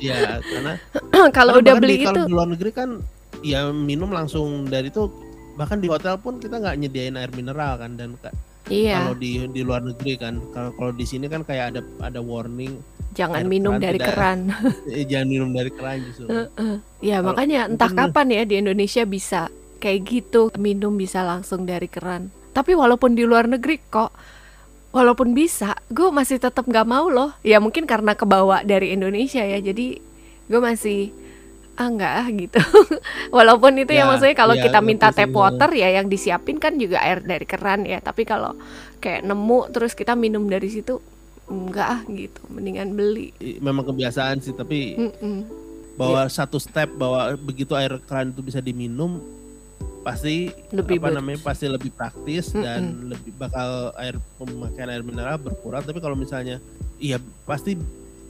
ya 0.02 0.42
karena 0.42 0.74
kalau 1.36 1.62
udah 1.62 1.74
beli 1.78 2.02
di, 2.02 2.04
itu 2.04 2.10
kalau 2.10 2.26
di 2.26 2.34
luar 2.34 2.48
negeri 2.50 2.70
kan 2.74 2.98
ya 3.46 3.70
minum 3.70 4.10
langsung 4.10 4.66
dari 4.66 4.90
itu 4.90 5.06
bahkan 5.54 5.78
di 5.78 5.86
hotel 5.86 6.18
pun 6.18 6.42
kita 6.42 6.58
nggak 6.58 6.76
nyediain 6.82 7.14
air 7.14 7.30
mineral 7.34 7.78
kan 7.78 7.94
dan 7.94 8.18
iya 8.70 9.06
kalau 9.06 9.14
di 9.18 9.44
di 9.50 9.60
luar 9.62 9.82
negeri 9.84 10.18
kan 10.18 10.34
kalau 10.50 10.70
kalau 10.74 10.92
di 10.94 11.06
sini 11.06 11.26
kan 11.30 11.46
kayak 11.46 11.74
ada 11.74 11.80
ada 12.02 12.20
warning 12.20 12.78
jangan 13.14 13.46
minum 13.46 13.78
keran 13.78 13.84
dari 13.86 13.98
tidak- 13.98 14.10
keran. 14.10 14.38
eh, 14.94 15.04
jangan 15.06 15.26
minum 15.30 15.50
dari 15.54 15.70
keran 15.70 15.96
justru 16.02 16.26
Ya 16.98 17.20
Kalau- 17.22 17.26
makanya 17.30 17.60
entah 17.70 17.90
kapan 17.92 18.26
ya 18.32 18.42
di 18.42 18.54
Indonesia 18.58 19.02
bisa 19.06 19.52
kayak 19.78 20.00
gitu 20.08 20.48
minum 20.56 20.96
bisa 20.96 21.20
langsung 21.20 21.68
dari 21.68 21.86
keran. 21.86 22.32
Tapi 22.56 22.72
walaupun 22.72 23.12
di 23.12 23.28
luar 23.28 23.44
negeri 23.44 23.76
kok, 23.76 24.14
walaupun 24.94 25.36
bisa, 25.36 25.76
gue 25.92 26.08
masih 26.08 26.40
tetap 26.40 26.64
nggak 26.64 26.88
mau 26.88 27.12
loh. 27.12 27.36
Ya 27.44 27.60
mungkin 27.60 27.84
karena 27.84 28.16
kebawa 28.16 28.64
dari 28.64 28.96
Indonesia 28.96 29.44
ya, 29.44 29.60
jadi 29.60 30.00
gue 30.48 30.60
masih 30.64 31.12
ah 31.74 31.88
nggak 31.90 32.14
ah 32.22 32.26
gitu. 32.30 32.60
walaupun 33.36 33.74
itu 33.76 33.92
ya, 33.92 34.06
Ya, 34.06 34.10
maksudnya 34.10 34.36
kalau 34.38 34.54
ya, 34.54 34.62
kita 34.62 34.78
minta 34.78 35.10
tap 35.10 35.30
water 35.30 35.70
ya 35.74 35.90
yang 35.90 36.06
disiapin 36.06 36.62
kan 36.62 36.78
juga 36.78 37.02
air 37.02 37.18
dari 37.18 37.42
keran 37.44 37.82
ya. 37.82 37.98
Tapi 37.98 38.22
kalau 38.22 38.54
kayak 38.98 39.26
nemu 39.26 39.58
terus 39.74 39.92
kita 39.92 40.14
minum 40.14 40.46
dari 40.46 40.70
situ 40.70 41.02
enggak 41.44 41.88
ah 41.88 42.00
gitu, 42.08 42.40
mendingan 42.48 42.94
beli. 42.94 43.34
Memang 43.58 43.84
kebiasaan 43.84 44.38
sih 44.40 44.54
tapi 44.54 44.96
Mm-mm. 44.96 45.44
bahwa 45.94 46.24
satu 46.26 46.56
step 46.56 46.88
bahwa 46.94 47.34
begitu 47.36 47.74
air 47.74 47.98
keran 48.06 48.30
itu 48.30 48.40
bisa 48.40 48.58
diminum 48.58 49.18
pasti 50.04 50.52
Lebih 50.68 51.00
apa 51.00 51.08
ber- 51.10 51.16
namanya 51.16 51.40
pasti 51.40 51.64
lebih 51.64 51.90
praktis 51.90 52.52
Mm-mm. 52.52 52.62
dan 52.62 52.80
lebih 53.08 53.32
bakal 53.34 53.90
air 53.96 54.14
pemakaian 54.36 54.88
air 54.88 55.00
mineral 55.00 55.40
berkurang 55.40 55.80
tapi 55.80 55.96
kalau 55.98 56.12
misalnya 56.14 56.60
iya 57.00 57.16
pasti 57.44 57.76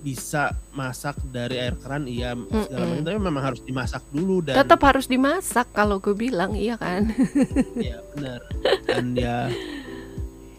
bisa 0.05 0.53
masak 0.77 1.17
dari 1.33 1.57
air 1.57 1.73
keran 1.81 2.05
iya 2.05 2.37
segala 2.37 2.85
macam. 2.93 3.05
Tapi 3.09 3.17
memang 3.17 3.45
harus 3.49 3.61
dimasak 3.65 4.05
dulu 4.13 4.45
dan 4.45 4.61
Tetap 4.61 4.81
harus 4.85 5.09
dimasak 5.09 5.73
kalau 5.73 5.97
gue 5.97 6.13
bilang 6.13 6.53
iya 6.53 6.77
kan. 6.77 7.09
ya 7.89 8.05
benar. 8.13 8.41
Dan 8.85 9.17
ya 9.17 9.49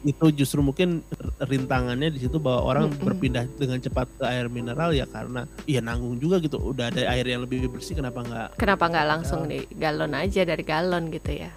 itu 0.05 0.25
justru 0.33 0.61
mungkin 0.61 1.05
rintangannya 1.41 2.13
di 2.13 2.25
situ 2.25 2.37
bahwa 2.37 2.61
orang 2.65 2.93
Mm-mm. 2.93 3.05
berpindah 3.05 3.45
dengan 3.57 3.81
cepat 3.81 4.05
ke 4.17 4.25
air 4.25 4.49
mineral 4.49 4.93
ya 4.93 5.05
karena 5.05 5.45
ya 5.69 5.81
nanggung 5.85 6.17
juga 6.17 6.41
gitu. 6.41 6.57
Udah 6.57 6.89
ada 6.89 7.05
air 7.13 7.25
yang 7.29 7.45
lebih 7.45 7.69
bersih 7.69 7.93
kenapa 7.93 8.25
nggak 8.25 8.47
Kenapa 8.57 8.89
nggak 8.89 9.07
langsung 9.13 9.45
di 9.45 9.61
galon 9.77 10.17
aja 10.17 10.41
dari 10.41 10.65
galon 10.65 11.13
gitu 11.13 11.31
ya? 11.37 11.53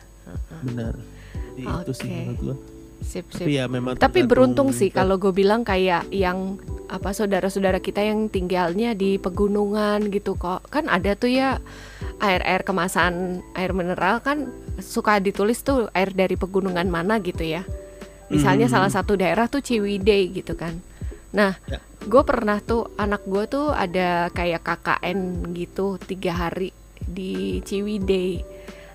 Benar. 0.61 0.93
Jadi 1.57 1.65
itu 1.65 1.93
sih 1.97 2.09
menurut 2.13 2.41
gua 2.45 2.57
Sip 2.99 3.31
tapi 3.31 3.47
sip. 3.47 3.59
ya 3.63 3.65
memang 3.71 3.95
Tapi 3.97 4.27
beruntung 4.27 4.75
sih 4.75 4.91
kalau 4.91 5.17
gue 5.17 5.31
bilang 5.31 5.63
kayak 5.63 6.11
yang 6.11 6.59
apa 6.89 7.13
saudara-saudara 7.13 7.79
kita 7.79 8.01
yang 8.03 8.27
tinggalnya 8.33 8.97
di 8.97 9.17
pegunungan 9.21 10.09
gitu 10.11 10.35
kok. 10.35 10.67
Kan 10.69 10.91
ada 10.91 11.15
tuh 11.15 11.31
ya 11.31 11.63
air-air 12.19 12.67
kemasan 12.67 13.45
air 13.55 13.71
mineral 13.71 14.19
kan 14.25 14.51
suka 14.83 15.23
ditulis 15.23 15.63
tuh 15.63 15.87
air 15.95 16.11
dari 16.11 16.35
pegunungan 16.35 16.91
mana 16.91 17.23
gitu 17.23 17.45
ya. 17.45 17.63
Misalnya 18.29 18.69
Hmm. 18.69 18.75
salah 18.77 18.91
satu 18.93 19.17
daerah 19.17 19.49
tuh 19.49 19.65
Ciwidey 19.65 20.35
gitu 20.37 20.53
kan. 20.59 20.77
Nah, 21.33 21.57
Ya. 21.69 21.81
gue 22.05 22.23
pernah 22.25 22.61
tuh 22.61 22.93
anak 22.97 23.25
gue 23.25 23.45
tuh 23.49 23.73
ada 23.73 24.29
kayak 24.33 24.65
KKN 24.65 25.53
gitu 25.57 25.97
tiga 26.01 26.37
hari 26.37 26.73
di 26.99 27.61
Ciwidey. 27.65 28.45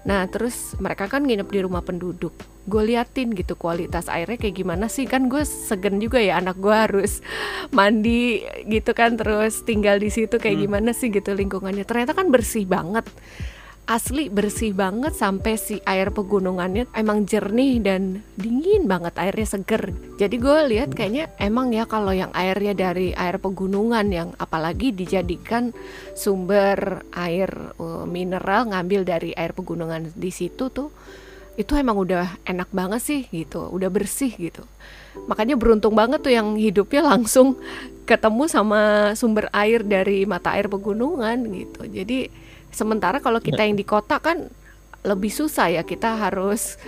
Nah, 0.06 0.28
terus 0.28 0.76
mereka 0.78 1.08
kan 1.10 1.24
nginep 1.26 1.50
di 1.50 1.60
rumah 1.64 1.82
penduduk. 1.82 2.34
Gue 2.64 2.84
liatin 2.94 3.36
gitu 3.36 3.60
kualitas 3.60 4.08
airnya 4.08 4.40
kayak 4.40 4.56
gimana 4.64 4.86
sih 4.88 5.04
kan 5.06 5.28
gue 5.28 5.44
segen 5.44 6.00
juga 6.00 6.24
ya 6.24 6.40
anak 6.40 6.60
gue 6.60 6.76
harus 6.76 7.20
mandi 7.78 8.44
gitu 8.68 8.96
kan 8.96 9.20
terus 9.20 9.64
tinggal 9.68 10.00
di 10.00 10.10
situ 10.10 10.40
kayak 10.40 10.56
Hmm. 10.56 10.66
gimana 10.70 10.90
sih 10.96 11.12
gitu 11.12 11.36
lingkungannya. 11.36 11.84
Ternyata 11.84 12.16
kan 12.16 12.32
bersih 12.32 12.64
banget 12.64 13.06
asli 13.84 14.32
bersih 14.32 14.72
banget 14.72 15.12
sampai 15.12 15.60
si 15.60 15.84
air 15.84 16.08
pegunungannya 16.16 16.88
emang 16.96 17.28
jernih 17.28 17.84
dan 17.84 18.24
dingin 18.40 18.88
banget 18.88 19.12
airnya 19.20 19.44
seger 19.44 19.92
jadi 20.16 20.36
gue 20.40 20.60
lihat 20.72 20.96
kayaknya 20.96 21.28
emang 21.36 21.76
ya 21.76 21.84
kalau 21.84 22.16
yang 22.16 22.32
airnya 22.32 22.72
dari 22.72 23.12
air 23.12 23.44
pegunungan 23.44 24.08
yang 24.08 24.30
apalagi 24.40 24.96
dijadikan 24.96 25.76
sumber 26.16 27.04
air 27.12 27.76
eh, 27.76 28.06
mineral 28.08 28.72
ngambil 28.72 29.04
dari 29.04 29.36
air 29.36 29.52
pegunungan 29.52 30.16
di 30.16 30.32
situ 30.32 30.72
tuh 30.72 30.88
itu 31.54 31.78
emang 31.78 32.02
udah 32.02 32.42
enak 32.50 32.70
banget 32.74 33.02
sih 33.02 33.22
gitu. 33.30 33.70
Udah 33.70 33.90
bersih 33.94 34.34
gitu. 34.34 34.66
Makanya 35.30 35.54
beruntung 35.54 35.94
banget 35.94 36.26
tuh 36.26 36.34
yang 36.34 36.58
hidupnya 36.58 37.06
langsung 37.06 37.62
ketemu 38.10 38.50
sama 38.50 39.14
sumber 39.14 39.48
air 39.54 39.86
dari 39.86 40.26
mata 40.26 40.58
air 40.58 40.66
pegunungan 40.68 41.38
gitu. 41.54 41.86
Jadi 41.86 42.28
sementara 42.74 43.22
kalau 43.22 43.38
kita 43.38 43.62
yang 43.62 43.78
di 43.78 43.86
kota 43.86 44.18
kan 44.18 44.50
lebih 45.06 45.30
susah 45.30 45.70
ya 45.70 45.84
kita 45.86 46.18
harus 46.18 46.82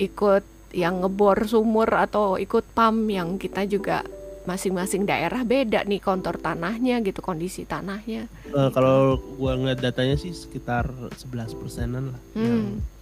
ikut 0.00 0.44
yang 0.72 1.04
ngebor 1.04 1.44
sumur 1.48 1.88
atau 1.88 2.36
ikut 2.36 2.64
pam 2.76 3.08
yang 3.08 3.36
kita 3.40 3.64
juga 3.68 4.04
masing-masing 4.46 5.02
daerah 5.02 5.42
beda 5.42 5.82
nih 5.82 5.98
kontur 5.98 6.38
tanahnya 6.38 7.02
gitu 7.02 7.18
kondisi 7.18 7.66
tanahnya. 7.66 8.30
Eh, 8.46 8.70
kalau 8.70 9.18
gua 9.36 9.58
ngeliat 9.58 9.82
datanya 9.82 10.14
sih 10.14 10.30
sekitar 10.30 10.86
11 11.18 11.52
persenan 11.58 12.14
lah. 12.14 12.20
Yang 12.38 12.62
Hmm. 12.62 12.95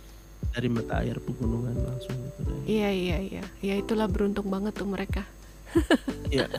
Dari 0.53 0.69
mata 0.69 1.01
air 1.01 1.17
pegunungan 1.23 1.73
langsung 1.73 2.13
gitu 2.13 2.41
deh. 2.45 2.59
iya 2.69 2.91
iya 2.91 3.19
iya. 3.23 3.45
Ya 3.63 3.75
itulah 3.79 4.11
beruntung 4.11 4.51
banget 4.51 4.75
tuh 4.77 4.89
mereka. 4.89 5.25
Iya. 6.35 6.51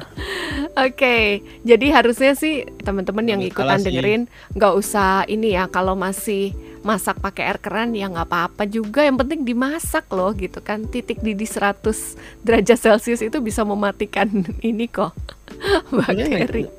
Oke, 0.80 1.43
jadi 1.67 1.91
harusnya 1.91 2.32
sih 2.32 2.63
teman-teman 2.80 3.28
yang 3.28 3.41
ikutan 3.43 3.84
dengerin 3.84 4.24
nggak 4.56 4.74
usah 4.76 5.28
ini 5.28 5.52
ya 5.52 5.67
kalau 5.67 6.00
masih 6.00 6.56
masak 6.80 7.19
pakai 7.19 7.50
air 7.52 7.60
keran 7.60 7.91
ya 7.91 8.08
nggak 8.08 8.24
apa-apa 8.24 8.63
juga. 8.69 9.04
Yang 9.04 9.26
penting 9.26 9.41
dimasak 9.43 10.08
loh 10.15 10.32
gitu 10.32 10.63
kan. 10.63 10.88
Titik 10.88 11.19
didih 11.19 11.48
100 11.50 12.15
derajat 12.45 12.80
celcius 12.80 13.19
itu 13.19 13.36
bisa 13.43 13.67
mematikan 13.67 14.32
ini 14.63 14.88
kok. 14.88 15.12
Bakteri. 15.91 16.71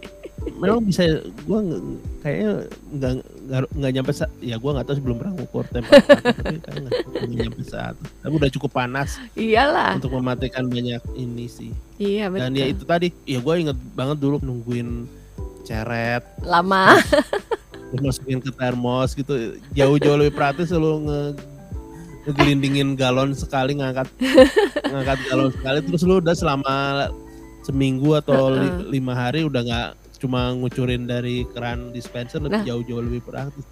Memang 0.57 0.89
bisa 0.89 1.21
gua 1.45 1.61
kayaknya 2.25 2.65
nggak 2.97 3.13
nggak 3.47 3.93
nyampe 3.93 4.11
sa- 4.11 4.33
ya 4.39 4.57
gua 4.57 4.75
nggak 4.75 4.87
tahu 4.87 4.97
sebelum 4.97 5.17
pernah 5.17 5.35
ngukur 5.35 5.65
temperatur 5.67 6.19
tapi 6.59 6.77
nggak 6.83 7.39
nyampe 7.39 7.63
saat. 7.63 7.95
Tapi 7.97 8.33
udah 8.33 8.51
cukup 8.51 8.71
panas 8.73 9.17
iyalah. 9.33 9.95
untuk 9.95 10.13
mematikan 10.13 10.67
banyak 10.67 11.01
ini 11.15 11.47
sih. 11.47 11.71
Iya 11.97 12.29
betul 12.29 12.43
dan 12.43 12.51
ya 12.53 12.67
itu 12.67 12.83
tadi 12.83 13.09
ya 13.23 13.39
gua 13.39 13.57
inget 13.57 13.79
banget 13.93 14.19
dulu 14.19 14.37
nungguin 14.39 15.07
ceret. 15.63 16.23
Lama. 16.43 16.99
Masukin 17.97 18.39
ke 18.39 18.51
termos 18.51 19.15
gitu 19.15 19.33
jauh-jauh 19.73 20.19
lebih 20.19 20.35
praktis 20.35 20.69
lu 20.69 21.07
nge 21.07 21.21
ngegelindingin 22.27 22.93
galon 22.93 23.31
sekali 23.33 23.79
ngangkat 23.79 24.11
ngangkat 24.91 25.19
galon 25.25 25.51
sekali 25.55 25.79
terus 25.81 26.03
lu 26.03 26.19
udah 26.19 26.35
selama 26.35 26.75
seminggu 27.63 28.19
atau 28.19 28.51
li- 28.51 28.67
Heeh. 28.67 28.91
lima 28.91 29.15
hari 29.15 29.47
udah 29.47 29.63
nggak 29.63 29.89
cuma 30.17 30.53
ngucurin 30.53 31.05
dari 31.05 31.45
keran 31.53 31.93
dispenser 31.93 32.41
lebih 32.41 32.61
Nah. 32.63 32.67
jauh-jauh 32.67 33.05
lebih 33.05 33.21
praktis. 33.21 33.65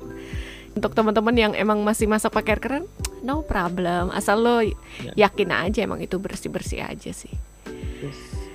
Untuk 0.74 0.92
teman-teman 0.92 1.32
yang 1.32 1.52
emang 1.54 1.80
masih 1.80 2.04
masak 2.04 2.34
pakai 2.34 2.58
air 2.58 2.60
keran 2.60 2.84
no 3.22 3.40
problem. 3.40 4.10
Asal 4.10 4.42
lo 4.42 4.58
yakin 5.14 5.50
aja 5.50 5.86
emang 5.86 6.02
itu 6.02 6.18
bersih-bersih 6.18 6.82
aja 6.82 7.14
sih. 7.14 7.30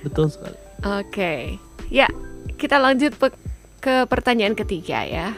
Betul 0.00 0.28
sekali. 0.28 0.56
Oke, 0.80 1.56
ya 1.88 2.06
kita 2.56 2.76
lanjut 2.76 3.16
pe- 3.16 3.36
ke 3.80 4.04
pertanyaan 4.06 4.52
ketiga 4.54 5.02
ya. 5.02 5.32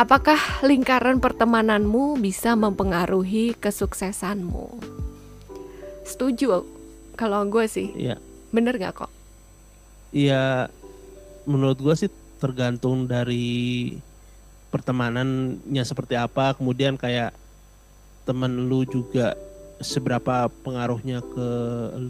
Apakah 0.00 0.40
lingkaran 0.64 1.20
pertemananmu 1.20 2.16
bisa 2.16 2.56
mempengaruhi 2.56 3.52
kesuksesanmu? 3.60 4.80
Setuju 6.08 6.64
kalau 7.20 7.44
gue 7.44 7.68
sih, 7.68 7.92
Iya 7.92 8.16
bener 8.50 8.76
gak 8.80 9.06
kok? 9.06 9.12
Iya, 10.10 10.66
menurut 11.46 11.78
gua 11.78 11.94
sih 11.94 12.10
tergantung 12.42 13.06
dari 13.06 13.94
pertemanannya 14.74 15.84
seperti 15.86 16.18
apa, 16.18 16.54
kemudian 16.58 16.98
kayak 16.98 17.30
temen 18.26 18.66
lu 18.66 18.82
juga 18.86 19.38
seberapa 19.78 20.50
pengaruhnya 20.66 21.22
ke 21.22 21.48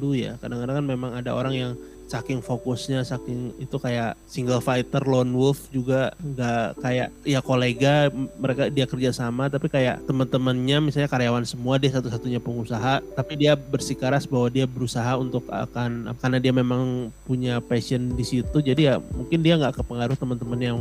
lu 0.00 0.16
ya. 0.16 0.40
Kadang-kadang 0.40 0.80
kan 0.80 0.86
memang 0.86 1.12
ada 1.12 1.36
orang 1.36 1.54
yang 1.54 1.72
saking 2.10 2.42
fokusnya, 2.42 3.06
saking 3.06 3.54
itu 3.62 3.78
kayak 3.78 4.18
single 4.26 4.58
fighter, 4.58 4.98
lone 5.06 5.30
wolf 5.30 5.70
juga 5.70 6.10
nggak 6.18 6.82
kayak 6.82 7.08
ya 7.22 7.38
kolega 7.38 8.10
mereka 8.42 8.66
dia 8.66 8.90
kerja 8.90 9.14
sama, 9.14 9.46
tapi 9.46 9.70
kayak 9.70 10.02
teman-temannya 10.10 10.90
misalnya 10.90 11.06
karyawan 11.06 11.46
semua 11.46 11.78
dia 11.78 11.94
satu-satunya 11.94 12.42
pengusaha, 12.42 12.98
tapi 13.14 13.38
dia 13.38 13.54
bersikeras 13.54 14.26
bahwa 14.26 14.50
dia 14.50 14.66
berusaha 14.66 15.14
untuk 15.14 15.46
akan 15.46 16.10
karena 16.18 16.38
dia 16.42 16.50
memang 16.50 17.14
punya 17.22 17.62
passion 17.62 18.18
di 18.18 18.26
situ, 18.26 18.58
jadi 18.58 18.80
ya 18.82 18.94
mungkin 18.98 19.38
dia 19.38 19.54
nggak 19.54 19.78
kepengaruh 19.78 20.18
teman-teman 20.18 20.58
yang 20.58 20.78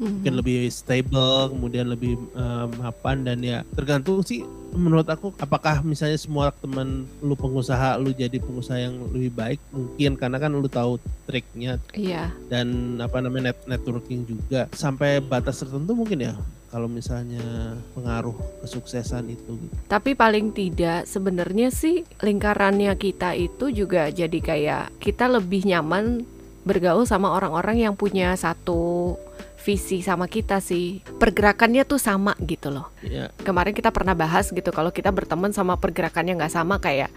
mungkin 0.00 0.32
Mhm. 0.32 0.40
lebih 0.40 0.58
stable, 0.68 1.52
kemudian 1.52 1.86
lebih 1.88 2.16
eh, 2.32 2.66
mapan 2.78 3.24
dan 3.24 3.38
ya 3.40 3.64
tergantung 3.72 4.22
sih 4.22 4.42
menurut 4.72 5.04
aku 5.04 5.36
apakah 5.36 5.84
misalnya 5.84 6.16
semua 6.16 6.48
teman 6.56 7.04
lu 7.20 7.36
pengusaha 7.36 8.00
lu 8.00 8.08
jadi 8.08 8.40
pengusaha 8.40 8.80
yang 8.80 8.96
lebih 9.12 9.28
baik 9.30 9.60
mungkin 9.68 10.16
karena 10.16 10.40
kan 10.40 10.48
lu 10.48 10.64
tahu 10.64 10.96
triknya 11.28 11.76
Iya, 11.92 12.32
dan 12.48 12.96
apa 12.96 13.20
namanya 13.20 13.52
net 13.52 13.58
networking 13.68 14.24
juga 14.24 14.72
sampai 14.72 15.20
batas 15.20 15.60
tertentu 15.60 15.92
mungkin 15.92 16.24
ya 16.24 16.34
kalau 16.72 16.88
misalnya 16.88 17.76
pengaruh 17.92 18.32
kesuksesan 18.64 19.28
itu 19.28 19.60
gitu. 19.60 19.76
tapi 19.92 20.16
paling 20.16 20.56
tidak 20.56 21.04
sebenarnya 21.04 21.68
sih 21.68 22.00
lingkarannya 22.24 22.96
kita 22.96 23.36
itu 23.36 23.68
juga 23.68 24.08
jadi 24.08 24.38
kayak 24.40 24.96
kita 24.96 25.28
lebih 25.28 25.68
nyaman 25.68 26.24
bergaul 26.62 27.06
sama 27.06 27.34
orang-orang 27.34 27.82
yang 27.82 27.94
punya 27.98 28.34
satu 28.38 29.14
visi 29.62 30.02
sama 30.02 30.26
kita 30.26 30.58
sih. 30.58 31.02
Pergerakannya 31.22 31.86
tuh 31.86 32.02
sama 32.02 32.34
gitu 32.42 32.74
loh. 32.74 32.90
Ya, 33.02 33.30
Kemarin 33.46 33.74
kita 33.74 33.94
pernah 33.94 34.14
bahas 34.18 34.50
gitu 34.50 34.70
kalau 34.74 34.90
kita 34.90 35.14
berteman 35.14 35.54
sama 35.54 35.78
pergerakannya 35.78 36.38
nggak 36.38 36.54
sama 36.54 36.82
kayak 36.82 37.10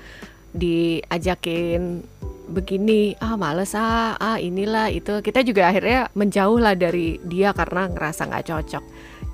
diajakin 0.56 2.06
begini 2.46 3.18
ah 3.18 3.36
males 3.36 3.74
ah 3.74 4.14
ah 4.22 4.38
inilah 4.38 4.94
itu 4.94 5.20
kita 5.26 5.42
juga 5.42 5.74
akhirnya 5.74 6.14
menjauh 6.14 6.62
lah 6.62 6.78
dari 6.78 7.18
dia 7.26 7.52
karena 7.52 7.90
ngerasa 7.90 8.30
nggak 8.30 8.46
cocok 8.46 8.84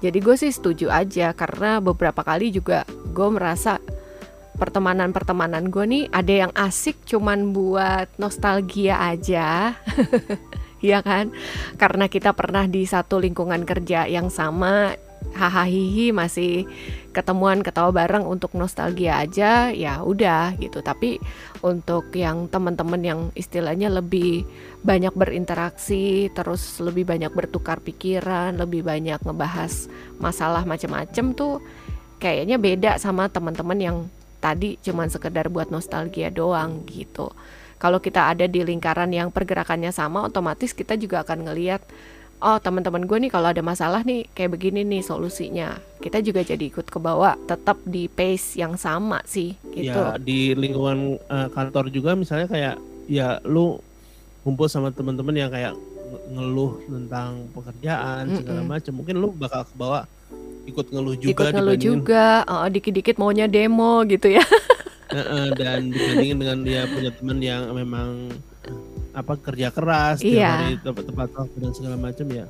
jadi 0.01 0.17
gue 0.17 0.35
sih 0.39 0.51
setuju 0.55 0.87
aja 0.89 1.35
karena 1.35 1.83
beberapa 1.83 2.23
kali 2.23 2.55
juga 2.55 2.87
gue 2.87 3.27
merasa 3.29 3.83
pertemanan-pertemanan 4.57 5.71
gue 5.71 5.85
nih 5.87 6.03
ada 6.11 6.33
yang 6.47 6.51
asik 6.55 7.03
cuman 7.07 7.55
buat 7.55 8.07
nostalgia 8.17 8.99
aja. 8.99 9.75
Iya 10.81 11.05
kan? 11.05 11.29
Karena 11.77 12.09
kita 12.09 12.33
pernah 12.33 12.65
di 12.65 12.89
satu 12.89 13.21
lingkungan 13.21 13.69
kerja 13.69 14.09
yang 14.09 14.33
sama 14.33 14.97
hahaha 15.37 16.09
masih 16.09 16.65
ketemuan 17.13 17.61
ketawa 17.61 17.93
bareng 17.93 18.25
untuk 18.25 18.57
nostalgia 18.57 19.21
aja 19.21 19.69
ya 19.69 20.01
udah 20.01 20.57
gitu. 20.57 20.81
Tapi 20.81 21.21
untuk 21.61 22.09
yang 22.17 22.49
teman-teman 22.49 23.01
yang 23.05 23.21
istilahnya 23.37 23.93
lebih 23.93 24.41
banyak 24.81 25.13
berinteraksi 25.13 26.33
terus 26.33 26.81
lebih 26.81 27.05
banyak 27.05 27.29
bertukar 27.29 27.77
pikiran 27.85 28.57
lebih 28.57 28.81
banyak 28.81 29.21
ngebahas 29.21 29.85
masalah 30.17 30.65
macam-macam 30.65 31.37
tuh 31.37 31.61
kayaknya 32.17 32.57
beda 32.57 32.97
sama 32.97 33.29
teman-teman 33.29 33.77
yang 33.77 33.97
tadi 34.43 34.75
cuman 34.85 35.07
sekedar 35.13 35.47
buat 35.53 35.69
nostalgia 35.75 36.29
doang 36.33 36.83
gitu. 36.89 37.29
Kalau 37.81 37.97
kita 37.97 38.21
ada 38.33 38.45
di 38.45 38.61
lingkaran 38.61 39.09
yang 39.13 39.29
pergerakannya 39.33 39.89
sama 39.93 40.19
otomatis 40.29 40.71
kita 40.79 40.93
juga 41.03 41.23
akan 41.25 41.49
ngeliat 41.49 41.81
oh 42.41 42.57
teman-teman 42.61 43.05
gue 43.09 43.17
nih 43.27 43.31
kalau 43.33 43.47
ada 43.53 43.61
masalah 43.61 44.01
nih 44.05 44.25
kayak 44.35 44.51
begini 44.57 44.81
nih 44.85 45.01
solusinya. 45.05 45.69
Kita 46.03 46.17
juga 46.25 46.41
jadi 46.45 46.61
ikut 46.71 46.87
ke 46.89 46.99
bawah 47.01 47.37
tetap 47.49 47.77
di 47.85 48.09
pace 48.09 48.57
yang 48.61 48.73
sama 48.77 49.21
sih 49.25 49.57
gitu. 49.73 50.03
Ya 50.03 50.19
di 50.19 50.51
lingkungan 50.53 51.15
eh, 51.17 51.47
kantor 51.55 51.87
juga 51.95 52.11
misalnya 52.19 52.47
kayak 52.51 52.75
ya 53.07 53.39
lu 53.47 53.79
kumpul 54.43 54.67
sama 54.71 54.91
teman-teman 54.93 55.35
yang 55.37 55.51
kayak 55.51 55.73
nge- 55.75 56.25
ngeluh 56.35 56.73
tentang 56.87 57.31
pekerjaan 57.55 58.33
segala 58.37 58.61
Mm-mm. 58.61 58.67
macam 58.67 58.93
mungkin 58.99 59.15
lu 59.21 59.29
bakal 59.35 59.63
kebawa 59.69 60.07
ikut 60.63 60.85
ngeluh 60.87 61.15
juga 61.15 61.31
ikut 61.33 61.45
ngeluh 61.51 61.77
juga, 61.77 62.25
heeh, 62.45 62.67
dikit-dikit 62.71 63.15
maunya 63.17 63.45
demo 63.45 64.05
gitu 64.05 64.29
ya. 64.29 64.45
Heeh, 65.11 65.45
dan 65.59 65.91
dibandingin 65.91 66.37
dengan 66.39 66.57
dia 66.63 66.81
punya 66.87 67.11
teman 67.11 67.37
yang 67.43 67.67
memang 67.75 68.31
apa 69.11 69.35
kerja 69.35 69.67
keras 69.67 70.23
tiap 70.23 70.31
Iya. 70.39 70.51
hari 70.55 70.75
tepat 70.79 71.03
tepat 71.03 71.29
waktu 71.35 71.57
dan 71.59 71.71
segala 71.75 71.95
macam 71.99 72.27
ya 72.31 72.45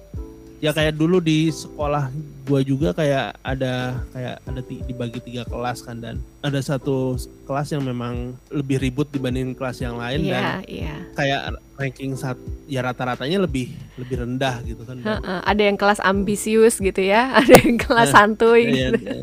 ya 0.62 0.72
kayak 0.72 0.94
dulu 0.94 1.18
di 1.18 1.50
sekolah 1.50 2.14
gua 2.42 2.62
juga 2.62 2.94
kayak 2.94 3.34
ada 3.42 3.98
kayak 4.10 4.36
ada 4.42 4.62
dibagi 4.62 5.20
tiga 5.20 5.42
kelas 5.44 5.82
kan 5.82 5.98
dan 5.98 6.16
ada 6.40 6.58
satu 6.58 7.18
kelas 7.44 7.70
yang 7.70 7.82
memang 7.82 8.14
lebih 8.48 8.78
ribut 8.78 9.10
dibanding 9.10 9.52
kelas 9.52 9.78
yang 9.80 9.98
lain 9.98 10.22
dan 10.24 10.38
Iya, 10.38 10.54
iya. 10.70 10.96
kayak 11.14 11.42
ranking 11.76 12.14
saat 12.14 12.38
ya 12.66 12.82
rata-ratanya 12.82 13.42
lebih 13.42 13.74
lebih 13.98 14.22
rendah 14.22 14.62
gitu 14.62 14.86
kan 14.86 14.96
Dan- 14.96 15.18
Heeh, 15.18 15.40
ada 15.44 15.62
yang 15.64 15.78
kelas 15.78 16.00
ambisius 16.00 16.78
gitu 16.78 17.02
ya, 17.02 17.30
ada 17.42 17.54
yang 17.58 17.76
kelas 17.76 18.08
Nah, 18.08 18.16
santuy 18.16 18.62
Iya, 18.70 18.88
gitu. 18.94 19.02
iya. 19.02 19.22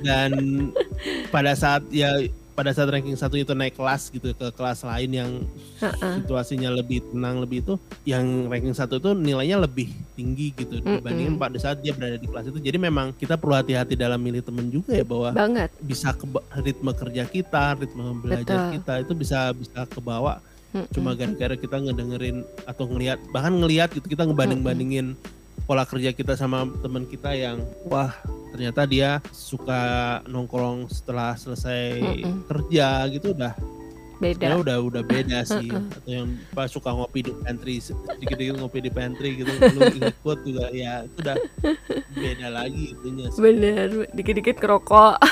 dan 0.00 0.30
pada 1.28 1.52
saat 1.52 1.84
ya 1.88 2.16
pada 2.52 2.70
saat 2.76 2.92
ranking 2.92 3.16
satu 3.16 3.40
itu 3.40 3.56
naik 3.56 3.76
kelas 3.76 4.12
gitu 4.12 4.36
ke 4.36 4.46
kelas 4.52 4.84
lain 4.84 5.10
yang 5.10 5.30
situasinya 6.20 6.68
lebih 6.68 7.00
tenang 7.08 7.40
lebih 7.40 7.64
itu 7.64 7.74
yang 8.04 8.48
ranking 8.52 8.76
satu 8.76 9.00
itu 9.00 9.10
nilainya 9.16 9.56
lebih 9.56 9.88
tinggi 10.12 10.52
gitu 10.52 10.80
Mm-mm. 10.80 11.00
dibandingin 11.00 11.34
pada 11.40 11.56
saat 11.56 11.80
dia 11.80 11.96
berada 11.96 12.20
di 12.20 12.28
kelas 12.28 12.52
itu 12.52 12.58
jadi 12.60 12.76
memang 12.76 13.16
kita 13.16 13.40
perlu 13.40 13.56
hati-hati 13.56 13.96
dalam 13.96 14.20
milih 14.20 14.44
temen 14.44 14.68
juga 14.68 14.92
ya 14.92 15.04
bahwa 15.04 15.32
Banget. 15.32 15.72
bisa 15.80 16.12
ke 16.12 16.28
ritme 16.60 16.92
kerja 16.92 17.22
kita 17.24 17.64
ritme 17.80 18.04
belajar 18.20 18.68
Betul. 18.68 18.72
kita 18.76 18.92
itu 19.00 19.12
bisa 19.16 19.38
bisa 19.56 19.80
kebawa 19.88 20.44
Mm-mm. 20.76 20.92
cuma 20.92 21.16
gara-gara 21.16 21.56
kita 21.56 21.76
ngedengerin 21.80 22.44
atau 22.68 22.84
ngelihat 22.88 23.18
bahkan 23.32 23.52
ngelihat 23.56 23.88
gitu 23.96 24.06
kita 24.08 24.28
ngebanding-bandingin 24.28 25.16
pola 25.72 25.88
kerja 25.88 26.12
kita 26.12 26.36
sama 26.36 26.68
teman 26.84 27.08
kita 27.08 27.32
yang 27.32 27.56
wah 27.88 28.12
ternyata 28.52 28.84
dia 28.84 29.24
suka 29.32 30.20
nongkrong 30.28 30.84
setelah 30.92 31.32
selesai 31.32 31.96
Mm-mm. 31.96 32.44
kerja 32.44 33.08
gitu 33.08 33.32
udah 33.32 33.56
beda. 34.20 34.52
ya 34.52 34.60
udah 34.60 34.76
udah 34.84 35.00
beda 35.00 35.40
sih 35.56 35.72
atau 35.72 36.12
yang 36.12 36.28
pas 36.52 36.68
suka 36.68 36.92
ngopi 36.92 37.24
di 37.24 37.32
pantry 37.40 37.80
sedikit-sedikit 37.80 38.60
ngopi 38.60 38.84
di 38.84 38.92
pantry 38.92 39.40
gitu 39.40 39.48
lu 39.80 39.80
ikut 39.96 40.38
juga 40.44 40.68
ya 40.76 41.08
itu 41.08 41.16
udah 41.24 41.36
beda 42.20 42.48
lagi 42.52 42.92
itunya 42.92 43.26
sih. 43.32 43.40
Bener, 43.40 43.88
dikit-dikit 44.12 44.60
ngerokok. 44.60 45.24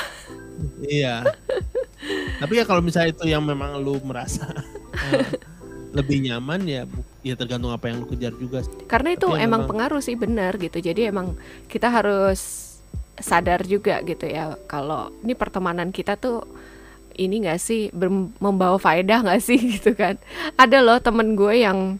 iya 0.89 1.21
tapi 2.41 2.57
ya 2.57 2.65
kalau 2.65 2.81
misalnya 2.81 3.13
itu 3.13 3.29
yang 3.29 3.45
memang 3.45 3.77
lu 3.77 4.01
merasa 4.01 4.49
lebih 5.91 6.23
nyaman 6.23 6.63
ya 6.63 6.87
bu- 6.87 7.03
ya 7.21 7.35
tergantung 7.35 7.69
apa 7.69 7.91
yang 7.91 8.01
lu 8.01 8.07
kejar 8.07 8.33
juga. 8.33 8.63
Karena 8.87 9.13
itu 9.13 9.27
Tapi 9.27 9.37
ya 9.37 9.45
emang 9.45 9.63
memang- 9.63 9.69
pengaruh 9.69 10.01
sih 10.01 10.15
benar 10.15 10.55
gitu. 10.55 10.79
Jadi 10.79 11.07
emang 11.07 11.35
kita 11.67 11.91
harus 11.91 12.39
sadar 13.21 13.61
juga 13.63 14.01
gitu 14.01 14.25
ya 14.25 14.57
kalau 14.65 15.13
ini 15.21 15.35
pertemanan 15.35 15.93
kita 15.93 16.17
tuh 16.17 16.41
ini 17.13 17.43
nggak 17.45 17.59
sih 17.59 17.91
membawa 18.39 18.79
faedah 18.79 19.21
nggak 19.21 19.43
sih 19.43 19.59
gitu 19.77 19.93
kan. 19.93 20.15
Ada 20.55 20.79
loh 20.79 20.97
temen 20.97 21.35
gue 21.35 21.61
yang 21.61 21.99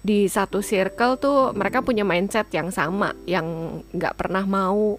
di 0.00 0.28
satu 0.28 0.60
circle 0.60 1.16
tuh 1.16 1.52
mereka 1.52 1.80
punya 1.80 2.04
mindset 2.04 2.48
yang 2.52 2.72
sama, 2.72 3.12
yang 3.24 3.44
nggak 3.92 4.16
pernah 4.16 4.44
mau 4.44 4.96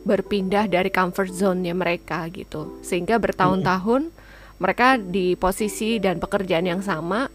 berpindah 0.00 0.64
dari 0.64 0.88
comfort 0.88 1.28
zone-nya 1.28 1.76
mereka 1.76 2.24
gitu. 2.32 2.80
Sehingga 2.80 3.20
bertahun-tahun 3.20 4.08
mereka 4.56 4.96
di 4.96 5.36
posisi 5.36 6.00
dan 6.00 6.20
pekerjaan 6.20 6.64
yang 6.64 6.80
sama 6.80 7.28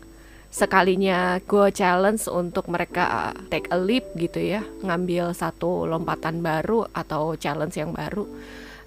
sekalinya 0.55 1.43
gue 1.43 1.67
challenge 1.75 2.31
untuk 2.31 2.71
mereka 2.71 3.03
uh, 3.03 3.33
take 3.51 3.67
a 3.75 3.75
leap 3.75 4.15
gitu 4.15 4.39
ya 4.39 4.63
ngambil 4.87 5.35
satu 5.35 5.83
lompatan 5.83 6.39
baru 6.39 6.87
atau 6.95 7.35
challenge 7.35 7.75
yang 7.75 7.91
baru 7.91 8.23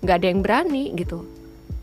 nggak 0.01 0.17
ada 0.17 0.27
yang 0.33 0.41
berani 0.41 0.97
gitu. 0.97 1.29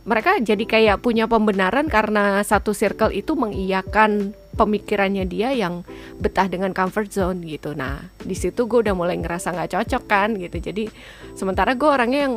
Mereka 0.05 0.41
jadi 0.41 0.65
kayak 0.65 1.01
punya 1.01 1.25
pembenaran 1.25 1.89
karena 1.89 2.41
satu 2.41 2.73
circle 2.73 3.13
itu 3.13 3.33
mengiyakan 3.33 4.37
pemikirannya 4.53 5.25
dia 5.25 5.49
yang 5.53 5.81
betah 6.17 6.49
dengan 6.49 6.73
comfort 6.73 7.09
zone 7.13 7.45
gitu. 7.45 7.77
Nah 7.77 8.09
di 8.21 8.33
situ 8.33 8.65
gue 8.65 8.85
udah 8.85 8.95
mulai 8.97 9.21
ngerasa 9.21 9.53
nggak 9.53 9.71
cocok 9.77 10.03
kan 10.09 10.33
gitu. 10.37 10.61
Jadi 10.65 10.89
sementara 11.37 11.77
gue 11.77 11.89
orangnya 11.89 12.21
yang 12.25 12.35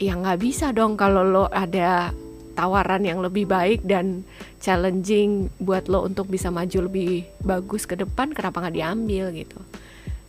ya 0.00 0.12
nggak 0.16 0.40
bisa 0.40 0.72
dong 0.72 0.96
kalau 0.96 1.20
lo 1.20 1.44
ada 1.52 2.12
tawaran 2.52 3.02
yang 3.02 3.24
lebih 3.24 3.48
baik 3.48 3.84
dan 3.84 4.22
challenging 4.62 5.50
buat 5.58 5.88
lo 5.90 6.06
untuk 6.06 6.28
bisa 6.28 6.52
maju 6.52 6.86
lebih 6.86 7.26
bagus 7.42 7.88
ke 7.88 7.98
depan 7.98 8.30
kenapa 8.30 8.62
nggak 8.62 8.76
diambil 8.76 9.32
gitu? 9.34 9.58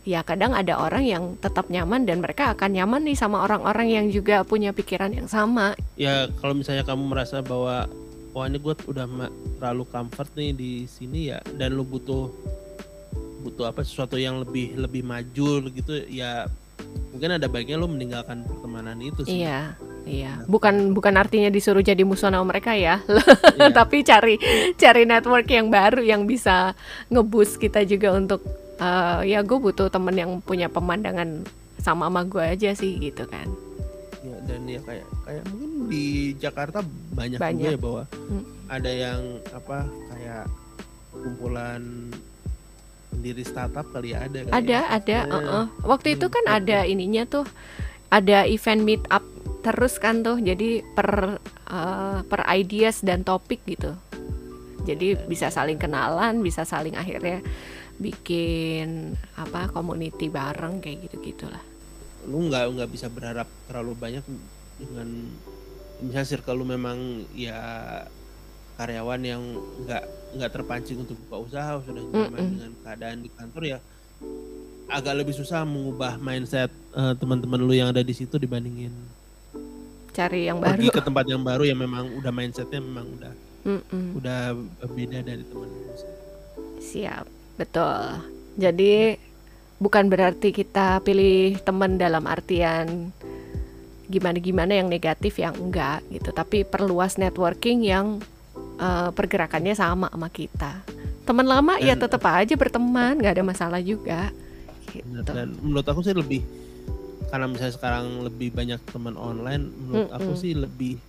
Ya 0.04 0.20
kadang 0.20 0.52
ada 0.52 0.76
orang 0.76 1.04
yang 1.08 1.24
tetap 1.40 1.72
nyaman 1.72 2.04
dan 2.04 2.20
mereka 2.20 2.52
akan 2.52 2.76
nyaman 2.76 3.08
nih 3.08 3.16
sama 3.16 3.40
orang-orang 3.40 3.88
yang 3.88 4.06
juga 4.12 4.44
punya 4.44 4.76
pikiran 4.76 5.08
yang 5.16 5.28
sama. 5.32 5.72
Ya 5.96 6.28
kalau 6.44 6.52
misalnya 6.52 6.84
kamu 6.84 7.08
merasa 7.08 7.40
bahwa 7.40 7.88
wah 8.36 8.44
ini 8.44 8.60
gue 8.60 8.74
udah 8.84 9.06
terlalu 9.62 9.84
comfort 9.88 10.28
nih 10.36 10.52
di 10.52 10.72
sini 10.84 11.32
ya 11.32 11.40
dan 11.56 11.72
lu 11.72 11.86
butuh 11.86 12.28
butuh 13.46 13.70
apa 13.70 13.80
sesuatu 13.86 14.16
yang 14.16 14.42
lebih 14.42 14.74
lebih 14.74 15.04
maju 15.04 15.68
gitu 15.70 16.04
ya 16.10 16.48
mungkin 17.10 17.30
ada 17.30 17.46
baiknya 17.46 17.76
lu 17.76 17.86
meninggalkan 17.86 18.42
pertemanan 18.42 18.98
itu 18.98 19.22
sih 19.22 19.40
iya 19.40 19.78
iya 20.04 20.42
bukan 20.44 20.92
bukan 20.92 21.14
artinya 21.14 21.48
disuruh 21.48 21.80
jadi 21.80 22.02
musuh 22.02 22.28
sama 22.28 22.42
mereka 22.44 22.74
ya 22.74 22.98
Iya. 23.54 23.70
tapi 23.78 24.02
cari 24.02 24.34
cari 24.74 25.02
network 25.04 25.46
yang 25.46 25.70
baru 25.70 26.02
yang 26.02 26.26
bisa 26.26 26.74
ngeboost 27.08 27.56
kita 27.56 27.82
juga 27.82 28.12
untuk 28.12 28.42
eh, 28.76 29.30
ya 29.30 29.40
gue 29.40 29.56
butuh 29.56 29.88
temen 29.88 30.12
yang 30.12 30.30
punya 30.40 30.66
pemandangan 30.66 31.46
sama 31.78 32.10
sama 32.10 32.24
gue 32.24 32.42
aja 32.42 32.70
sih 32.72 32.98
gitu 32.98 33.24
kan 33.24 33.46
Ya, 34.24 34.40
dan 34.48 34.64
ya 34.64 34.80
kayak 34.80 35.04
kayak 35.20 35.44
mungkin 35.52 35.70
di 35.84 36.04
Jakarta 36.40 36.80
banyak, 37.12 37.36
juga 37.36 37.44
Banyak. 37.44 37.70
ya 37.70 37.76
bahwa 37.76 38.02
Hmm. 38.08 38.44
ada 38.72 38.88
yang 38.88 39.20
apa 39.52 39.78
kayak 40.08 40.44
kumpulan 41.12 42.08
pendiri 43.14 43.44
startup 43.46 43.86
kali 43.88 44.12
ya 44.12 44.26
ada 44.26 44.38
kali 44.42 44.52
ada 44.52 44.78
ya. 44.82 44.82
ada 44.90 45.18
Ya. 45.22 45.30
uh-uh. 45.30 45.64
waktu 45.86 46.18
itu 46.18 46.26
kan 46.26 46.44
Hmm, 46.44 46.58
ada 46.58 46.78
ininya 46.84 47.22
tuh 47.24 47.46
ada 48.10 48.44
event 48.44 48.82
meet 48.82 49.02
up 49.08 49.22
terus 49.62 49.96
kan 49.96 50.20
tuh 50.20 50.36
jadi 50.38 50.84
per 50.92 51.38
eh, 51.70 52.18
per 52.26 52.40
ideas 52.52 53.00
dan 53.00 53.22
topik 53.22 53.62
gitu 53.64 53.96
jadi 54.84 55.16
bisa 55.24 55.48
saling 55.48 55.80
kenalan 55.80 56.44
bisa 56.44 56.68
saling 56.68 56.92
akhirnya 56.92 57.40
bikin 57.96 59.14
apa 59.38 59.70
community 59.70 60.28
bareng 60.28 60.82
kayak 60.82 61.08
gitu 61.08 61.16
gitulah 61.32 61.62
lu 62.28 62.50
nggak 62.50 62.64
nggak 62.76 62.90
bisa 62.92 63.06
berharap 63.08 63.48
terlalu 63.70 63.92
banyak 63.96 64.24
dengan 64.76 65.08
misalnya 66.02 66.28
circle 66.28 66.58
lu 66.60 66.66
memang 66.66 67.24
ya 67.32 67.56
karyawan 68.76 69.22
yang 69.22 69.42
nggak 69.86 70.04
nggak 70.34 70.52
terpancing 70.52 70.98
untuk 71.00 71.16
buka 71.26 71.36
usaha 71.48 71.80
sudah 71.82 72.02
nyaman 72.02 72.30
Mm-mm. 72.34 72.50
dengan 72.58 72.72
keadaan 72.82 73.18
di 73.22 73.30
kantor 73.32 73.62
ya 73.64 73.78
agak 74.90 75.14
lebih 75.24 75.34
susah 75.34 75.64
mengubah 75.64 76.20
mindset 76.20 76.68
eh, 76.92 77.14
teman-teman 77.16 77.60
lu 77.62 77.72
yang 77.72 77.90
ada 77.94 78.04
di 78.04 78.12
situ 78.12 78.36
dibandingin 78.36 78.92
cari 80.14 80.46
yang 80.46 80.62
pergi 80.62 80.90
baru 80.90 80.94
ke 80.94 81.02
tempat 81.02 81.24
yang 81.26 81.42
baru 81.42 81.62
ya 81.66 81.74
memang 81.74 82.14
udah 82.20 82.30
mindsetnya 82.30 82.78
memang 82.78 83.06
udah 83.18 83.32
Mm-mm. 83.64 84.20
udah 84.20 84.52
beda 84.92 85.24
dari 85.24 85.42
teman 85.48 85.68
Siap, 86.84 87.24
betul. 87.56 88.20
Jadi 88.60 89.16
bukan 89.80 90.12
berarti 90.12 90.52
kita 90.52 91.00
pilih 91.00 91.56
teman 91.64 91.96
dalam 91.96 92.28
artian 92.28 93.10
gimana-gimana 94.04 94.84
yang 94.84 94.92
negatif 94.92 95.40
yang 95.40 95.56
enggak 95.56 96.04
gitu, 96.12 96.28
tapi 96.30 96.62
perluas 96.68 97.16
networking 97.16 97.80
yang 97.88 98.20
eh, 98.76 99.10
pergerakannya 99.10 99.72
sama 99.72 100.06
sama 100.08 100.28
kita. 100.28 100.82
Teman 101.24 101.44
lama 101.44 101.78
ya 101.78 101.94
Dan- 101.94 102.04
tetap 102.04 102.22
aja 102.26 102.52
berteman, 102.52 103.16
nggak 103.16 103.34
ada 103.34 103.44
masalah 103.44 103.80
juga. 103.80 104.30
Gitu. 104.86 105.26
dan 105.26 105.50
menurut 105.58 105.82
aku 105.82 106.06
sih 106.06 106.14
lebih 106.14 106.38
karena 107.26 107.50
misalnya 107.50 107.74
sekarang 107.74 108.22
lebih 108.22 108.54
banyak 108.54 108.78
teman 108.86 109.18
online 109.18 109.66
menurut 109.74 110.06
aku 110.08 110.30
Mm-mm. 110.30 110.38
sih 110.38 110.54
lebih 110.54 111.02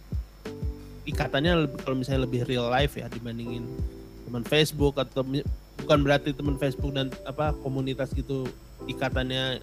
ikatannya 1.05 1.53
lebih- 1.61 1.79
kalau 1.79 1.93
misalnya 1.93 2.25
lebih 2.25 2.41
real 2.45 2.65
life 2.65 2.97
ya 2.97 3.05
dibandingin 3.05 3.61
teman 4.25 4.41
Facebook 4.41 4.97
atau 4.97 5.21
bukan 5.77 5.99
berarti 6.01 6.33
teman 6.33 6.57
Facebook 6.57 6.97
dan 6.97 7.13
apa 7.23 7.53
komunitas 7.61 8.09
gitu 8.09 8.49
ikatannya 8.85 9.61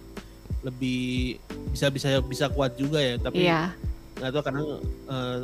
lebih 0.63 1.35
bisa 1.69 1.91
bisa 1.91 2.23
bisa 2.23 2.47
kuat 2.47 2.79
juga 2.79 3.03
ya 3.03 3.19
tapi 3.19 3.43
Iya, 3.43 3.75
nggak 4.17 4.29
tahu 4.31 4.43
karena 4.45 4.61
eh, 5.05 5.37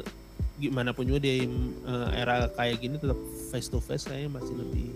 gimana 0.60 0.92
pun 0.92 1.08
juga 1.08 1.24
di 1.24 1.48
eh, 1.48 2.10
era 2.20 2.52
kayak 2.52 2.78
gini 2.84 2.96
tetap 3.00 3.18
face 3.50 3.72
to 3.72 3.80
face 3.80 4.06
kayaknya 4.06 4.38
masih 4.38 4.54
lebih 4.60 4.92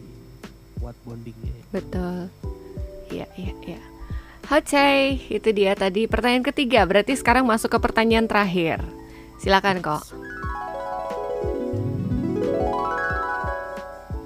kuat 0.84 0.96
bondingnya 1.08 1.52
ya. 1.56 1.64
betul. 1.80 2.18
Iya, 3.14 3.28
iya, 3.40 3.54
iya. 3.64 3.82
Oke, 4.52 5.24
itu 5.32 5.50
dia 5.56 5.72
tadi 5.72 6.04
pertanyaan 6.04 6.44
ketiga. 6.44 6.84
Berarti 6.84 7.16
sekarang 7.16 7.48
masuk 7.48 7.72
ke 7.72 7.80
pertanyaan 7.80 8.28
terakhir. 8.28 8.84
Silakan 9.40 9.80
kok. 9.80 10.04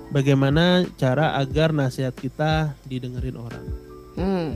Bagaimana 0.09 0.89
cara 0.97 1.37
agar 1.37 1.69
nasihat 1.69 2.17
kita 2.17 2.73
didengerin 2.89 3.37
orang? 3.37 3.65
Hmm. 4.17 4.47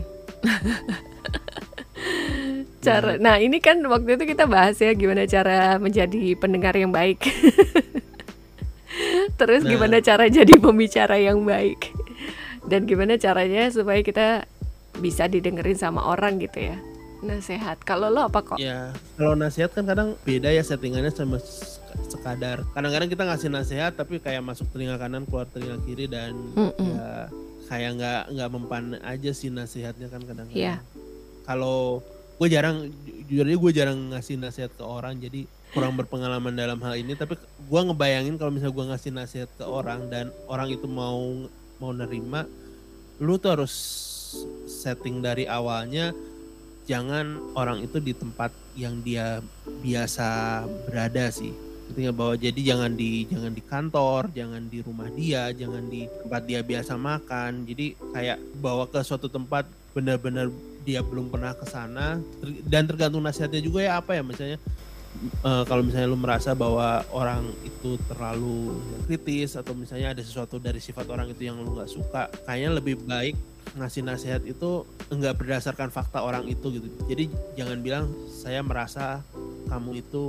cara 2.82 3.16
nah 3.16 3.38
ini 3.38 3.58
kan 3.58 3.80
waktu 3.80 4.16
itu 4.16 4.24
kita 4.28 4.44
bahas 4.46 4.76
ya 4.76 4.92
gimana 4.92 5.24
cara 5.24 5.78
menjadi 5.78 6.36
pendengar 6.36 6.74
yang 6.74 6.90
baik 6.90 7.22
terus 9.40 9.62
Nah. 9.64 9.70
gimana 9.72 9.96
cara 10.00 10.28
jadi 10.28 10.54
pembicara 10.58 11.16
yang 11.16 11.42
baik 11.42 11.92
dan 12.66 12.84
gimana 12.84 13.16
caranya 13.16 13.70
supaya 13.70 14.02
kita 14.02 14.46
bisa 14.98 15.26
didengerin 15.26 15.74
sama 15.74 16.04
orang 16.04 16.38
gitu 16.38 16.62
ya 16.62 16.78
nasehat 17.22 17.82
kalau 17.82 18.10
lo 18.10 18.26
apa 18.26 18.42
kok 18.42 18.58
Ya, 18.58 18.90
kalau 19.14 19.34
nasihat 19.34 19.70
kan 19.70 19.86
kadang 19.86 20.18
beda 20.22 20.50
ya 20.50 20.60
settingannya 20.60 21.10
sama 21.10 21.38
sekadar. 22.10 22.66
Kadang-kadang 22.74 23.08
kita 23.08 23.24
ngasih 23.30 23.48
nasihat 23.48 23.94
tapi 23.94 24.18
kayak 24.18 24.42
masuk 24.42 24.66
telinga 24.74 24.98
kanan 24.98 25.22
keluar 25.30 25.46
telinga 25.46 25.78
kiri 25.86 26.10
dan 26.10 26.34
Mm-mm. 26.58 26.82
ya 26.82 27.30
kayak 27.70 27.90
nggak 27.94 28.22
nggak 28.34 28.50
mempan 28.50 28.84
aja 29.06 29.32
sih 29.32 29.48
nasihatnya 29.48 30.10
kan 30.10 30.20
kadang-kadang. 30.26 30.58
Iya. 30.58 30.82
Kalau 31.46 32.02
gue 32.42 32.48
jarang, 32.50 32.90
ju- 32.90 33.18
jujur 33.30 33.46
aja 33.46 33.58
gue 33.62 33.72
jarang 33.78 34.00
ngasih 34.10 34.42
nasihat 34.42 34.74
ke 34.74 34.82
orang 34.82 35.22
jadi 35.22 35.46
kurang 35.78 35.94
berpengalaman 35.94 36.58
dalam 36.58 36.82
hal 36.82 36.98
ini. 36.98 37.14
Tapi 37.14 37.38
gue 37.38 37.82
ngebayangin 37.86 38.42
kalau 38.42 38.50
misalnya 38.50 38.74
gue 38.74 38.86
ngasih 38.90 39.12
nasihat 39.14 39.50
ke 39.54 39.62
orang 39.62 40.10
dan 40.10 40.34
orang 40.50 40.74
itu 40.74 40.90
mau 40.90 41.46
mau 41.78 41.94
nerima, 41.94 42.50
lu 43.22 43.38
tuh 43.38 43.54
harus 43.54 43.74
setting 44.66 45.22
dari 45.22 45.46
awalnya 45.46 46.18
jangan 46.90 47.38
orang 47.54 47.86
itu 47.86 48.02
di 48.02 48.18
tempat 48.18 48.50
yang 48.74 49.06
dia 49.06 49.44
biasa 49.86 50.64
berada 50.90 51.30
sih 51.30 51.54
Intinya 51.92 52.16
bahwa 52.16 52.40
jadi 52.40 52.62
jangan 52.72 52.96
di 52.96 53.28
jangan 53.28 53.52
di 53.52 53.64
kantor 53.68 54.22
jangan 54.32 54.64
di 54.72 54.80
rumah 54.80 55.12
dia 55.12 55.52
jangan 55.52 55.84
di 55.92 56.08
tempat 56.08 56.42
dia 56.48 56.64
biasa 56.64 56.96
makan 56.96 57.68
jadi 57.68 58.00
kayak 58.16 58.38
bawa 58.64 58.88
ke 58.88 59.04
suatu 59.04 59.28
tempat 59.28 59.68
benar-benar 59.92 60.48
dia 60.82 61.06
belum 61.06 61.30
pernah 61.30 61.54
ke 61.54 61.66
sana 61.70 62.18
Ter- 62.42 62.64
dan 62.66 62.84
tergantung 62.90 63.22
nasihatnya 63.22 63.62
juga 63.62 63.86
ya 63.86 64.02
apa 64.02 64.18
ya 64.18 64.24
misalnya 64.26 64.58
eh, 65.46 65.64
kalau 65.70 65.82
misalnya 65.86 66.08
lu 66.10 66.18
merasa 66.18 66.58
bahwa 66.58 67.06
orang 67.14 67.46
itu 67.62 67.98
terlalu 68.10 68.78
kritis 69.06 69.54
atau 69.54 69.78
misalnya 69.78 70.18
ada 70.18 70.24
sesuatu 70.26 70.58
dari 70.58 70.82
sifat 70.82 71.06
orang 71.10 71.30
itu 71.30 71.46
yang 71.46 71.62
lu 71.62 71.78
nggak 71.78 71.92
suka 71.92 72.28
kayaknya 72.46 72.70
lebih 72.82 72.96
baik 73.06 73.36
ngasih 73.72 74.04
nasihat 74.04 74.44
itu 74.44 74.84
enggak 75.08 75.40
berdasarkan 75.40 75.88
fakta 75.94 76.20
orang 76.20 76.44
itu 76.48 76.76
gitu. 76.76 76.88
Jadi 77.08 77.32
jangan 77.56 77.80
bilang 77.80 78.12
saya 78.28 78.60
merasa 78.60 79.24
kamu 79.72 80.04
itu 80.04 80.26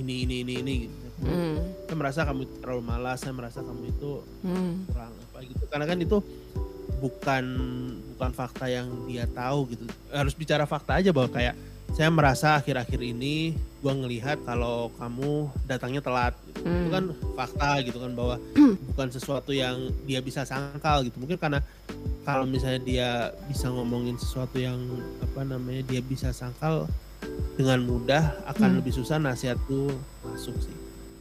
ini 0.00 0.24
ini 0.28 0.34
ini 0.44 0.54
ini 0.60 0.74
gitu. 0.88 0.96
Hmm, 1.20 1.56
Saya 1.88 1.96
merasa 1.96 2.20
kamu 2.24 2.42
terlalu 2.60 2.82
malas, 2.84 3.18
saya 3.20 3.32
merasa 3.36 3.60
kamu 3.60 3.82
itu 3.92 4.10
hmm, 4.44 4.72
kurang 4.92 5.12
apa 5.12 5.38
gitu. 5.44 5.64
Karena 5.68 5.84
kan 5.88 5.98
itu 6.00 6.16
bukan 7.00 7.44
bukan 8.14 8.30
fakta 8.30 8.68
yang 8.68 8.86
dia 9.08 9.24
tahu 9.26 9.72
gitu. 9.72 9.84
Harus 10.12 10.32
bicara 10.32 10.64
fakta 10.64 11.00
aja 11.00 11.10
bahwa 11.10 11.28
kayak 11.28 11.56
saya 11.90 12.06
merasa 12.06 12.54
akhir-akhir 12.54 13.00
ini 13.02 13.50
gua 13.80 13.96
ngelihat 13.96 14.38
kalau 14.44 14.92
kamu 14.94 15.48
datangnya 15.64 15.98
telat 15.98 16.36
gitu. 16.46 16.60
hmm. 16.62 16.76
Itu 16.76 16.88
kan 16.92 17.04
fakta 17.34 17.70
gitu 17.82 17.98
kan 17.98 18.12
bahwa 18.12 18.36
bukan 18.92 19.08
sesuatu 19.08 19.50
yang 19.50 19.74
dia 20.04 20.20
bisa 20.20 20.44
sangkal 20.44 21.02
gitu. 21.02 21.16
Mungkin 21.16 21.34
karena 21.34 21.58
kalau 22.22 22.44
misalnya 22.44 22.80
dia 22.80 23.08
bisa 23.48 23.66
ngomongin 23.66 24.14
sesuatu 24.14 24.54
yang 24.54 24.78
apa 25.18 25.42
namanya 25.42 25.82
dia 25.82 25.98
bisa 25.98 26.30
sangkal 26.30 26.86
dengan 27.56 27.82
mudah 27.82 28.22
akan 28.46 28.68
Hmm. 28.70 28.78
lebih 28.78 28.92
susah 28.94 29.16
nasihat 29.16 29.56
tuh 29.64 29.90
masuk 30.22 30.54
sih. 30.58 30.76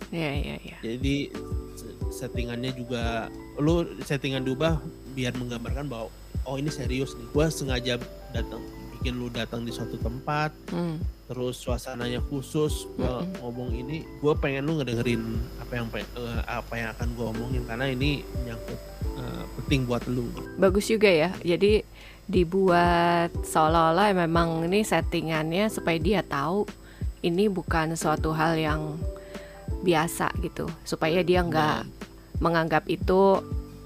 ya 0.10 0.32
ya 0.34 0.56
ya 0.60 0.78
Jadi 0.82 1.30
se- 1.76 1.94
settingannya 2.10 2.74
juga 2.74 3.30
lu 3.58 3.84
settingan 4.02 4.42
diubah 4.42 4.82
biar 5.20 5.36
menggambarkan 5.36 5.92
bahwa 5.92 6.08
oh 6.48 6.56
ini 6.56 6.72
serius 6.72 7.12
nih. 7.20 7.28
Gua 7.36 7.52
sengaja 7.52 8.00
datang 8.32 8.64
bikin 9.00 9.16
lu 9.16 9.32
datang 9.32 9.64
di 9.64 9.72
suatu 9.72 9.96
tempat 9.96 10.52
Hmm, 10.76 11.00
terus 11.32 11.56
suasananya 11.64 12.20
khusus 12.28 12.84
gua 13.00 13.24
Mm-mm. 13.24 13.40
ngomong 13.40 13.70
ini 13.72 14.04
gue 14.20 14.34
pengen 14.36 14.68
lu 14.68 14.76
ngedengerin 14.76 15.40
apa 15.64 15.72
yang 15.80 15.88
eh, 15.96 16.42
apa 16.44 16.74
yang 16.76 16.90
akan 16.92 17.08
gue 17.16 17.26
omongin 17.32 17.64
karena 17.64 17.88
ini 17.88 18.28
menyangkut 18.44 18.80
eh, 19.16 19.44
penting 19.64 19.88
buat 19.88 20.04
lu. 20.12 20.28
Bagus 20.60 20.92
juga 20.92 21.08
ya. 21.08 21.32
Jadi 21.40 21.80
dibuat 22.30 23.32
seolah-olah 23.42 24.12
memang 24.14 24.68
ini 24.68 24.84
settingannya 24.84 25.72
supaya 25.72 25.98
dia 25.98 26.22
tahu 26.22 26.68
ini 27.24 27.48
bukan 27.48 27.96
suatu 27.96 28.36
hal 28.36 28.60
yang 28.60 29.00
biasa 29.80 30.36
gitu. 30.44 30.68
Supaya 30.84 31.24
dia 31.24 31.40
nggak 31.40 31.88
menganggap 32.44 32.84
itu 32.92 33.40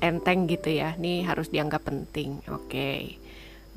enteng 0.04 0.52
gitu 0.52 0.68
ya. 0.68 1.00
Ini 1.00 1.24
harus 1.24 1.48
dianggap 1.48 1.88
penting. 1.88 2.44
Oke. 2.52 3.16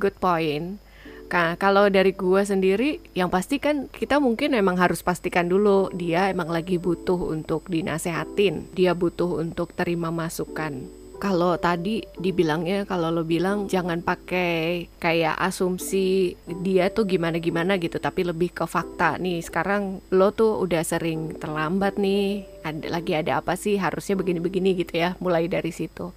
Good 0.03 0.19
point. 0.19 0.83
Ka- 1.31 1.55
kalau 1.59 1.87
dari 1.87 2.15
gua 2.15 2.43
sendiri 2.43 2.99
yang 3.15 3.31
pasti 3.31 3.63
kan 3.63 3.87
kita 3.87 4.19
mungkin 4.19 4.55
emang 4.55 4.79
harus 4.79 5.03
pastikan 5.07 5.47
dulu 5.47 5.91
dia 5.95 6.31
emang 6.31 6.51
lagi 6.51 6.83
butuh 6.83 7.31
untuk 7.31 7.71
dinasehatin. 7.71 8.75
Dia 8.75 8.99
butuh 8.99 9.39
untuk 9.39 9.71
terima 9.79 10.11
masukan 10.11 11.06
kalau 11.17 11.57
tadi 11.57 12.05
dibilangnya 12.21 12.85
kalau 12.85 13.09
lo 13.09 13.25
bilang 13.25 13.67
jangan 13.67 14.05
pakai 14.05 14.87
kayak 15.01 15.37
asumsi 15.41 16.37
dia 16.61 16.93
tuh 16.93 17.09
gimana 17.09 17.41
gimana 17.41 17.81
gitu 17.81 17.97
tapi 17.97 18.23
lebih 18.23 18.53
ke 18.53 18.65
fakta. 18.69 19.17
Nih 19.17 19.41
sekarang 19.41 20.05
lo 20.13 20.31
tuh 20.37 20.61
udah 20.61 20.85
sering 20.85 21.37
terlambat 21.41 21.97
nih. 21.97 22.45
Ada 22.63 22.87
lagi 22.93 23.13
ada 23.17 23.41
apa 23.41 23.57
sih? 23.57 23.81
Harusnya 23.81 24.15
begini-begini 24.21 24.77
gitu 24.77 25.01
ya 25.01 25.17
mulai 25.19 25.49
dari 25.49 25.73
situ. 25.73 26.13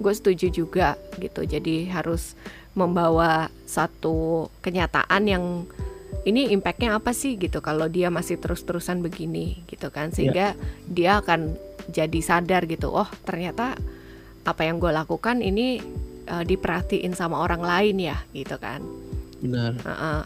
Gue 0.00 0.12
setuju 0.16 0.48
juga 0.48 0.96
gitu. 1.20 1.44
Jadi 1.44 1.92
harus 1.92 2.32
membawa 2.72 3.52
satu 3.68 4.48
kenyataan 4.64 5.22
yang 5.28 5.44
ini 6.24 6.52
impactnya 6.52 6.98
apa 6.98 7.16
sih 7.16 7.40
gitu 7.40 7.60
kalau 7.60 7.88
dia 7.88 8.08
masih 8.08 8.40
terus-terusan 8.40 9.04
begini 9.04 9.60
gitu 9.68 9.92
kan. 9.92 10.10
Sehingga 10.10 10.56
dia 10.88 11.20
akan 11.20 11.68
jadi 11.88 12.20
sadar 12.20 12.68
gitu 12.68 12.92
oh 12.92 13.08
ternyata 13.24 13.76
apa 14.48 14.64
yang 14.64 14.80
gue 14.80 14.88
lakukan 14.88 15.44
ini 15.44 15.78
eh, 16.24 16.44
diperhatiin 16.48 17.12
sama 17.12 17.38
orang 17.38 17.60
lain 17.60 17.96
ya 18.00 18.16
gitu 18.32 18.56
kan 18.56 18.80
benar 19.38 19.76
Heeh. 19.84 20.22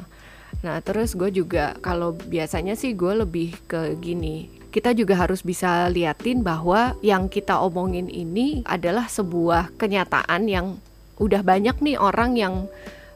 Nah, 0.62 0.78
terus 0.78 1.18
gue 1.18 1.32
juga 1.34 1.74
kalau 1.82 2.14
biasanya 2.14 2.78
sih 2.78 2.94
gue 2.94 3.24
lebih 3.26 3.58
ke 3.66 3.98
gini. 3.98 4.46
Kita 4.72 4.94
juga 4.96 5.18
harus 5.18 5.42
bisa 5.44 5.90
liatin 5.90 6.40
bahwa 6.40 6.96
yang 7.04 7.28
kita 7.28 7.60
omongin 7.60 8.08
ini 8.08 8.62
adalah 8.64 9.10
sebuah 9.10 9.74
kenyataan 9.76 10.48
yang 10.48 10.78
udah 11.20 11.44
banyak 11.44 11.76
nih 11.82 12.00
orang 12.00 12.38
yang 12.38 12.54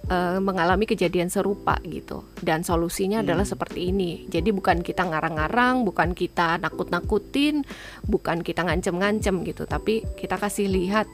eh, 0.06 0.38
mengalami 0.38 0.86
kejadian 0.86 1.28
serupa 1.28 1.78
gitu. 1.82 2.22
Dan 2.38 2.62
solusinya 2.62 3.26
adalah 3.26 3.42
Hmm. 3.42 3.52
seperti 3.58 3.90
ini. 3.90 4.26
Jadi 4.30 4.54
bukan 4.54 4.80
kita 4.86 5.02
ngarang-ngarang, 5.02 5.82
bukan 5.82 6.14
kita 6.14 6.62
nakut-nakutin, 6.62 7.66
bukan 8.06 8.46
kita 8.46 8.62
ngancem-ngancem 8.62 9.42
gitu, 9.42 9.66
tapi 9.66 10.06
kita 10.14 10.38
kasih 10.38 10.70
lihat 10.70 11.10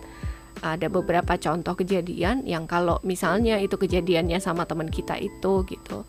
ada 0.62 0.86
beberapa 0.86 1.34
contoh 1.40 1.74
kejadian 1.74 2.46
yang 2.46 2.70
kalau 2.70 3.02
misalnya 3.02 3.58
itu 3.58 3.74
kejadiannya 3.74 4.38
sama 4.38 4.68
teman 4.68 4.86
kita 4.92 5.18
itu 5.18 5.66
gitu 5.66 6.06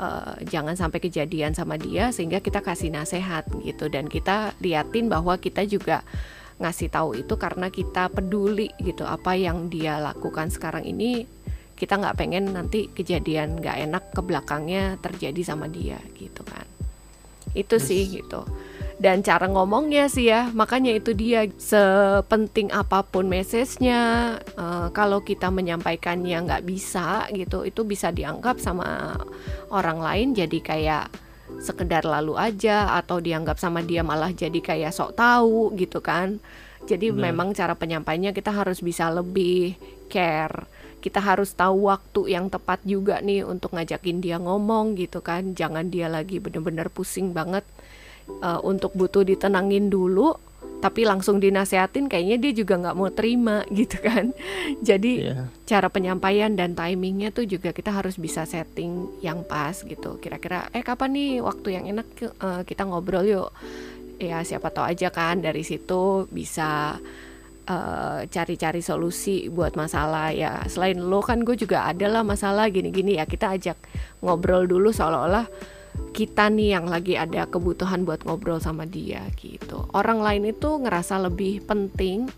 eh, 0.00 0.34
jangan 0.48 0.74
sampai 0.74 0.98
kejadian 0.98 1.54
sama 1.54 1.78
dia 1.78 2.10
sehingga 2.10 2.42
kita 2.42 2.64
kasih 2.64 2.90
nasihat 2.90 3.46
gitu 3.62 3.86
dan 3.86 4.10
kita 4.10 4.56
liatin 4.58 5.06
bahwa 5.06 5.38
kita 5.38 5.62
juga 5.68 6.02
ngasih 6.56 6.88
tahu 6.88 7.20
itu 7.20 7.36
karena 7.36 7.68
kita 7.68 8.08
peduli 8.08 8.72
gitu 8.80 9.04
apa 9.04 9.36
yang 9.36 9.68
dia 9.68 10.00
lakukan 10.00 10.48
sekarang 10.48 10.88
ini 10.88 11.28
kita 11.76 12.00
nggak 12.00 12.16
pengen 12.16 12.56
nanti 12.56 12.88
kejadian 12.88 13.60
nggak 13.60 13.76
enak 13.84 14.04
ke 14.16 14.20
belakangnya 14.24 14.96
terjadi 15.04 15.52
sama 15.52 15.68
dia 15.68 16.00
gitu 16.16 16.40
kan. 16.42 16.64
Itu 17.52 17.76
sih 17.76 18.08
gitu. 18.08 18.48
Dan 18.96 19.20
cara 19.20 19.44
ngomongnya 19.44 20.08
sih 20.08 20.32
ya 20.32 20.48
makanya 20.56 20.96
itu 20.96 21.12
dia 21.12 21.44
sepenting 21.60 22.72
apa 22.72 23.04
pun 23.04 23.28
message-nya 23.28 24.00
eh, 24.40 24.88
kalau 24.96 25.20
kita 25.20 25.52
menyampaikannya 25.52 26.40
nggak 26.48 26.64
bisa 26.64 27.28
gitu 27.36 27.68
itu 27.68 27.84
bisa 27.84 28.08
dianggap 28.08 28.56
sama 28.56 29.12
orang 29.68 30.00
lain 30.00 30.28
jadi 30.32 30.58
kayak 30.64 31.04
sekedar 31.60 32.08
lalu 32.08 32.40
aja 32.40 32.96
atau 32.96 33.20
dianggap 33.20 33.60
sama 33.60 33.84
dia 33.84 34.00
malah 34.00 34.32
jadi 34.32 34.58
kayak 34.58 34.96
sok 34.96 35.12
tahu 35.14 35.76
gitu 35.76 36.00
kan. 36.00 36.40
Jadi 36.86 37.10
Benar. 37.10 37.30
memang 37.30 37.48
cara 37.52 37.74
penyampaiannya 37.74 38.30
kita 38.30 38.54
harus 38.54 38.78
bisa 38.78 39.10
lebih 39.10 39.74
care 40.06 40.75
kita 41.00 41.22
harus 41.22 41.54
tahu 41.54 41.86
waktu 41.86 42.34
yang 42.34 42.50
tepat 42.50 42.82
juga 42.82 43.22
nih 43.22 43.46
untuk 43.46 43.76
ngajakin 43.76 44.18
dia 44.18 44.36
ngomong 44.40 44.98
gitu 44.98 45.22
kan. 45.22 45.54
Jangan 45.54 45.88
dia 45.92 46.10
lagi 46.10 46.42
bener-bener 46.42 46.90
pusing 46.90 47.30
banget 47.30 47.62
eh, 48.42 48.60
untuk 48.64 48.92
butuh 48.96 49.22
ditenangin 49.22 49.92
dulu 49.92 50.36
tapi 50.76 51.08
langsung 51.08 51.40
dinasehatin 51.40 52.06
kayaknya 52.06 52.36
dia 52.36 52.52
juga 52.52 52.76
nggak 52.76 52.96
mau 52.96 53.08
terima 53.08 53.64
gitu 53.78 53.96
kan. 54.00 54.32
Jadi 54.84 55.32
ya 55.32 55.48
cara 55.66 55.90
penyampaian 55.90 56.54
dan 56.54 56.78
timingnya 56.78 57.34
tuh 57.34 57.42
juga 57.48 57.74
kita 57.74 57.90
harus 57.90 58.20
bisa 58.20 58.44
setting 58.46 59.08
yang 59.24 59.42
pas 59.42 59.82
gitu. 59.82 60.20
Kira-kira 60.22 60.68
eh 60.70 60.84
kapan 60.84 61.16
nih 61.16 61.30
waktu 61.42 61.68
yang 61.80 61.84
enak 61.96 62.06
eh, 62.22 62.62
kita 62.68 62.86
ngobrol 62.86 63.24
yuk. 63.26 63.50
Ya 64.16 64.40
siapa 64.46 64.72
tahu 64.72 64.88
aja 64.88 65.12
kan 65.12 65.44
dari 65.44 65.60
situ 65.60 66.24
bisa 66.32 66.96
eh, 67.66 68.20
cari-cari 68.30 68.80
solusi 68.80 69.50
buat 69.50 69.74
masalah. 69.74 70.32
Ya 70.32 70.62
selain 70.70 70.98
lo 71.02 71.20
kan 71.22 71.42
gue 71.42 71.58
juga 71.58 71.86
ada 71.86 72.06
lah 72.08 72.22
masalah 72.22 72.70
gini-gini. 72.70 73.18
Ya 73.18 73.26
kita 73.26 73.54
ajak 73.54 73.76
ngobrol 74.22 74.66
dulu 74.70 74.90
seolah-olah 74.94 75.46
kita 76.12 76.48
nih 76.52 76.76
yang 76.76 76.86
lagi 76.88 77.16
ada 77.16 77.48
kebutuhan 77.48 78.04
buat 78.04 78.24
ngobrol 78.24 78.60
sama 78.60 78.88
dia 78.88 79.24
gitu. 79.36 79.84
Orang 79.92 80.20
lain 80.20 80.48
itu 80.48 80.80
ngerasa 80.80 81.20
lebih 81.20 81.64
penting 81.64 82.28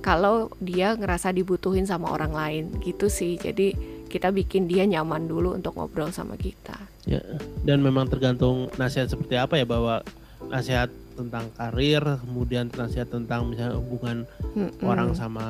kalau 0.00 0.48
dia 0.62 0.94
ngerasa 0.96 1.34
dibutuhin 1.34 1.84
sama 1.84 2.12
orang 2.12 2.32
lain 2.32 2.64
gitu 2.84 3.12
sih. 3.12 3.36
Jadi 3.36 3.76
kita 4.08 4.32
bikin 4.32 4.64
dia 4.64 4.88
nyaman 4.88 5.28
dulu 5.28 5.52
untuk 5.52 5.76
ngobrol 5.76 6.08
sama 6.08 6.40
kita. 6.40 6.76
Ya, 7.04 7.20
dan 7.64 7.84
memang 7.84 8.08
tergantung 8.08 8.72
nasihat 8.80 9.12
seperti 9.12 9.36
apa 9.36 9.60
ya 9.60 9.68
bahwa 9.68 10.00
nasihat 10.48 10.88
tentang 11.18 11.50
karir, 11.52 11.98
kemudian 12.22 12.70
nasihat 12.70 13.10
tentang 13.10 13.50
misalnya 13.50 13.74
hubungan 13.74 14.22
Mm-mm. 14.54 14.86
orang 14.86 15.10
sama 15.12 15.46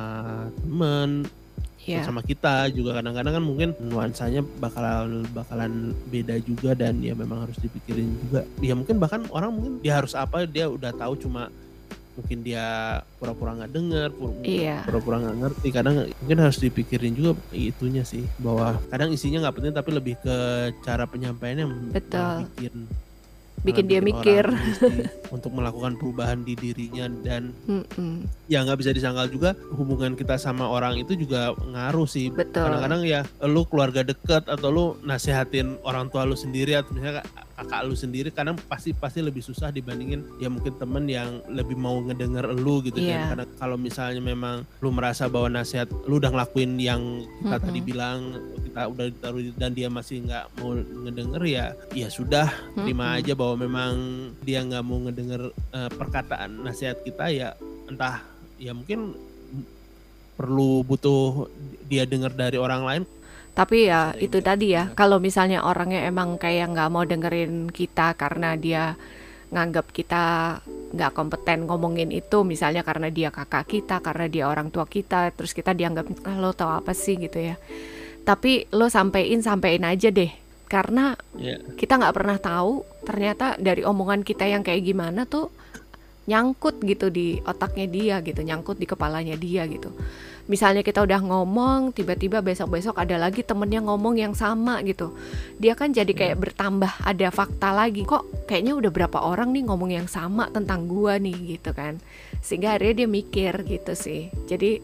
temen, 0.57 1.29
ya 1.79 2.01
sama 2.01 2.19
kita 2.21 2.73
juga 2.73 2.97
kadang-kadang 2.97 3.37
kan 3.37 3.43
mungkin 3.45 3.69
nuansanya 3.79 4.41
bakalan 4.57 5.23
bakalan 5.29 5.93
beda 6.09 6.41
juga 6.41 6.73
dan 6.73 6.97
ya 6.99 7.13
memang 7.13 7.45
harus 7.45 7.57
dipikirin 7.57 8.09
juga. 8.25 8.41
Ya 8.59 8.73
mungkin 8.73 8.97
bahkan 8.97 9.29
orang 9.29 9.53
mungkin 9.53 9.73
dia 9.79 10.01
harus 10.01 10.17
apa 10.17 10.49
dia 10.49 10.65
udah 10.65 10.89
tahu 10.91 11.13
cuma 11.21 11.53
mungkin 12.13 12.43
dia 12.43 12.99
pura-pura 13.15 13.55
nggak 13.55 13.71
dengar, 13.71 14.11
pura- 14.11 14.43
Iya. 14.43 14.83
pura-pura 14.83 15.23
nggak 15.23 15.37
ngerti. 15.39 15.67
Kadang 15.71 15.95
mungkin 16.19 16.37
harus 16.43 16.59
dipikirin 16.59 17.15
juga 17.15 17.31
itunya 17.55 18.03
sih 18.03 18.27
bahwa 18.43 18.75
kadang 18.91 19.15
isinya 19.15 19.47
nggak 19.47 19.55
penting 19.55 19.71
tapi 19.71 19.89
lebih 19.95 20.15
ke 20.19 20.35
cara 20.83 21.07
penyampaiannya 21.07 21.63
yang 21.63 21.73
bikin 21.95 22.75
bikin 23.63 23.85
dia 23.87 23.99
mikir. 23.99 24.47
untuk 25.35 25.53
melakukan 25.53 25.93
perubahan 25.99 26.41
di 26.41 26.57
dirinya 26.57 27.05
dan 27.21 27.53
Mm-mm. 27.69 28.25
ya 28.49 28.65
nggak 28.65 28.81
bisa 28.81 28.91
disangkal 28.95 29.29
juga 29.29 29.53
hubungan 29.77 30.17
kita 30.17 30.41
sama 30.41 30.65
orang 30.65 30.97
itu 30.97 31.13
juga 31.13 31.53
ngaruh 31.53 32.09
sih. 32.09 32.33
Betul. 32.33 32.65
Kadang-kadang 32.65 33.01
ya 33.05 33.21
lu 33.45 33.61
keluarga 33.67 34.01
deket 34.01 34.49
atau 34.49 34.69
lu 34.73 34.85
nasehatin 35.05 35.77
orang 35.85 36.09
tua 36.09 36.25
lu 36.25 36.33
sendiri 36.33 36.77
atau 36.79 36.95
misalnya 36.97 37.21
kakak 37.59 37.83
lu 37.83 37.91
sendiri 37.91 38.31
kadang 38.31 38.55
pasti 38.71 38.95
pasti 38.95 39.19
lebih 39.19 39.43
susah 39.43 39.67
dibandingin 39.67 40.23
ya 40.39 40.47
mungkin 40.47 40.79
temen 40.79 41.03
yang 41.05 41.43
lebih 41.51 41.75
mau 41.75 41.99
ngedenger 41.99 42.55
lu 42.55 42.79
gitu 42.79 42.95
Iya. 42.95 43.19
kan 43.19 43.35
karena 43.35 43.45
kalau 43.59 43.75
misalnya 43.75 44.23
memang 44.23 44.63
lu 44.79 44.95
merasa 44.95 45.27
bahwa 45.27 45.51
nasihat 45.51 45.91
lu 46.07 46.23
udah 46.23 46.31
ngelakuin 46.31 46.79
yang 46.79 47.03
kita 47.43 47.57
tadi 47.59 47.79
Mm-mm. 47.79 47.89
bilang 47.91 48.19
kita 48.63 48.81
udah 48.87 49.05
ditaruh 49.11 49.41
dan 49.59 49.71
dia 49.75 49.91
masih 49.91 50.23
nggak 50.23 50.45
mau 50.55 50.71
ngedenger 50.71 51.43
ya 51.43 51.65
ya 51.91 52.07
sudah 52.07 52.47
terima 52.73 53.11
Mm-mm. 53.11 53.19
aja 53.19 53.33
bahwa 53.35 53.55
memang 53.59 53.93
dia 54.39 54.63
nggak 54.63 54.83
mau 54.87 55.03
ngedenger 55.03 55.41
eh, 55.51 55.89
perkataan 55.91 56.63
nasihat 56.63 57.03
kita 57.03 57.27
ya 57.27 57.49
entah 57.91 58.23
ya 58.55 58.71
mungkin 58.71 59.19
perlu 60.35 60.87
butuh 60.87 61.51
dia 61.85 62.07
dengar 62.07 62.31
dari 62.31 62.55
orang 62.55 62.87
lain 62.87 63.03
Tapi 63.53 63.91
ya 63.91 64.15
Sering 64.15 64.23
itu 64.25 64.37
ya. 64.39 64.45
tadi 64.45 64.67
ya, 64.71 64.83
Iya. 64.87 64.95
kalau 64.95 65.17
misalnya 65.19 65.59
orangnya 65.67 66.07
emang 66.07 66.39
kayak 66.39 66.71
nggak 66.71 66.89
mau 66.89 67.03
dengerin 67.03 67.67
kita 67.69 68.15
karena 68.15 68.55
dia 68.55 68.95
nganggap 69.49 69.89
kita 69.89 70.23
nggak 70.93 71.11
kompeten 71.13 71.65
ngomongin 71.65 72.09
itu, 72.13 72.45
misalnya 72.45 72.85
karena 72.85 73.09
dia 73.09 73.29
kakak 73.33 73.65
kita, 73.65 74.01
karena 74.01 74.25
dia 74.29 74.45
orang 74.45 74.69
tua 74.69 74.85
kita, 74.85 75.33
terus 75.33 75.53
kita 75.53 75.73
dianggap 75.73 76.05
ah, 76.25 76.37
lo 76.37 76.53
tau 76.53 76.69
apa 76.69 76.93
sih 76.93 77.17
gitu 77.17 77.37
ya. 77.37 77.57
Tapi 78.25 78.69
lo 78.73 78.89
sampein 78.89 79.41
sampein 79.41 79.81
aja 79.85 80.13
deh, 80.13 80.29
karena 80.69 81.17
ya 81.37 81.57
kita 81.77 81.97
nggak 81.97 82.15
pernah 82.15 82.37
tahu 82.37 82.85
ternyata 83.05 83.57
dari 83.57 83.81
omongan 83.81 84.21
kita 84.21 84.45
yang 84.45 84.61
kayak 84.61 84.85
gimana 84.85 85.25
tuh 85.25 85.49
nyangkut 86.29 86.77
gitu 86.85 87.09
di 87.09 87.41
otaknya 87.41 87.89
dia 87.89 88.15
gitu, 88.21 88.45
nyangkut 88.45 88.77
di 88.77 88.85
kepalanya 88.85 89.33
dia 89.33 89.65
gitu. 89.65 89.89
Misalnya 90.49 90.81
kita 90.81 91.05
udah 91.05 91.21
ngomong, 91.21 91.93
tiba-tiba 91.93 92.41
besok-besok 92.41 92.97
ada 92.97 93.21
lagi 93.21 93.45
temennya 93.45 93.85
ngomong 93.85 94.17
yang 94.17 94.33
sama 94.33 94.81
gitu. 94.81 95.13
Dia 95.61 95.77
kan 95.77 95.93
jadi 95.93 96.09
kayak 96.09 96.41
bertambah 96.41 96.89
ada 97.05 97.29
fakta 97.29 97.69
lagi. 97.69 98.01
Kok 98.01 98.49
kayaknya 98.49 98.73
udah 98.73 98.89
berapa 98.89 99.21
orang 99.21 99.53
nih 99.53 99.69
ngomong 99.69 99.93
yang 99.93 100.09
sama 100.09 100.49
tentang 100.49 100.89
gua 100.89 101.21
nih 101.21 101.57
gitu 101.57 101.69
kan. 101.77 102.01
Sehingga 102.41 102.73
akhirnya 102.73 103.05
dia 103.05 103.09
mikir 103.13 103.53
gitu 103.61 103.93
sih. 103.93 104.33
Jadi 104.49 104.81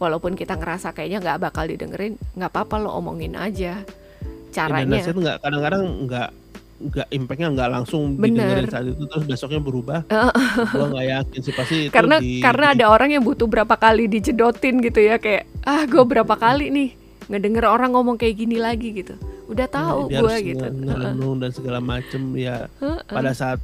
walaupun 0.00 0.40
kita 0.40 0.56
ngerasa 0.56 0.96
kayaknya 0.96 1.20
nggak 1.20 1.52
bakal 1.52 1.68
didengerin, 1.68 2.16
nggak 2.40 2.48
apa-apa 2.48 2.80
lo 2.80 2.96
omongin 2.96 3.36
aja. 3.36 3.84
dan 3.84 4.52
Caranya 4.56 5.04
nasihat 5.04 5.18
nggak 5.20 5.38
kadang-kadang 5.44 5.84
nggak 6.08 6.30
nggak 6.74 7.06
impactnya 7.08 7.48
nggak 7.54 7.70
langsung 7.70 8.18
Bener. 8.18 8.44
didengerin 8.44 8.66
saat 8.66 8.86
itu 8.90 9.04
terus 9.06 9.24
besoknya 9.24 9.60
berubah 9.62 10.00
gua 10.74 10.86
nggak 10.90 11.06
yakin 11.06 11.40
sih 11.40 11.54
pasti 11.54 11.74
itu 11.86 11.94
karena 11.94 12.16
di- 12.18 12.42
karena 12.42 12.66
ada 12.74 12.84
orang 12.90 13.14
yang 13.14 13.22
butuh 13.22 13.46
berapa 13.46 13.74
kali 13.78 14.10
dijedotin 14.10 14.82
gitu 14.82 14.98
ya 14.98 15.22
kayak 15.22 15.46
ah 15.62 15.86
gue 15.86 16.02
berapa 16.02 16.34
kali 16.34 16.74
nih 16.74 16.90
ngedenger 17.30 17.64
orang 17.64 17.94
ngomong 17.94 18.18
kayak 18.18 18.36
gini 18.36 18.58
lagi 18.58 18.90
gitu 18.90 19.14
udah 19.46 19.66
tahu 19.70 20.10
dia 20.10 20.18
gue 20.20 20.34
gitu 20.52 20.64
nge- 20.66 20.82
ngerenung 20.82 21.36
dan 21.38 21.50
segala 21.54 21.78
macem 21.78 22.20
ya 22.34 22.66
Heeh. 22.82 23.00
pada 23.06 23.30
saat 23.32 23.62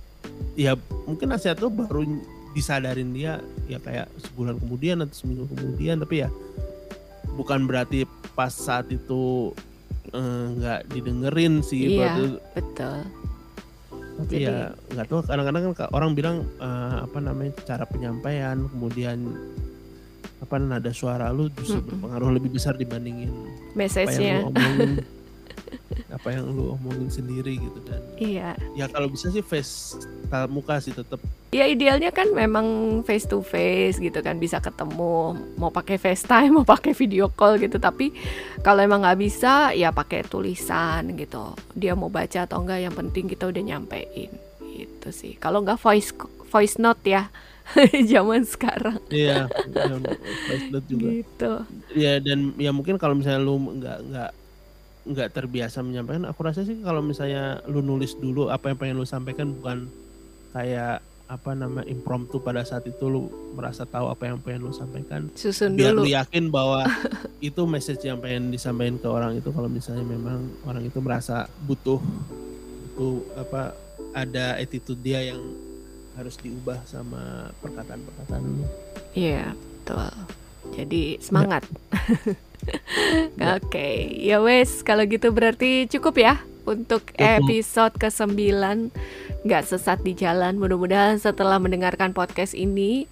ya 0.54 0.78
mungkin 1.04 1.34
nasihat 1.34 1.58
tuh 1.58 1.68
baru 1.68 2.06
disadarin 2.50 3.10
dia 3.10 3.38
ya 3.66 3.78
kayak 3.78 4.06
sebulan 4.18 4.58
kemudian 4.58 5.02
atau 5.02 5.14
seminggu 5.14 5.50
kemudian 5.50 5.98
tapi 5.98 6.22
ya 6.22 6.28
bukan 7.34 7.66
berarti 7.66 8.04
pas 8.34 8.50
saat 8.50 8.90
itu 8.90 9.54
eh, 10.10 10.44
nggak 10.52 10.80
didengerin 10.88 11.54
sih 11.60 11.80
Iya. 11.86 11.96
berarti 11.96 12.24
betul 12.52 12.98
tapi 14.12 14.32
Jadi- 14.32 14.44
ya 14.44 14.58
nggak 14.90 15.06
tahu 15.06 15.20
kadang-kadang 15.24 15.62
kan 15.64 15.74
ka- 15.74 15.92
orang 15.92 16.10
bilang 16.12 16.36
eh, 16.56 16.96
apa 17.00 17.18
namanya 17.18 17.52
cara 17.62 17.84
penyampaian 17.84 18.68
kemudian 18.68 19.18
apa 20.40 20.56
nada 20.56 20.88
suara 20.90 21.28
lu 21.28 21.48
justru 21.50 21.78
Mm-mm. 21.78 21.88
berpengaruh 22.00 22.30
lebih 22.32 22.50
besar 22.50 22.72
dibandingin 22.74 23.28
apa 23.72 24.08
yang 24.10 24.40
lu 24.40 24.48
omongin 24.50 24.92
apa 26.16 26.28
yang 26.30 26.44
lu 26.48 26.64
omongin 26.74 27.08
sendiri 27.08 27.56
gitu 27.56 27.78
dan 27.82 28.00
iya 28.16 28.48
ya 28.72 28.86
kalau 28.86 29.06
bisa 29.06 29.28
sih 29.28 29.40
face 29.40 30.00
tatap 30.30 30.50
muka 30.50 30.78
sih 30.78 30.94
tetap 30.94 31.18
ya 31.50 31.66
idealnya 31.66 32.14
kan 32.14 32.30
memang 32.30 32.66
face 33.02 33.26
to 33.26 33.42
face 33.42 33.98
gitu 33.98 34.22
kan 34.22 34.38
bisa 34.38 34.62
ketemu 34.62 35.34
mau 35.58 35.74
pakai 35.74 35.98
FaceTime 35.98 36.54
mau 36.62 36.66
pakai 36.66 36.94
video 36.94 37.26
call 37.30 37.58
gitu. 37.58 37.82
Tapi 37.82 38.14
kalau 38.62 38.80
emang 38.80 39.02
nggak 39.02 39.18
bisa 39.18 39.74
ya 39.74 39.90
pakai 39.90 40.22
tulisan 40.24 41.18
gitu. 41.18 41.58
Dia 41.74 41.98
mau 41.98 42.08
baca 42.08 42.46
atau 42.46 42.62
enggak 42.62 42.80
yang 42.86 42.94
penting 42.94 43.26
kita 43.26 43.50
udah 43.50 43.62
nyampein. 43.62 44.30
Gitu 44.62 45.08
sih. 45.10 45.34
Kalau 45.36 45.66
nggak 45.66 45.82
voice 45.82 46.14
voice 46.50 46.78
note 46.78 47.02
ya 47.02 47.28
zaman 48.14 48.46
sekarang. 48.46 49.02
Iya 49.10 49.50
face 50.46 50.66
note 50.70 50.86
juga. 50.86 51.08
Gitu. 51.10 51.52
Ya 51.98 52.22
dan 52.22 52.54
ya 52.62 52.70
mungkin 52.70 52.94
kalau 52.94 53.18
misalnya 53.18 53.42
lu 53.42 53.58
nggak 53.58 53.98
nggak 54.06 54.30
nggak 55.00 55.32
terbiasa 55.32 55.80
menyampaikan 55.80 56.28
aku 56.28 56.44
rasa 56.44 56.60
sih 56.60 56.76
kalau 56.84 57.00
misalnya 57.00 57.64
lu 57.66 57.80
nulis 57.80 58.12
dulu 58.20 58.52
apa 58.52 58.68
yang 58.68 58.78
pengen 58.78 59.00
lu 59.00 59.08
sampaikan 59.08 59.56
bukan 59.56 59.88
kayak 60.50 61.00
apa 61.30 61.54
nama 61.54 61.86
impromptu 61.86 62.42
pada 62.42 62.66
saat 62.66 62.82
itu 62.90 63.06
lu 63.06 63.30
merasa 63.54 63.86
tahu 63.86 64.10
apa 64.10 64.26
yang 64.26 64.42
pengen 64.42 64.66
lu 64.66 64.74
sampaikan 64.74 65.30
susun 65.38 65.78
biar 65.78 65.94
dulu 65.94 66.02
lu 66.02 66.10
yakin 66.10 66.50
bahwa 66.50 66.82
itu 67.38 67.62
message 67.70 68.02
yang 68.02 68.18
pengen 68.18 68.50
disampaikan 68.50 68.98
ke 68.98 69.06
orang 69.06 69.38
itu 69.38 69.54
kalau 69.54 69.70
misalnya 69.70 70.02
memang 70.02 70.50
orang 70.66 70.82
itu 70.82 70.98
merasa 70.98 71.46
butuh 71.70 72.02
butuh 72.98 73.22
apa 73.38 73.78
ada 74.10 74.58
attitude 74.58 74.98
dia 74.98 75.22
yang 75.22 75.38
harus 76.18 76.34
diubah 76.42 76.82
sama 76.90 77.54
perkataan-perkataan 77.62 78.42
lu. 78.42 78.66
iya 79.14 79.54
betul 79.54 80.10
jadi 80.74 81.02
semangat 81.22 81.62
Ya. 83.40 83.56
oke 83.56 83.88
ya 84.20 84.36
wes 84.44 84.84
kalau 84.84 85.08
gitu 85.08 85.32
berarti 85.32 85.88
cukup 85.88 86.20
ya 86.20 86.34
untuk 86.68 87.08
Cukup. 87.16 87.40
episode 87.40 87.94
ke-9 87.96 88.36
nggak 89.42 89.62
sesat 89.64 90.00
di 90.04 90.12
jalan. 90.12 90.60
Mudah-mudahan 90.60 91.16
setelah 91.16 91.56
mendengarkan 91.56 92.12
podcast 92.12 92.52
ini 92.52 93.08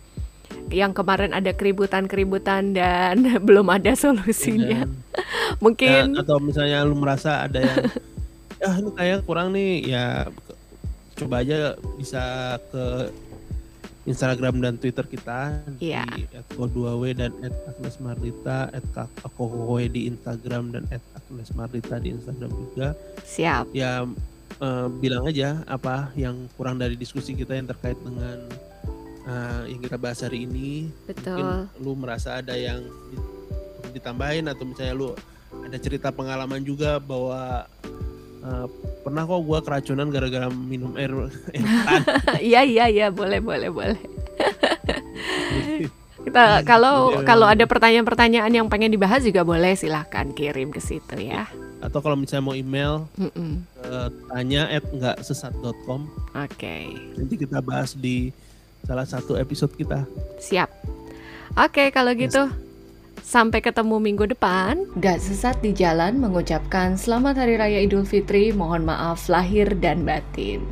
yang 0.68 0.93
kemarin 0.93 1.33
ada 1.33 1.53
keributan-keributan 1.53 2.76
dan 2.76 3.24
belum 3.47 3.68
ada 3.72 3.97
solusinya. 3.97 4.85
Dan- 4.85 4.97
mungkin 5.64 6.14
Ya, 6.14 6.20
atau 6.24 6.37
misalnya 6.41 6.85
lu 6.85 6.97
merasa 6.97 7.45
ada 7.49 7.61
yang 7.61 7.79
ah 8.66 8.74
ini 8.76 8.91
kayak 8.93 9.18
kurang 9.24 9.55
nih. 9.57 9.89
Ya 9.89 10.29
coba 11.18 11.43
aja 11.43 11.74
bisa 11.99 12.22
ke 12.70 13.11
Instagram 14.09 14.64
dan 14.64 14.74
Twitter 14.81 15.05
kita. 15.05 15.61
Iya. 15.81 16.05
di 16.16 16.24
@ko2w 16.57 17.12
dan 17.12 17.33
@agnesmarlita 17.68 18.72
@akokowe 19.24 19.85
di 19.85 20.09
Instagram 20.09 20.72
dan 20.72 20.89
@agnesmarlita 20.89 22.01
di 22.01 22.16
Instagram 22.16 22.49
juga. 22.57 22.97
Siap. 23.29 23.68
Ya 23.76 24.09
eh, 24.57 24.86
bilang 24.99 25.24
aja 25.28 25.62
apa 25.68 26.12
yang 26.16 26.49
kurang 26.57 26.80
dari 26.80 26.96
diskusi 26.96 27.36
kita 27.36 27.55
yang 27.55 27.68
terkait 27.68 27.99
dengan 28.01 28.38
eh, 29.28 29.62
yang 29.76 29.80
kita 29.84 29.96
bahas 30.01 30.24
hari 30.24 30.49
ini. 30.49 30.88
Mungkin 31.09 31.12
betul. 31.12 31.61
lu 31.84 31.92
merasa 31.99 32.40
ada 32.40 32.57
yang 32.57 32.80
di- 33.12 33.96
ditambahin 33.99 34.49
atau 34.49 34.64
misalnya 34.64 34.94
lu 34.96 35.09
ada 35.64 35.78
cerita 35.80 36.12
pengalaman 36.12 36.61
juga 36.61 37.01
bahwa 37.01 37.64
uh, 38.44 38.66
pernah 39.01 39.24
kok 39.24 39.42
gua 39.44 39.61
keracunan 39.64 40.12
gara-gara 40.12 40.49
minum 40.53 40.92
air 40.96 41.12
iya 42.53 42.64
iya 42.64 42.84
iya. 42.88 43.07
Boleh 43.09 43.40
boleh 43.40 43.72
boleh 43.72 44.01
Kita 46.29 46.62
kalau 46.62 47.16
Jadi, 47.16 47.26
kalau 47.26 47.47
ada 47.49 47.64
pertanyaan-pertanyaan 47.64 48.53
yang 48.53 48.66
pengen 48.68 48.93
dibahas 48.93 49.24
juga 49.24 49.43
boleh 49.43 49.74
silahkan 49.74 50.29
kirim 50.37 50.68
ke 50.68 50.81
situ 50.81 51.16
ya. 51.18 51.49
Atau 51.81 52.03
kalau 52.05 52.18
misalnya 52.18 52.45
mau 52.45 52.57
email 52.59 53.07
eh, 53.16 54.09
tanya 54.31 54.68
at 54.68 54.85
nggak 54.85 55.22
sesat.com 55.24 56.11
Oke, 56.37 56.93
nanti 57.16 57.35
kita 57.39 57.62
bahas 57.64 57.95
di 57.95 58.35
salah 58.87 59.07
satu 59.07 59.35
episode 59.35 59.74
kita. 59.74 60.07
siap. 60.39 60.70
Oke, 61.57 61.91
kalau 61.91 62.12
gitu 62.14 62.47
sampai 63.29 63.61
ketemu 63.61 64.01
minggu 64.01 64.24
depan. 64.31 64.89
Gak 65.05 65.20
sesat 65.20 65.61
di 65.61 65.76
jalan 65.76 66.16
mengucapkan 66.16 66.97
selamat 66.97 67.45
hari 67.45 67.61
raya 67.61 67.79
Idul 67.85 68.09
Fitri. 68.09 68.57
Mohon 68.57 68.89
maaf 68.89 69.29
lahir 69.29 69.68
dan 69.85 70.09
batin. 70.09 70.64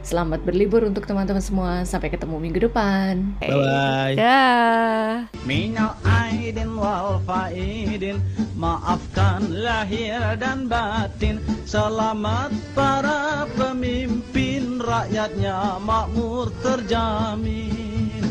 Selamat 0.00 0.40
berlibur 0.40 0.82
untuk 0.88 1.04
teman-teman 1.04 1.44
semua. 1.44 1.84
Sampai 1.84 2.08
ketemu 2.08 2.36
minggu 2.40 2.70
depan. 2.70 3.36
Bye 3.40 3.52
bye. 3.52 4.14
Dah. 4.16 5.28
Minal 5.44 5.96
aidin 6.04 6.76
wal 6.76 7.20
faidin 7.24 8.20
Maafkan 8.56 9.48
lahir 9.50 10.36
dan 10.36 10.68
batin 10.68 11.40
Selamat 11.64 12.52
para 12.72 13.48
pemimpin 13.56 14.80
Rakyatnya 14.80 15.80
makmur 15.80 16.52
terjamin 16.64 18.24